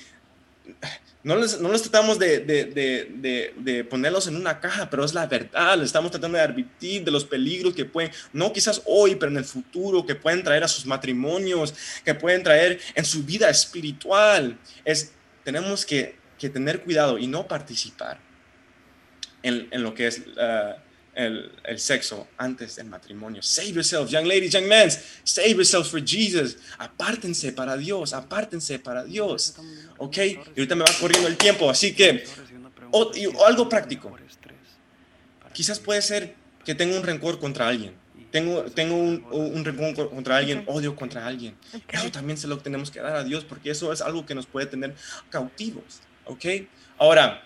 No 1.24 1.36
les, 1.36 1.60
no 1.60 1.72
les 1.72 1.84
tratamos 1.84 2.18
de, 2.18 2.40
de, 2.40 3.54
de, 3.56 3.84
ponerlos 3.84 4.28
en 4.28 4.36
una 4.36 4.60
caja, 4.60 4.90
pero 4.90 5.04
es 5.04 5.14
la 5.14 5.28
verdad. 5.28 5.82
Estamos 5.84 6.10
tratando 6.10 6.38
de 6.38 6.44
advertir 6.44 7.04
de 7.04 7.12
los 7.12 7.26
peligros 7.26 7.76
que 7.76 7.86
pueden, 7.86 8.12
no 8.34 8.52
quizás 8.52 8.82
hoy, 8.86 9.16
pero 9.16 9.32
en 9.32 9.38
el 9.38 9.46
futuro, 9.46 10.04
que 10.06 10.16
pueden 10.16 10.44
traer 10.44 10.64
a 10.64 10.68
sus 10.68 10.86
matrimonios, 10.86 11.76
que 12.04 12.16
pueden 12.16 12.42
traer 12.42 12.80
en 12.96 13.06
su 13.06 13.24
vida 13.24 13.50
espiritual. 13.50 14.58
Es, 14.84 15.12
tenemos 15.44 15.86
que, 15.86 16.16
que 16.40 16.50
tener 16.50 16.82
cuidado 16.82 17.20
y 17.20 17.28
no 17.28 17.48
participar 17.48 18.20
en, 19.44 19.68
en 19.72 19.84
lo 19.84 19.94
que 19.94 20.08
es 20.08 20.20
uh, 20.20 20.76
el, 21.14 21.52
el, 21.64 21.80
sexo 21.80 22.28
antes 22.38 22.76
del 22.76 22.88
matrimonio. 22.88 23.42
Save 23.42 23.74
yourselves, 23.74 24.12
young 24.12 24.26
ladies, 24.26 24.52
young 24.52 24.68
men. 24.68 24.90
Save 25.24 25.52
yourselves 25.52 25.90
for 25.90 26.04
Jesus. 26.04 26.58
Apártense 26.78 27.52
para 27.52 27.78
Dios, 27.78 28.14
apártense 28.14 28.80
para 28.80 29.04
Dios. 29.04 29.56
¿Ok? 29.98 30.18
Y 30.18 30.38
ahorita 30.58 30.76
me 30.76 30.84
va 30.84 30.94
corriendo 31.00 31.28
el 31.28 31.38
tiempo, 31.38 31.70
así 31.70 31.94
que 31.94 32.24
o, 32.92 33.12
algo 33.46 33.68
práctico. 33.68 34.16
Quizás 35.54 35.80
puede 35.80 36.02
ser 36.02 36.36
que 36.64 36.76
tenga 36.76 36.96
un 36.96 37.04
rencor 37.04 37.40
contra 37.40 37.68
alguien 37.68 38.02
tengo, 38.32 38.64
tengo 38.64 38.96
un, 38.96 39.26
un 39.30 40.08
contra 40.10 40.38
alguien, 40.38 40.64
odio 40.66 40.96
contra 40.96 41.28
alguien. 41.28 41.56
Eso 41.90 42.10
también 42.12 42.38
se 42.38 42.48
lo 42.48 42.58
tenemos 42.58 42.90
que 42.90 43.02
dar 43.02 43.16
a 43.16 43.24
Dios 43.24 43.44
porque 43.44 43.70
eso 43.70 43.92
es 43.94 44.02
algo 44.02 44.26
que 44.26 44.34
nos 44.34 44.46
puede 44.46 44.66
tener 44.66 44.96
cautivos. 45.30 46.00
¿Ok? 46.26 46.46
Ahora, 46.98 47.44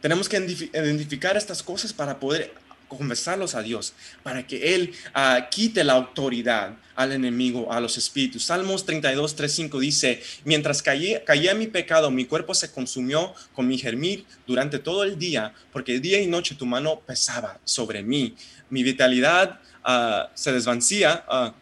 tenemos 0.00 0.28
que 0.28 0.36
identificar 0.38 1.36
estas 1.36 1.62
cosas 1.62 1.92
para 1.92 2.18
poder 2.18 2.52
confesarlos 2.88 3.54
a 3.54 3.62
Dios, 3.62 3.92
para 4.22 4.46
que 4.46 4.74
Él 4.74 4.92
ah, 5.14 5.48
quite 5.50 5.84
la 5.84 5.92
autoridad 5.92 6.74
al 6.96 7.12
enemigo, 7.12 7.72
a 7.72 7.80
los 7.80 7.96
espíritus. 7.96 8.44
Salmos 8.44 8.84
32, 8.86 9.36
3, 9.36 9.52
5 9.52 9.78
dice, 9.78 10.22
mientras 10.44 10.82
caía, 10.82 11.24
caía 11.24 11.54
mi 11.54 11.66
pecado, 11.66 12.10
mi 12.10 12.24
cuerpo 12.24 12.54
se 12.54 12.72
consumió 12.72 13.34
con 13.54 13.68
mi 13.68 13.78
germil 13.78 14.26
durante 14.46 14.78
todo 14.78 15.04
el 15.04 15.18
día, 15.18 15.52
porque 15.72 16.00
día 16.00 16.20
y 16.20 16.26
noche 16.26 16.54
tu 16.54 16.66
mano 16.66 17.00
pesaba 17.00 17.60
sobre 17.64 18.02
mí. 18.02 18.34
Mi 18.70 18.82
vitalidad 18.82 19.60
ah, 19.84 20.30
se 20.34 20.52
desvanecía, 20.52 21.24
uh, 21.30 21.52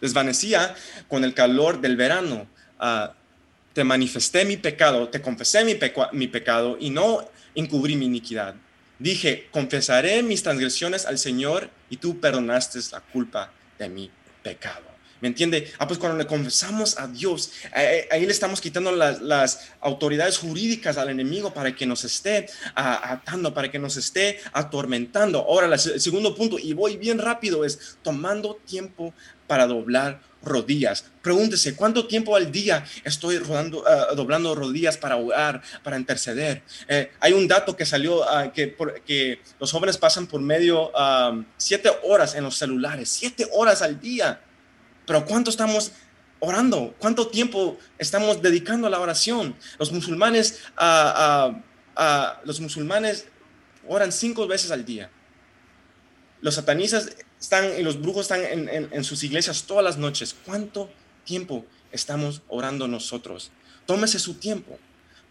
desvanecía 0.00 0.74
con 1.08 1.24
el 1.24 1.34
calor 1.34 1.80
del 1.80 1.96
verano. 1.96 2.46
Te 3.74 3.84
manifesté 3.84 4.44
mi 4.44 4.56
pecado, 4.56 5.08
te 5.08 5.20
confesé 5.20 5.64
mi, 5.64 6.26
pecado 6.28 6.76
y 6.80 6.90
no 6.90 7.28
encubrí 7.54 7.96
mi 7.96 8.06
iniquidad. 8.06 8.54
Dije, 9.00 9.48
confesaré 9.50 10.22
mis 10.22 10.44
transgresiones 10.44 11.04
al 11.04 11.18
Señor 11.18 11.68
y 11.90 11.96
tú 11.96 12.20
perdonaste 12.20 12.78
la 12.92 13.00
culpa 13.00 13.52
de 13.78 13.88
mi 13.88 14.10
pecado. 14.42 14.93
¿Me 15.24 15.28
entiende? 15.28 15.72
Ah, 15.78 15.88
pues 15.88 15.98
cuando 15.98 16.18
le 16.18 16.26
confesamos 16.26 16.98
a 16.98 17.06
Dios, 17.06 17.50
ahí 17.72 18.26
le 18.26 18.30
estamos 18.30 18.60
quitando 18.60 18.92
las, 18.92 19.70
autoridades 19.80 20.36
jurídicas 20.36 20.98
al 20.98 21.08
enemigo 21.08 21.54
para 21.54 21.74
que 21.74 21.86
nos 21.86 22.04
esté 22.04 22.46
atando, 22.74 23.54
para 23.54 23.70
que 23.70 23.78
nos 23.78 23.96
esté 23.96 24.38
atormentando. 24.52 25.38
Ahora, 25.38 25.74
el 25.74 25.78
segundo 25.78 26.34
punto, 26.34 26.58
y 26.58 26.74
voy 26.74 26.98
bien 26.98 27.18
rápido, 27.18 27.64
es 27.64 27.96
tomando 28.02 28.56
tiempo 28.66 29.14
para 29.46 29.66
doblar 29.66 30.20
rodillas. 30.42 31.06
Pregúntese, 31.22 31.74
¿cuánto 31.74 32.06
tiempo 32.06 32.36
al 32.36 32.52
día 32.52 32.84
estoy 33.02 33.38
rodando, 33.38 33.82
ah, 33.86 34.08
doblando 34.14 34.54
rodillas 34.54 34.98
para 34.98 35.16
orar, 35.16 35.62
para 35.82 35.96
interceder? 35.96 36.62
Eh, 36.86 37.12
hay 37.18 37.32
un 37.32 37.48
dato 37.48 37.74
que 37.74 37.86
salió 37.86 38.28
ah, 38.28 38.52
que, 38.52 38.76
que, 39.06 39.40
los 39.58 39.72
jóvenes 39.72 39.96
pasan 39.96 40.26
por 40.26 40.42
medio 40.42 40.92
siete 41.56 41.90
horas 42.02 42.34
en 42.34 42.44
los 42.44 42.58
celulares, 42.58 43.08
siete 43.08 43.48
horas 43.52 43.80
al 43.80 43.98
día. 43.98 44.42
Pero 45.06 45.24
¿cuánto 45.24 45.50
estamos 45.50 45.92
orando? 46.40 46.94
¿Cuánto 46.98 47.28
tiempo 47.28 47.78
estamos 47.98 48.42
dedicando 48.42 48.86
a 48.86 48.90
la 48.90 49.00
oración? 49.00 49.56
Los 49.78 49.92
musulmanes, 49.92 50.62
uh, 50.78 51.54
los 52.44 52.60
musulmanes 52.60 53.26
oran 53.86 54.12
cinco 54.12 54.46
veces 54.46 54.70
al 54.70 54.84
día. 54.84 55.10
Los 56.40 56.56
satanistas 56.56 57.16
están 57.40 57.78
y 57.78 57.82
los 57.82 58.00
brujos 58.00 58.22
están 58.30 58.42
en, 58.68 59.04
sus 59.04 59.22
iglesias 59.24 59.64
todas 59.64 59.84
las 59.84 59.96
noches. 59.96 60.36
¿Cuánto 60.44 60.90
tiempo 61.24 61.64
estamos 61.90 62.42
orando 62.48 62.86
nosotros? 62.86 63.50
Tómese 63.86 64.18
su 64.18 64.34
tiempo. 64.34 64.78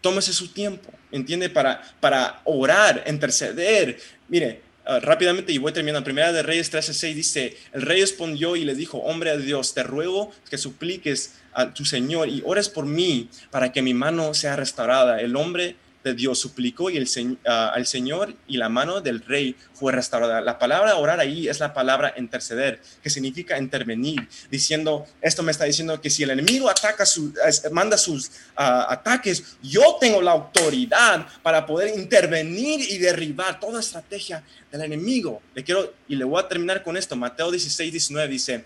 Tómese 0.00 0.34
su 0.34 0.48
tiempo, 0.48 0.92
¿entiende? 1.12 1.48
Para, 1.48 1.80
para 1.98 2.42
orar, 2.44 3.04
interceder. 3.06 3.98
Mire, 4.28 4.60
ah, 4.86 5.00
rápidamente 5.00 5.52
y 5.52 5.58
voy 5.58 5.72
terminando. 5.72 6.04
Primera 6.04 6.32
de 6.32 6.42
Reyes 6.42 6.72
13:6 6.72 7.14
dice, 7.14 7.56
el 7.72 7.82
rey 7.82 8.00
respondió 8.00 8.56
y 8.56 8.64
le 8.64 8.74
dijo, 8.74 8.98
hombre 8.98 9.36
de 9.36 9.44
Dios, 9.44 9.74
te 9.74 9.82
ruego 9.82 10.32
que 10.50 10.58
supliques 10.58 11.34
a 11.52 11.72
tu 11.72 11.84
Señor 11.84 12.28
y 12.28 12.42
ores 12.44 12.68
por 12.68 12.86
mí 12.86 13.28
para 13.50 13.72
que 13.72 13.82
mi 13.82 13.94
mano 13.94 14.34
sea 14.34 14.56
restaurada. 14.56 15.20
El 15.20 15.36
hombre 15.36 15.76
de 16.04 16.14
Dios 16.14 16.38
suplicó 16.38 16.90
y 16.90 16.98
el, 16.98 17.08
uh, 17.08 17.50
al 17.50 17.86
Señor 17.86 18.34
y 18.46 18.58
la 18.58 18.68
mano 18.68 19.00
del 19.00 19.20
rey 19.20 19.56
fue 19.72 19.90
restaurada. 19.92 20.42
La 20.42 20.58
palabra 20.58 20.96
orar 20.96 21.18
ahí 21.18 21.48
es 21.48 21.58
la 21.60 21.72
palabra 21.72 22.14
interceder, 22.18 22.80
que 23.02 23.08
significa 23.10 23.58
intervenir, 23.58 24.28
diciendo, 24.50 25.06
esto 25.22 25.42
me 25.42 25.50
está 25.50 25.64
diciendo 25.64 26.00
que 26.00 26.10
si 26.10 26.22
el 26.22 26.30
enemigo 26.30 26.68
ataca 26.68 27.06
su, 27.06 27.32
manda 27.72 27.96
sus 27.96 28.28
uh, 28.28 28.86
ataques, 28.88 29.56
yo 29.62 29.96
tengo 29.98 30.20
la 30.20 30.32
autoridad 30.32 31.26
para 31.42 31.64
poder 31.64 31.98
intervenir 31.98 32.80
y 32.80 32.98
derribar 32.98 33.58
toda 33.58 33.80
estrategia 33.80 34.44
del 34.70 34.82
enemigo. 34.82 35.40
Le 35.54 35.64
quiero, 35.64 35.94
y 36.06 36.16
le 36.16 36.24
voy 36.24 36.40
a 36.40 36.46
terminar 36.46 36.82
con 36.82 36.96
esto, 36.96 37.16
Mateo 37.16 37.50
16, 37.50 37.90
19 37.90 38.28
dice, 38.28 38.64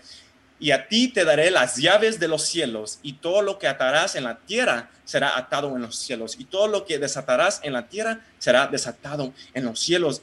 y 0.59 0.71
a 0.71 0.87
ti 0.87 1.07
te 1.07 1.23
daré 1.23 1.51
las 1.51 1.77
llaves 1.77 2.19
de 2.19 2.27
los 2.27 2.43
cielos, 2.43 2.99
y 3.01 3.13
todo 3.13 3.41
lo 3.41 3.57
que 3.57 3.67
atarás 3.67 4.15
en 4.15 4.25
la 4.25 4.39
tierra 4.39 4.89
será 5.05 5.37
atado 5.37 5.75
en 5.75 5.81
los 5.81 5.97
cielos, 5.97 6.35
y 6.37 6.45
todo 6.45 6.67
lo 6.67 6.85
que 6.85 6.99
desatarás 6.99 7.61
en 7.63 7.73
la 7.73 7.87
tierra 7.87 8.25
será 8.37 8.67
desatado 8.67 9.33
en 9.53 9.65
los 9.65 9.79
cielos. 9.79 10.21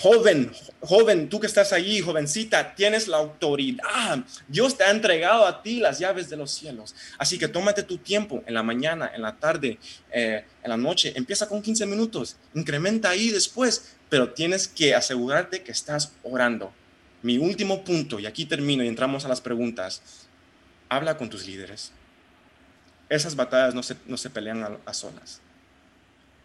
Joven, 0.00 0.52
joven, 0.80 1.28
tú 1.28 1.40
que 1.40 1.46
estás 1.46 1.72
allí, 1.72 2.00
jovencita, 2.00 2.74
tienes 2.74 3.08
la 3.08 3.16
autoridad. 3.16 4.18
Dios 4.48 4.76
te 4.76 4.84
ha 4.84 4.90
entregado 4.90 5.46
a 5.46 5.62
ti 5.62 5.80
las 5.80 5.98
llaves 5.98 6.28
de 6.28 6.36
los 6.36 6.50
cielos. 6.50 6.94
Así 7.16 7.38
que 7.38 7.48
tómate 7.48 7.84
tu 7.84 7.98
tiempo 7.98 8.42
en 8.46 8.54
la 8.54 8.62
mañana, 8.62 9.10
en 9.14 9.22
la 9.22 9.36
tarde, 9.36 9.78
eh, 10.12 10.44
en 10.62 10.70
la 10.70 10.76
noche. 10.76 11.12
Empieza 11.16 11.48
con 11.48 11.62
15 11.62 11.86
minutos, 11.86 12.36
incrementa 12.54 13.10
ahí 13.10 13.30
después, 13.30 13.94
pero 14.10 14.32
tienes 14.32 14.68
que 14.68 14.94
asegurarte 14.94 15.62
que 15.62 15.72
estás 15.72 16.12
orando 16.22 16.72
mi 17.24 17.38
último 17.38 17.84
punto, 17.84 18.20
y 18.20 18.26
aquí 18.26 18.44
termino 18.44 18.84
y 18.84 18.86
entramos 18.86 19.24
a 19.24 19.28
las 19.28 19.40
preguntas, 19.40 20.02
habla 20.90 21.16
con 21.16 21.30
tus 21.30 21.46
líderes. 21.46 21.90
Esas 23.08 23.34
batallas 23.34 23.74
no 23.74 23.82
se, 23.82 23.96
no 24.04 24.18
se 24.18 24.28
pelean 24.28 24.78
a, 24.84 24.92
solas. 24.92 25.40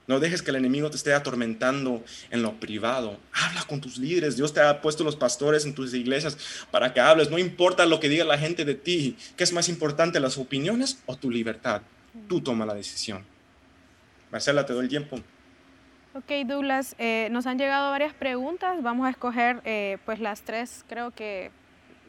No 0.08 0.22
dejes 0.22 0.42
que 0.42 0.52
el 0.52 0.56
enemigo 0.56 0.90
te 0.90 0.96
esté 0.96 1.14
atormentando 1.14 2.02
en 2.32 2.44
lo 2.44 2.62
privado. 2.62 3.20
Habla 3.34 3.66
con 3.66 3.82
tus 3.82 3.98
líderes. 3.98 4.38
Dios 4.38 4.54
te 4.54 4.62
ha 4.62 4.82
puesto 4.82 5.04
los 5.04 5.18
pastores 5.18 5.66
en 5.66 5.76
tus 5.76 5.94
iglesias 5.94 6.38
para 6.72 6.94
que 6.94 7.02
hables. 7.02 7.30
No 7.30 7.38
importa 7.38 7.86
lo 7.86 8.00
que 8.00 8.08
diga 8.08 8.24
la 8.24 8.38
gente 8.38 8.64
de 8.64 8.76
ti. 8.76 9.18
¿Qué 9.36 9.44
es 9.44 9.52
más 9.52 9.68
importante, 9.68 10.22
las 10.22 10.38
opiniones 10.38 11.00
o 11.08 11.18
tu 11.18 11.30
libertad? 11.30 11.82
Tú 12.30 12.40
toma 12.40 12.66
la 12.66 12.74
decisión. 12.74 13.26
Marcela, 14.32 14.66
te 14.66 14.72
doy 14.72 14.84
el 14.84 14.90
tiempo. 14.90 15.20
Ok, 16.16 16.32
Douglas, 16.46 16.96
eh, 16.98 17.28
nos 17.32 17.46
han 17.46 17.60
llegado 17.60 17.92
varias 17.92 18.14
preguntas. 18.14 18.82
Vamos 18.82 19.06
a 19.06 19.12
escoger 19.12 19.62
eh, 19.64 20.00
pues 20.06 20.20
las 20.20 20.42
tres, 20.42 20.84
creo 20.90 21.12
que 21.12 21.52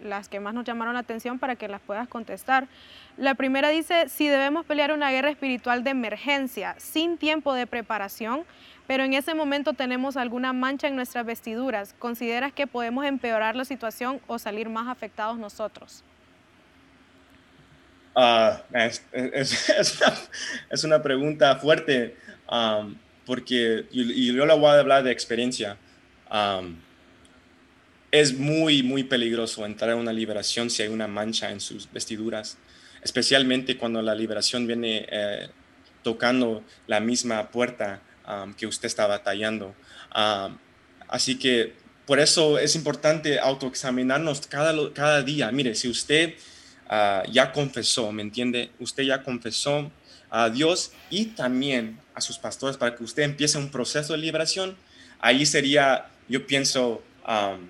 las 0.03 0.31
que 0.31 0.41
más 0.41 0.55
nos 0.55 0.65
llamaron 0.65 0.95
la 0.95 1.01
atención 1.01 1.39
para 1.39 1.57
que 1.57 1.69
las 1.69 1.83
puedas 1.83 2.09
contestar. 2.09 2.67
La 3.19 3.35
primera 3.35 3.69
dice, 3.69 4.09
si 4.09 4.29
debemos 4.29 4.65
pelear 4.65 4.93
una 4.93 5.11
guerra 5.11 5.29
espiritual 5.29 5.85
de 5.85 5.91
emergencia 5.91 6.75
sin 6.79 7.19
tiempo 7.19 7.53
de 7.53 7.67
preparación, 7.67 8.45
pero 8.87 9.05
en 9.05 9.13
ese 9.13 9.35
momento 9.35 9.75
tenemos 9.75 10.17
alguna 10.17 10.55
mancha 10.55 10.89
en 10.89 10.97
nuestras 10.97 11.27
vestiduras, 11.27 11.95
¿consideras 11.99 12.55
que 12.55 12.67
podemos 12.67 13.05
empeorar 13.05 13.55
la 13.55 13.67
situación 13.67 14.19
o 14.27 14.39
salir 14.39 14.71
más 14.71 14.89
afectados 14.89 15.39
nosotros? 15.39 16.03
Ah, 18.17 18.63
es, 18.73 19.05
una, 20.85 21.03
pregunta 21.03 21.57
fuerte. 21.57 22.17
Um, 22.51 22.97
porque, 23.31 23.87
y, 23.93 24.35
yo 24.35 24.45
le 24.45 24.55
voy 24.55 24.71
a 24.71 24.81
hablar 24.81 25.05
de 25.05 25.13
experiencia, 25.13 25.77
es 28.11 28.37
muy, 28.37 28.83
muy 28.83 29.05
peligroso 29.05 29.65
entrar 29.65 29.91
en 29.91 29.99
una 29.99 30.13
liberación 30.13 30.69
si 30.69 30.83
hay 30.83 30.89
una 30.89 31.07
mancha 31.07 31.53
en 31.53 31.61
sus 31.61 31.89
vestiduras, 31.93 32.59
especialmente 33.05 33.77
cuando 33.77 34.03
la 34.03 34.17
liberación 34.17 34.67
viene 34.67 35.07
eh, 35.09 35.49
tocando 36.03 36.65
la 36.89 36.99
misma 36.99 37.53
puerta 37.53 38.03
que 38.57 38.67
usted 38.67 38.87
está 38.87 39.07
batallando. 39.07 39.77
así 41.07 41.39
que 41.39 41.75
por 42.05 42.19
eso 42.19 42.59
es 42.59 42.75
importante 42.75 43.39
autoexaminarnos 43.39 44.49
cada, 44.49 44.75
cada 44.93 45.23
día. 45.23 45.53
Mire, 45.53 45.77
si 45.77 45.89
usted 45.89 46.35
ah, 46.89 47.23
ya 47.31 47.53
confesó, 47.53 48.11
¿me 48.11 48.23
entiende? 48.23 48.73
Usted 48.81 49.05
ya 49.05 49.23
confesó 49.23 49.93
a 50.31 50.49
Dios 50.49 50.93
y 51.11 51.27
también 51.27 51.99
a 52.15 52.21
sus 52.21 52.39
pastores 52.39 52.77
para 52.77 52.97
que 52.97 53.05
usted 53.05 53.25
empiece 53.25 53.59
un 53.59 53.71
proceso 53.71 54.13
de 54.13 54.21
liberación, 54.21 54.77
ahí 55.21 55.45
sería, 55.45 56.09
yo 56.29 56.47
pienso, 56.47 57.03
um, 57.27 57.67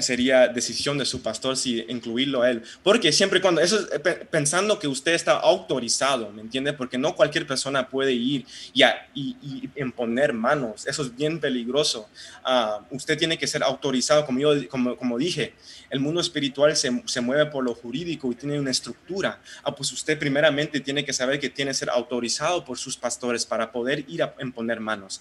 sería 0.00 0.48
decisión 0.48 0.98
de 0.98 1.04
su 1.04 1.22
pastor 1.22 1.56
si 1.56 1.84
incluirlo 1.88 2.42
a 2.42 2.50
él. 2.50 2.62
Porque 2.82 3.12
siempre 3.12 3.40
cuando, 3.40 3.60
eso 3.60 3.78
es 3.78 3.88
eh, 3.92 4.26
pensando 4.30 4.78
que 4.78 4.88
usted 4.88 5.12
está 5.12 5.32
autorizado, 5.32 6.30
¿me 6.30 6.42
entiende? 6.42 6.72
Porque 6.72 6.98
no 6.98 7.14
cualquier 7.14 7.46
persona 7.46 7.88
puede 7.88 8.12
ir 8.12 8.46
y, 8.72 8.84
y, 9.14 9.70
imponer 9.76 10.32
manos. 10.32 10.86
Eso 10.86 11.02
es 11.02 11.14
bien 11.14 11.40
peligroso. 11.40 12.08
Ah, 12.44 12.80
usted 12.90 13.18
tiene 13.18 13.38
que 13.38 13.46
ser 13.46 13.62
autorizado, 13.62 14.24
como 14.26 14.40
yo 14.40 14.68
como, 14.68 14.96
como 14.96 15.18
dije. 15.18 15.54
El 15.90 16.00
mundo 16.00 16.20
espiritual 16.20 16.74
se, 16.76 17.02
se, 17.06 17.20
mueve 17.20 17.46
por 17.46 17.64
lo 17.64 17.74
jurídico 17.74 18.30
y 18.32 18.34
tiene 18.34 18.58
una 18.58 18.70
estructura. 18.70 19.40
Ah, 19.62 19.74
pues 19.74 19.92
usted 19.92 20.18
primeramente 20.18 20.80
tiene 20.80 21.04
que 21.04 21.12
saber 21.12 21.38
que 21.38 21.50
tiene 21.50 21.70
que 21.70 21.76
ser 21.76 21.90
autorizado 21.90 22.64
por 22.64 22.78
sus 22.78 22.96
pastores 22.96 23.46
para 23.46 23.70
poder 23.70 24.04
ir 24.08 24.22
a 24.22 24.34
imponer 24.40 24.80
manos 24.80 25.20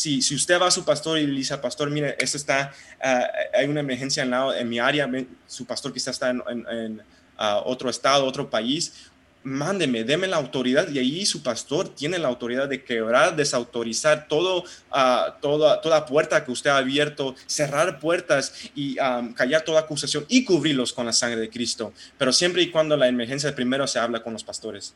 si, 0.00 0.34
usted 0.34 0.60
va 0.60 0.68
a 0.68 0.70
su 0.70 0.84
pastor 0.84 1.18
y 1.18 1.26
le 1.26 1.34
dice 1.34 1.52
al 1.52 1.60
pastor, 1.60 1.90
mire, 1.90 2.16
esto 2.18 2.36
está, 2.38 2.72
ah, 3.02 3.26
hay 3.52 3.66
una 3.66 3.80
emergencia 3.80 4.22
en, 4.22 4.30
lado, 4.30 4.54
en 4.54 4.68
mi 4.68 4.78
área, 4.78 5.08
su 5.46 5.66
pastor 5.66 5.92
quizás 5.92 6.14
está 6.14 6.30
en, 6.30 6.42
en, 6.48 7.02
ah, 7.36 7.62
otro 7.64 7.90
estado, 7.90 8.24
otro 8.24 8.48
país, 8.48 9.10
mándeme, 9.42 10.04
deme 10.04 10.26
la 10.26 10.36
autoridad 10.36 10.88
y 10.88 10.98
ahí 10.98 11.26
su 11.26 11.42
pastor 11.42 11.94
tiene 11.94 12.18
la 12.18 12.28
autoridad 12.28 12.68
de 12.68 12.82
quebrar, 12.82 13.36
desautorizar 13.36 14.26
todo, 14.28 14.62
uh, 14.62 15.32
toda, 15.40 15.80
toda 15.80 16.04
puerta 16.04 16.44
que 16.44 16.52
usted 16.52 16.70
ha 16.70 16.76
abierto, 16.76 17.34
cerrar 17.46 17.98
puertas 18.00 18.52
y 18.74 18.96
callar 19.34 19.62
toda 19.62 19.80
acusación 19.80 20.26
y 20.28 20.44
cubrirlos 20.44 20.92
con 20.92 21.06
la 21.06 21.12
sangre 21.12 21.40
de 21.40 21.48
Cristo. 21.48 21.92
Pero 22.18 22.32
siempre 22.32 22.62
y 22.62 22.70
cuando 22.70 22.98
la 22.98 23.08
emergencia 23.08 23.54
primero 23.54 23.86
se 23.86 23.98
habla 23.98 24.22
con 24.22 24.34
los 24.34 24.44
pastores. 24.44 24.94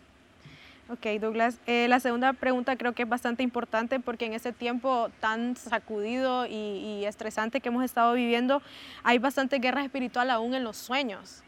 Ok, 0.90 1.06
Douglas. 1.20 1.58
Eh, 1.66 1.88
la 1.88 1.98
segunda 1.98 2.34
pregunta 2.34 2.76
creo 2.76 2.92
que 2.92 3.04
es 3.04 3.08
bastante 3.08 3.42
importante 3.42 4.00
porque 4.00 4.26
en 4.26 4.34
este 4.34 4.52
tiempo 4.52 5.10
tan 5.20 5.56
sacudido 5.56 6.46
y, 6.46 6.52
y 6.52 7.04
estresante 7.06 7.60
que 7.60 7.70
hemos 7.70 7.84
estado 7.84 8.12
viviendo, 8.12 8.60
hay 9.02 9.18
bastante 9.18 9.58
guerra 9.58 9.82
espiritual 9.82 10.30
aún 10.30 10.54
en 10.54 10.62
los 10.62 10.76
sueños. 10.76 11.42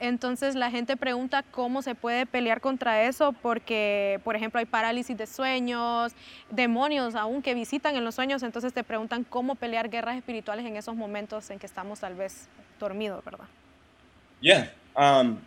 Entonces 0.00 0.54
la 0.54 0.70
gente 0.70 0.96
pregunta 0.96 1.42
cómo 1.42 1.82
se 1.82 1.94
puede 1.94 2.24
pelear 2.24 2.60
contra 2.60 3.02
eso 3.02 3.32
porque, 3.32 4.20
por 4.22 4.36
ejemplo, 4.36 4.60
hay 4.60 4.66
parálisis 4.66 5.16
de 5.16 5.26
sueños, 5.26 6.12
demonios 6.50 7.14
aún 7.16 7.42
que 7.42 7.54
visitan 7.54 7.96
en 7.96 8.04
los 8.04 8.14
sueños, 8.14 8.42
entonces 8.42 8.72
te 8.72 8.84
preguntan 8.84 9.24
cómo 9.24 9.56
pelear 9.56 9.90
guerras 9.90 10.16
espirituales 10.16 10.64
en 10.66 10.76
esos 10.76 10.94
momentos 10.94 11.50
en 11.50 11.58
que 11.58 11.66
estamos 11.66 12.00
tal 12.00 12.14
vez 12.14 12.48
dormidos, 12.78 13.24
¿verdad? 13.24 13.46
Yeah. 14.40 14.72
Um, 14.96 15.38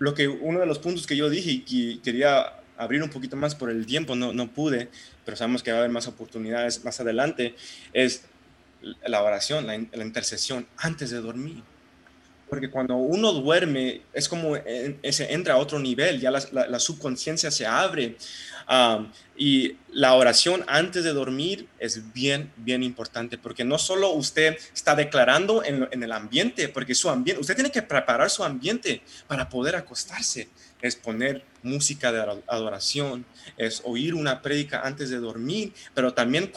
lo 0.00 0.14
que 0.14 0.26
uno 0.26 0.58
de 0.58 0.66
los 0.66 0.80
puntos 0.80 1.06
que 1.06 1.16
yo 1.16 1.30
dije 1.30 1.50
y 1.52 1.60
que 1.60 2.02
quería 2.02 2.54
abrir 2.76 3.02
un 3.02 3.10
poquito 3.10 3.36
más 3.36 3.54
por 3.54 3.70
el 3.70 3.86
tiempo, 3.86 4.16
no, 4.16 4.32
no 4.32 4.50
pude, 4.50 4.88
pero 5.24 5.36
sabemos 5.36 5.62
que 5.62 5.70
va 5.70 5.76
a 5.76 5.80
haber 5.80 5.92
más 5.92 6.08
oportunidades 6.08 6.84
más 6.84 6.98
adelante, 6.98 7.54
es 7.92 8.24
la 9.04 9.22
oración, 9.22 9.66
la, 9.66 9.78
la 9.92 10.04
intercesión 10.04 10.66
antes 10.78 11.10
de 11.10 11.20
dormir 11.20 11.62
porque 12.50 12.68
cuando 12.68 12.96
uno 12.96 13.32
duerme 13.32 14.02
es 14.12 14.28
como 14.28 14.56
se 14.56 15.32
entra 15.32 15.54
a 15.54 15.56
otro 15.56 15.78
nivel, 15.78 16.20
ya 16.20 16.32
la, 16.32 16.80
subconsciencia 16.80 17.50
se 17.50 17.64
abre. 17.64 18.16
Y 19.40 19.78
la 19.90 20.12
oración 20.12 20.64
antes 20.68 21.02
de 21.02 21.14
dormir 21.14 21.66
es 21.78 22.12
bien, 22.12 22.52
bien 22.58 22.82
importante, 22.82 23.38
porque 23.38 23.64
no 23.64 23.78
solo 23.78 24.10
usted 24.10 24.58
está 24.74 24.94
declarando 24.94 25.64
en, 25.64 25.88
en 25.90 26.02
el 26.02 26.12
ambiente, 26.12 26.68
porque 26.68 26.94
su 26.94 27.08
ambiente, 27.08 27.40
usted 27.40 27.54
tiene 27.54 27.72
que 27.72 27.80
preparar 27.80 28.28
su 28.28 28.44
ambiente 28.44 29.00
para 29.26 29.48
poder 29.48 29.76
acostarse, 29.76 30.50
es 30.82 30.94
poner 30.94 31.42
música 31.62 32.12
de 32.12 32.20
adoración, 32.46 33.24
es 33.56 33.82
oír 33.84 34.14
una 34.14 34.40
prédica 34.40 34.80
antes 34.82 35.10
de 35.10 35.18
dormir, 35.18 35.72
pero 35.94 36.14
también 36.14 36.50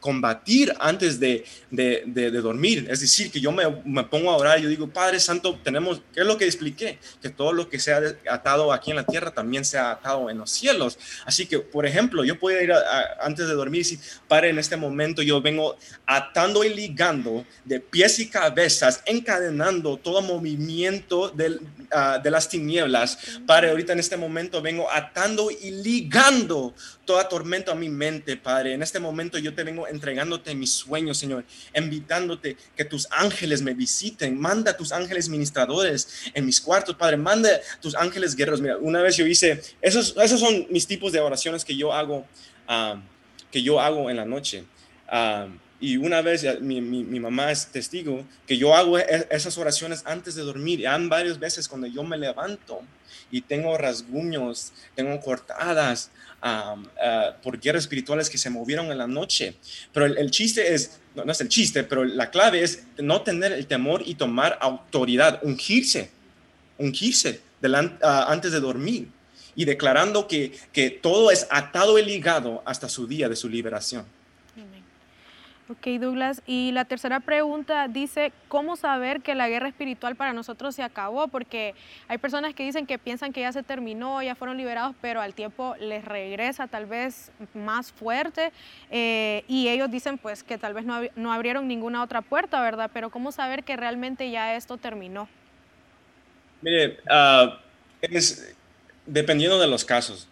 combatir 0.00 0.74
antes 0.80 1.20
de, 1.20 1.44
de, 1.70 2.04
de, 2.06 2.30
dormir. 2.30 2.86
Es 2.90 3.00
decir, 3.00 3.30
que 3.30 3.40
yo 3.40 3.52
me, 3.52 3.64
me, 3.84 4.04
pongo 4.04 4.30
a 4.30 4.36
orar 4.36 4.58
y 4.58 4.62
yo 4.62 4.68
digo, 4.68 4.88
Padre 4.88 5.20
Santo, 5.20 5.58
tenemos, 5.62 6.00
¿qué 6.14 6.20
es 6.20 6.26
lo 6.26 6.38
que 6.38 6.46
expliqué? 6.46 6.98
Que 7.20 7.28
todo 7.28 7.52
lo 7.52 7.68
que 7.68 7.78
sea 7.78 8.00
atado 8.30 8.72
aquí 8.72 8.90
en 8.90 8.96
la 8.96 9.04
tierra 9.04 9.30
también 9.32 9.64
sea 9.64 9.90
atado 9.92 10.30
en 10.30 10.38
los 10.38 10.50
cielos. 10.50 10.98
Así 11.26 11.46
que, 11.46 11.58
por 11.58 11.84
ejemplo, 11.84 12.17
yo 12.24 12.38
puedo 12.38 12.60
ir 12.60 12.72
antes 13.20 13.48
de 13.48 13.54
dormir 13.54 13.80
y 13.80 13.84
decir, 13.84 13.98
Padre, 14.26 14.50
en 14.50 14.58
este 14.58 14.76
momento 14.76 15.22
yo 15.22 15.40
vengo 15.40 15.76
atando 16.06 16.64
y 16.64 16.74
ligando 16.74 17.44
de 17.64 17.80
pies 17.80 18.18
y 18.18 18.28
cabezas, 18.28 19.02
encadenando 19.06 19.96
todo 19.96 20.22
movimiento 20.22 21.28
del, 21.30 21.60
uh, 21.92 22.22
de 22.22 22.30
las 22.30 22.48
tinieblas. 22.48 23.18
Padre, 23.46 23.70
ahorita 23.70 23.92
en 23.92 24.00
este 24.00 24.16
momento 24.16 24.62
vengo 24.62 24.90
atando 24.90 25.50
y 25.50 25.70
ligando 25.70 26.74
toda 27.08 27.26
tormenta 27.26 27.72
a 27.72 27.74
mi 27.74 27.88
mente, 27.88 28.36
Padre. 28.36 28.74
En 28.74 28.82
este 28.82 29.00
momento 29.00 29.38
yo 29.38 29.54
te 29.54 29.64
vengo 29.64 29.88
entregándote 29.88 30.54
mis 30.54 30.72
sueños, 30.72 31.16
Señor, 31.16 31.42
invitándote 31.74 32.58
que 32.76 32.84
tus 32.84 33.08
ángeles 33.10 33.62
me 33.62 33.72
visiten. 33.72 34.38
Manda 34.38 34.76
tus 34.76 34.92
ángeles 34.92 35.30
ministradores 35.30 36.30
en 36.34 36.44
mis 36.44 36.60
cuartos, 36.60 36.96
Padre. 36.96 37.16
Manda 37.16 37.48
tus 37.80 37.94
ángeles 37.94 38.36
guerreros. 38.36 38.60
Mira, 38.60 38.76
una 38.76 39.00
vez 39.00 39.16
yo 39.16 39.26
hice, 39.26 39.62
esos, 39.80 40.14
esos 40.18 40.38
son 40.38 40.66
mis 40.68 40.86
tipos 40.86 41.10
de 41.10 41.20
oraciones 41.20 41.64
que 41.64 41.74
yo 41.74 41.94
hago, 41.94 42.26
ah, 42.66 43.00
que 43.50 43.62
yo 43.62 43.80
hago 43.80 44.10
en 44.10 44.16
la 44.18 44.26
noche. 44.26 44.64
Ah, 45.08 45.48
y 45.80 45.96
una 45.96 46.20
vez, 46.20 46.44
mi, 46.60 46.82
mi, 46.82 47.20
mamá 47.20 47.52
es 47.52 47.68
testigo, 47.68 48.22
que 48.46 48.58
yo 48.58 48.74
hago 48.74 48.98
e, 48.98 49.28
esas 49.30 49.56
oraciones 49.56 50.02
antes 50.04 50.34
de 50.34 50.42
dormir. 50.42 50.80
Y 50.80 50.84
han 50.84 51.08
varias 51.08 51.38
veces 51.38 51.68
cuando 51.68 51.86
yo 51.86 52.02
me 52.02 52.18
levanto 52.18 52.82
y 53.30 53.40
tengo 53.40 53.78
rasguños, 53.78 54.72
tengo 54.94 55.18
cortadas 55.20 56.10
ah, 56.42 56.76
por 57.42 57.58
guerras 57.58 57.84
espirituales 57.84 58.30
que 58.30 58.38
se 58.38 58.50
movieron 58.50 58.90
en 58.90 58.98
la 58.98 59.06
noche. 59.06 59.56
Pero 59.92 60.06
el, 60.06 60.30
chiste 60.30 60.74
es, 60.74 61.00
no, 61.14 61.30
es 61.30 61.40
el 61.40 61.48
chiste, 61.48 61.84
pero 61.84 62.04
la 62.04 62.30
clave 62.30 62.62
es 62.62 62.84
no 62.98 63.22
tener 63.22 63.52
el 63.52 63.66
temor 63.66 64.02
y 64.04 64.14
tomar 64.14 64.58
autoridad, 64.60 65.40
ungirse, 65.42 66.10
ungirse 66.78 67.40
delante, 67.60 68.04
uh, 68.04 68.28
antes 68.28 68.52
de 68.52 68.60
dormir 68.60 69.08
y 69.54 69.64
declarando 69.64 70.28
que, 70.28 70.52
que 70.72 70.90
todo 70.90 71.30
es 71.30 71.46
atado 71.50 71.98
y 71.98 72.04
ligado 72.04 72.62
hasta 72.64 72.88
su 72.88 73.06
día 73.06 73.28
de 73.28 73.36
su 73.36 73.48
liberación. 73.48 74.04
Ok, 75.70 75.86
Douglas. 76.00 76.42
Y 76.46 76.72
la 76.72 76.86
tercera 76.86 77.20
pregunta 77.20 77.88
dice, 77.88 78.32
¿cómo 78.48 78.76
saber 78.76 79.20
que 79.20 79.34
la 79.34 79.50
guerra 79.50 79.68
espiritual 79.68 80.16
para 80.16 80.32
nosotros 80.32 80.74
se 80.74 80.82
acabó? 80.82 81.28
Porque 81.28 81.74
hay 82.08 82.16
personas 82.16 82.54
que 82.54 82.64
dicen 82.64 82.86
que 82.86 82.98
piensan 82.98 83.34
que 83.34 83.42
ya 83.42 83.52
se 83.52 83.62
terminó, 83.62 84.22
ya 84.22 84.34
fueron 84.34 84.56
liberados, 84.56 84.96
pero 85.02 85.20
al 85.20 85.34
tiempo 85.34 85.76
les 85.78 86.02
regresa 86.06 86.68
tal 86.68 86.86
vez 86.86 87.30
más 87.52 87.92
fuerte 87.92 88.50
eh, 88.90 89.44
y 89.46 89.68
ellos 89.68 89.90
dicen 89.90 90.16
pues 90.16 90.42
que 90.42 90.56
tal 90.56 90.72
vez 90.72 90.86
no, 90.86 91.00
no, 91.16 91.32
abrieron 91.32 91.68
ninguna 91.68 92.02
otra 92.02 92.22
puerta, 92.22 92.62
¿verdad? 92.62 92.90
Pero 92.94 93.10
¿cómo 93.10 93.30
saber 93.30 93.62
que 93.62 93.76
realmente 93.76 94.30
ya 94.30 94.56
esto 94.56 94.78
terminó? 94.78 95.28
Mire, 96.62 96.98
uh, 97.10 97.50
es 98.00 98.56
dependiendo 99.04 99.60
de 99.60 99.66
los 99.66 99.84
casos 99.84 100.28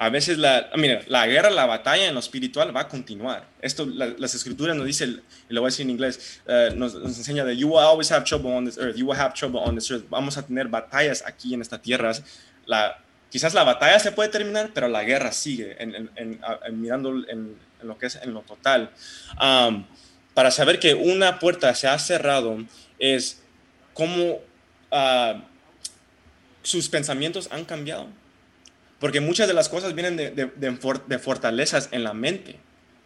a 0.00 0.10
veces 0.10 0.38
la, 0.38 0.70
mira, 0.76 1.00
la 1.08 1.26
guerra, 1.26 1.50
la 1.50 1.66
batalla 1.66 2.06
en 2.06 2.14
lo 2.14 2.20
espiritual 2.20 2.74
va 2.74 2.82
a 2.82 2.88
continuar. 2.88 3.48
Esto, 3.60 3.84
las 3.84 4.32
escrituras 4.32 4.76
nos 4.76 4.86
dicen, 4.86 5.20
lo 5.48 5.60
voy 5.60 5.66
a 5.68 5.70
decir 5.70 5.84
en 5.86 5.90
inglés, 5.90 6.40
uh, 6.46 6.72
nos, 6.76 6.94
nos, 6.94 7.18
enseña 7.18 7.44
de, 7.44 7.56
you 7.56 7.66
will 7.66 7.80
always 7.80 8.12
have 8.12 8.22
trouble 8.24 8.52
on 8.52 8.64
this 8.64 8.78
earth, 8.78 8.96
you 8.96 9.04
will 9.04 9.18
have 9.18 9.34
trouble 9.34 9.58
on 9.58 9.74
this 9.74 9.90
earth. 9.90 10.04
Vamos 10.08 10.38
a 10.38 10.46
tener 10.46 10.68
batallas 10.68 11.24
aquí 11.26 11.52
en 11.52 11.62
esta 11.62 11.82
tierra. 11.82 12.12
La, 12.64 12.96
quizás 13.28 13.54
la 13.54 13.64
batalla 13.64 13.98
se 13.98 14.12
puede 14.12 14.28
terminar, 14.28 14.70
pero 14.72 14.86
la 14.86 15.02
guerra 15.02 15.32
sigue, 15.32 15.74
en, 15.82 15.92
en, 15.96 16.10
en, 16.14 16.40
mirando 16.80 17.10
en, 17.28 17.56
lo 17.82 17.98
que 17.98 18.06
es 18.06 18.20
en 18.22 18.32
lo 18.32 18.42
total. 18.42 18.90
Um, 19.42 19.84
para 20.32 20.52
saber 20.52 20.78
que 20.78 20.94
una 20.94 21.40
puerta 21.40 21.74
se 21.74 21.88
ha 21.88 21.98
cerrado 21.98 22.56
es 23.00 23.42
cómo 23.94 24.34
uh, 24.92 25.40
sus 26.62 26.88
pensamientos 26.88 27.48
han 27.50 27.64
cambiado 27.64 28.06
porque 28.98 29.20
muchas 29.20 29.48
de 29.48 29.54
las 29.54 29.68
cosas 29.68 29.94
vienen 29.94 30.16
de, 30.16 31.18
fortalezas 31.18 31.88
en 31.92 32.04
la 32.04 32.14
mente. 32.14 32.56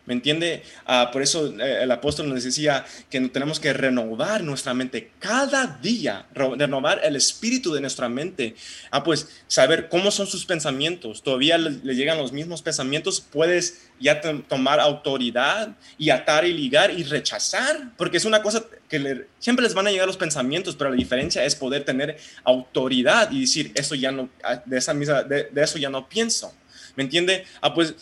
¿Me 0.05 0.15
entiende? 0.15 0.65
Ah, 0.85 1.11
por 1.13 1.23
eso 1.23 1.47
eh, 1.61 1.85
el 1.85 1.91
apóstol 1.93 2.29
nos 2.29 2.43
decía 2.43 2.85
que 3.09 3.21
tenemos 3.29 3.61
que 3.61 3.73
renovar 3.73 4.43
nuestra 4.43 4.75
mente 4.75 5.13
cada 5.21 5.79
día, 5.81 6.27
renovar 6.35 7.01
el 7.05 7.15
espíritu 7.15 7.73
de 7.73 7.81
nuestra 7.81 8.09
mente. 8.09 8.57
Ah, 8.91 9.05
pues 9.05 9.29
saber 9.47 9.89
cómo 9.89 10.11
son 10.11 10.27
sus 10.27 10.45
pensamientos. 10.45 11.23
Todavía 11.23 11.57
le, 11.57 11.95
llegan 11.95 12.19
los 12.19 12.33
mismos 12.33 12.63
pensamientos, 12.63 13.21
puedes 13.21 13.83
ya 14.01 14.21
tomar 14.49 14.81
autoridad 14.81 15.77
y 15.97 16.11
atar 16.11 16.47
y 16.47 16.53
ligar 16.53 16.91
y 16.91 17.05
rechazar, 17.05 17.93
porque 17.97 18.17
es 18.17 18.25
una 18.25 18.43
cosa 18.43 18.65
que 18.89 19.27
siempre 19.39 19.63
les 19.63 19.75
van 19.75 19.87
a 19.87 19.93
llegar 19.93 20.09
los 20.09 20.17
pensamientos, 20.17 20.75
pero 20.75 20.91
la 20.91 20.97
diferencia 20.97 21.45
es 21.45 21.55
poder 21.55 21.85
tener 21.85 22.17
autoridad 22.43 23.31
y 23.31 23.43
decir, 23.43 23.71
eso 23.77 23.95
ya 23.95 24.11
no, 24.11 24.29
ah, 24.43 24.61
de, 24.67 24.79
esa 24.79 24.95
misma, 24.95 25.23
de, 25.23 25.45
de 25.45 25.63
eso 25.63 25.79
ya 25.79 25.91
no 25.91 26.09
pienso. 26.09 26.53
¿Me 26.97 27.05
entiende? 27.05 27.45
Ah, 27.61 27.73
pues 27.73 27.95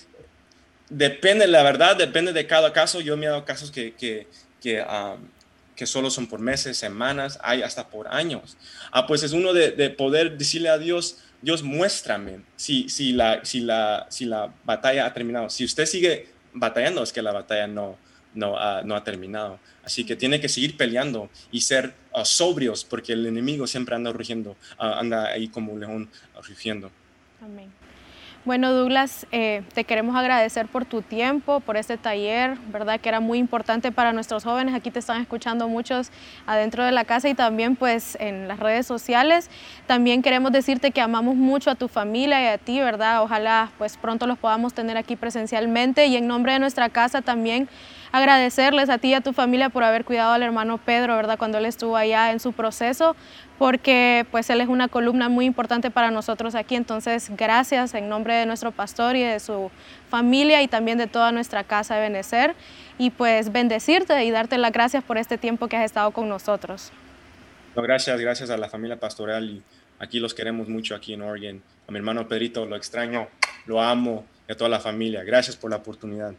depende, 0.91 1.47
la 1.47 1.63
verdad, 1.63 1.97
depende 1.97 2.33
de 2.33 2.47
cada 2.47 2.73
caso. 2.73 3.01
Yo 3.01 3.17
me 3.17 3.27
he 3.27 3.29
dado 3.29 3.45
casos 3.45 3.71
que, 3.71 3.95
que, 3.95 4.27
que, 4.61 4.85
que, 5.77 5.87
solo 5.87 6.11
son 6.11 6.27
por 6.27 6.41
meses, 6.41 6.77
semanas, 6.77 7.39
hay 7.43 7.63
hasta 7.63 7.89
por 7.89 8.09
años. 8.09 8.59
Ah, 8.93 9.07
pues 9.07 9.23
es 9.23 9.33
uno 9.33 9.53
de, 9.53 9.71
de 9.71 9.91
poder 9.91 10.37
decirle 10.37 10.69
a 10.69 10.79
Dios, 10.79 11.19
Dios, 11.41 11.63
muéstrame 11.63 12.41
si, 12.57 12.89
si, 12.89 13.13
la, 13.13 13.45
si, 13.45 13.61
la, 13.61 14.07
si 14.11 14.27
la 14.27 14.53
batalla 14.65 15.07
ha 15.07 15.15
terminado. 15.15 15.49
Si 15.49 15.65
usted 15.65 15.87
sigue 15.87 16.29
batallando, 16.53 17.03
es 17.03 17.13
que 17.13 17.23
la 17.23 17.33
batalla 17.33 17.67
no, 17.67 17.97
no, 18.35 18.57
no 18.83 18.97
ha 18.97 19.05
terminado. 19.05 19.59
Así 19.83 20.05
que 20.05 20.17
tiene 20.17 20.41
que 20.41 20.49
seguir 20.49 20.77
peleando 20.77 21.31
y 21.51 21.63
ser 21.63 21.95
ah, 22.13 22.25
sobrios, 22.25 22.85
porque 22.85 23.13
el 23.15 23.25
enemigo 23.27 23.67
siempre 23.67 23.95
anda 23.95 24.13
rugiendo, 24.13 24.57
ah, 24.79 24.99
anda 24.99 25.29
ahí 25.29 25.49
como 25.49 25.73
un 25.73 25.81
león 25.81 26.11
rugiendo. 26.47 26.91
Amén. 27.41 27.73
Bueno, 28.47 28.73
Douglas, 28.73 29.27
eh, 29.33 29.63
te 29.75 29.85
queremos 29.85 30.17
agradecer 30.17 30.67
por 30.67 30.87
tu 30.87 31.03
tiempo, 31.03 31.61
por 31.61 31.77
este 31.77 31.99
taller, 31.99 32.57
¿verdad? 32.73 32.99
Que 32.99 33.11
era 33.11 33.21
muy 33.21 33.37
importante 33.37 33.93
para 33.93 34.15
nuestros 34.15 34.45
jóvenes. 34.45 34.75
Aquí 34.75 34.91
te 34.91 34.99
están 34.99 35.21
escuchando 35.21 35.69
muchos 35.69 36.11
adentro 36.47 36.83
de 36.83 36.91
la 36.91 37.05
casa 37.05 37.29
y 37.29 37.35
también 37.35 37.77
pues 37.77 38.17
en 38.19 38.49
las 38.49 38.59
redes 38.59 38.87
sociales. 38.87 39.51
También 39.87 40.23
queremos 40.23 40.53
decirte 40.53 40.91
que 40.91 41.03
amamos 41.03 41.37
mucho 41.37 41.71
a 41.71 41.75
tu 41.75 41.87
familia 41.87 42.41
y 42.43 42.47
a 42.47 42.57
ti, 42.57 42.81
¿verdad? 42.81 43.23
Ojalá 43.23 43.73
pues 43.77 43.99
pronto 43.99 44.27
los 44.27 44.39
podamos 44.39 44.73
tener 44.73 44.97
aquí 44.97 45.17
presencialmente 45.17 46.07
y 46.07 46.17
en 46.17 46.27
nombre 46.27 46.55
de 46.55 46.61
nuestra 46.61 46.89
casa 46.89 47.21
también 47.21 47.69
agradecerles 48.13 48.91
a 48.91 48.99
ti 48.99 49.09
y 49.09 49.15
a 49.15 49.21
tu 49.21 49.33
familia 49.33 49.69
por 49.69 49.85
haber 49.85 50.05
cuidado 50.05 50.33
al 50.33 50.43
hermano 50.43 50.79
Pedro, 50.79 51.17
¿verdad? 51.17 51.39
Cuando 51.39 51.59
él 51.59 51.67
estuvo 51.67 51.97
allá 51.97 52.33
en 52.33 52.41
su 52.41 52.53
proceso, 52.53 53.15
porque 53.59 54.27
pues 54.31 54.49
él 54.51 54.61
es 54.61 54.69
una 54.69 54.89
columna 54.89 55.29
muy 55.29 55.45
importante 55.45 55.91
para 55.91 56.11
nosotros 56.11 56.55
aquí. 56.55 56.77
Entonces, 56.77 57.31
gracias 57.37 57.95
en 57.95 58.09
nombre 58.09 58.35
de 58.35 58.47
nuestro 58.47 58.73
pastor 58.73 59.17
y 59.17 59.23
de 59.23 59.39
su 59.39 59.71
familia 60.09 60.63
y 60.63 60.69
también 60.69 60.99
de 60.99 61.07
toda 61.07 61.31
nuestra 61.33 61.65
casa 61.65 61.97
de 61.97 62.01
Benecer. 62.01 62.55
Y 62.99 63.11
pues 63.11 63.53
bendecirte 63.53 64.25
y 64.25 64.31
darte 64.31 64.59
las 64.59 64.73
gracias 64.73 65.05
por 65.05 65.19
este 65.19 65.39
tiempo 65.39 65.69
que 65.69 65.77
has 65.77 65.85
estado 65.85 66.11
con 66.11 66.29
nosotros. 66.29 66.93
gracias, 67.75 68.21
gracias 68.21 68.51
a 68.51 68.57
la 68.57 68.69
familia 68.69 68.99
pastoral 68.99 69.49
y 69.49 69.63
aquí 69.99 70.21
los 70.21 70.35
queremos 70.35 70.69
mucho 70.69 70.95
aquí 70.95 71.15
en 71.15 71.23
Oregon. 71.23 71.63
A 71.89 71.93
mi 71.93 71.99
hermano 71.99 72.29
Pedrito 72.29 72.67
lo 72.67 72.77
extraño, 72.77 73.29
lo 73.67 73.83
amo 73.83 74.27
y 74.49 74.53
a 74.53 74.57
toda 74.57 74.69
la 74.69 74.81
familia. 74.81 75.23
Gracias 75.23 75.57
por 75.57 75.71
la 75.71 75.77
oportunidad. 75.77 76.35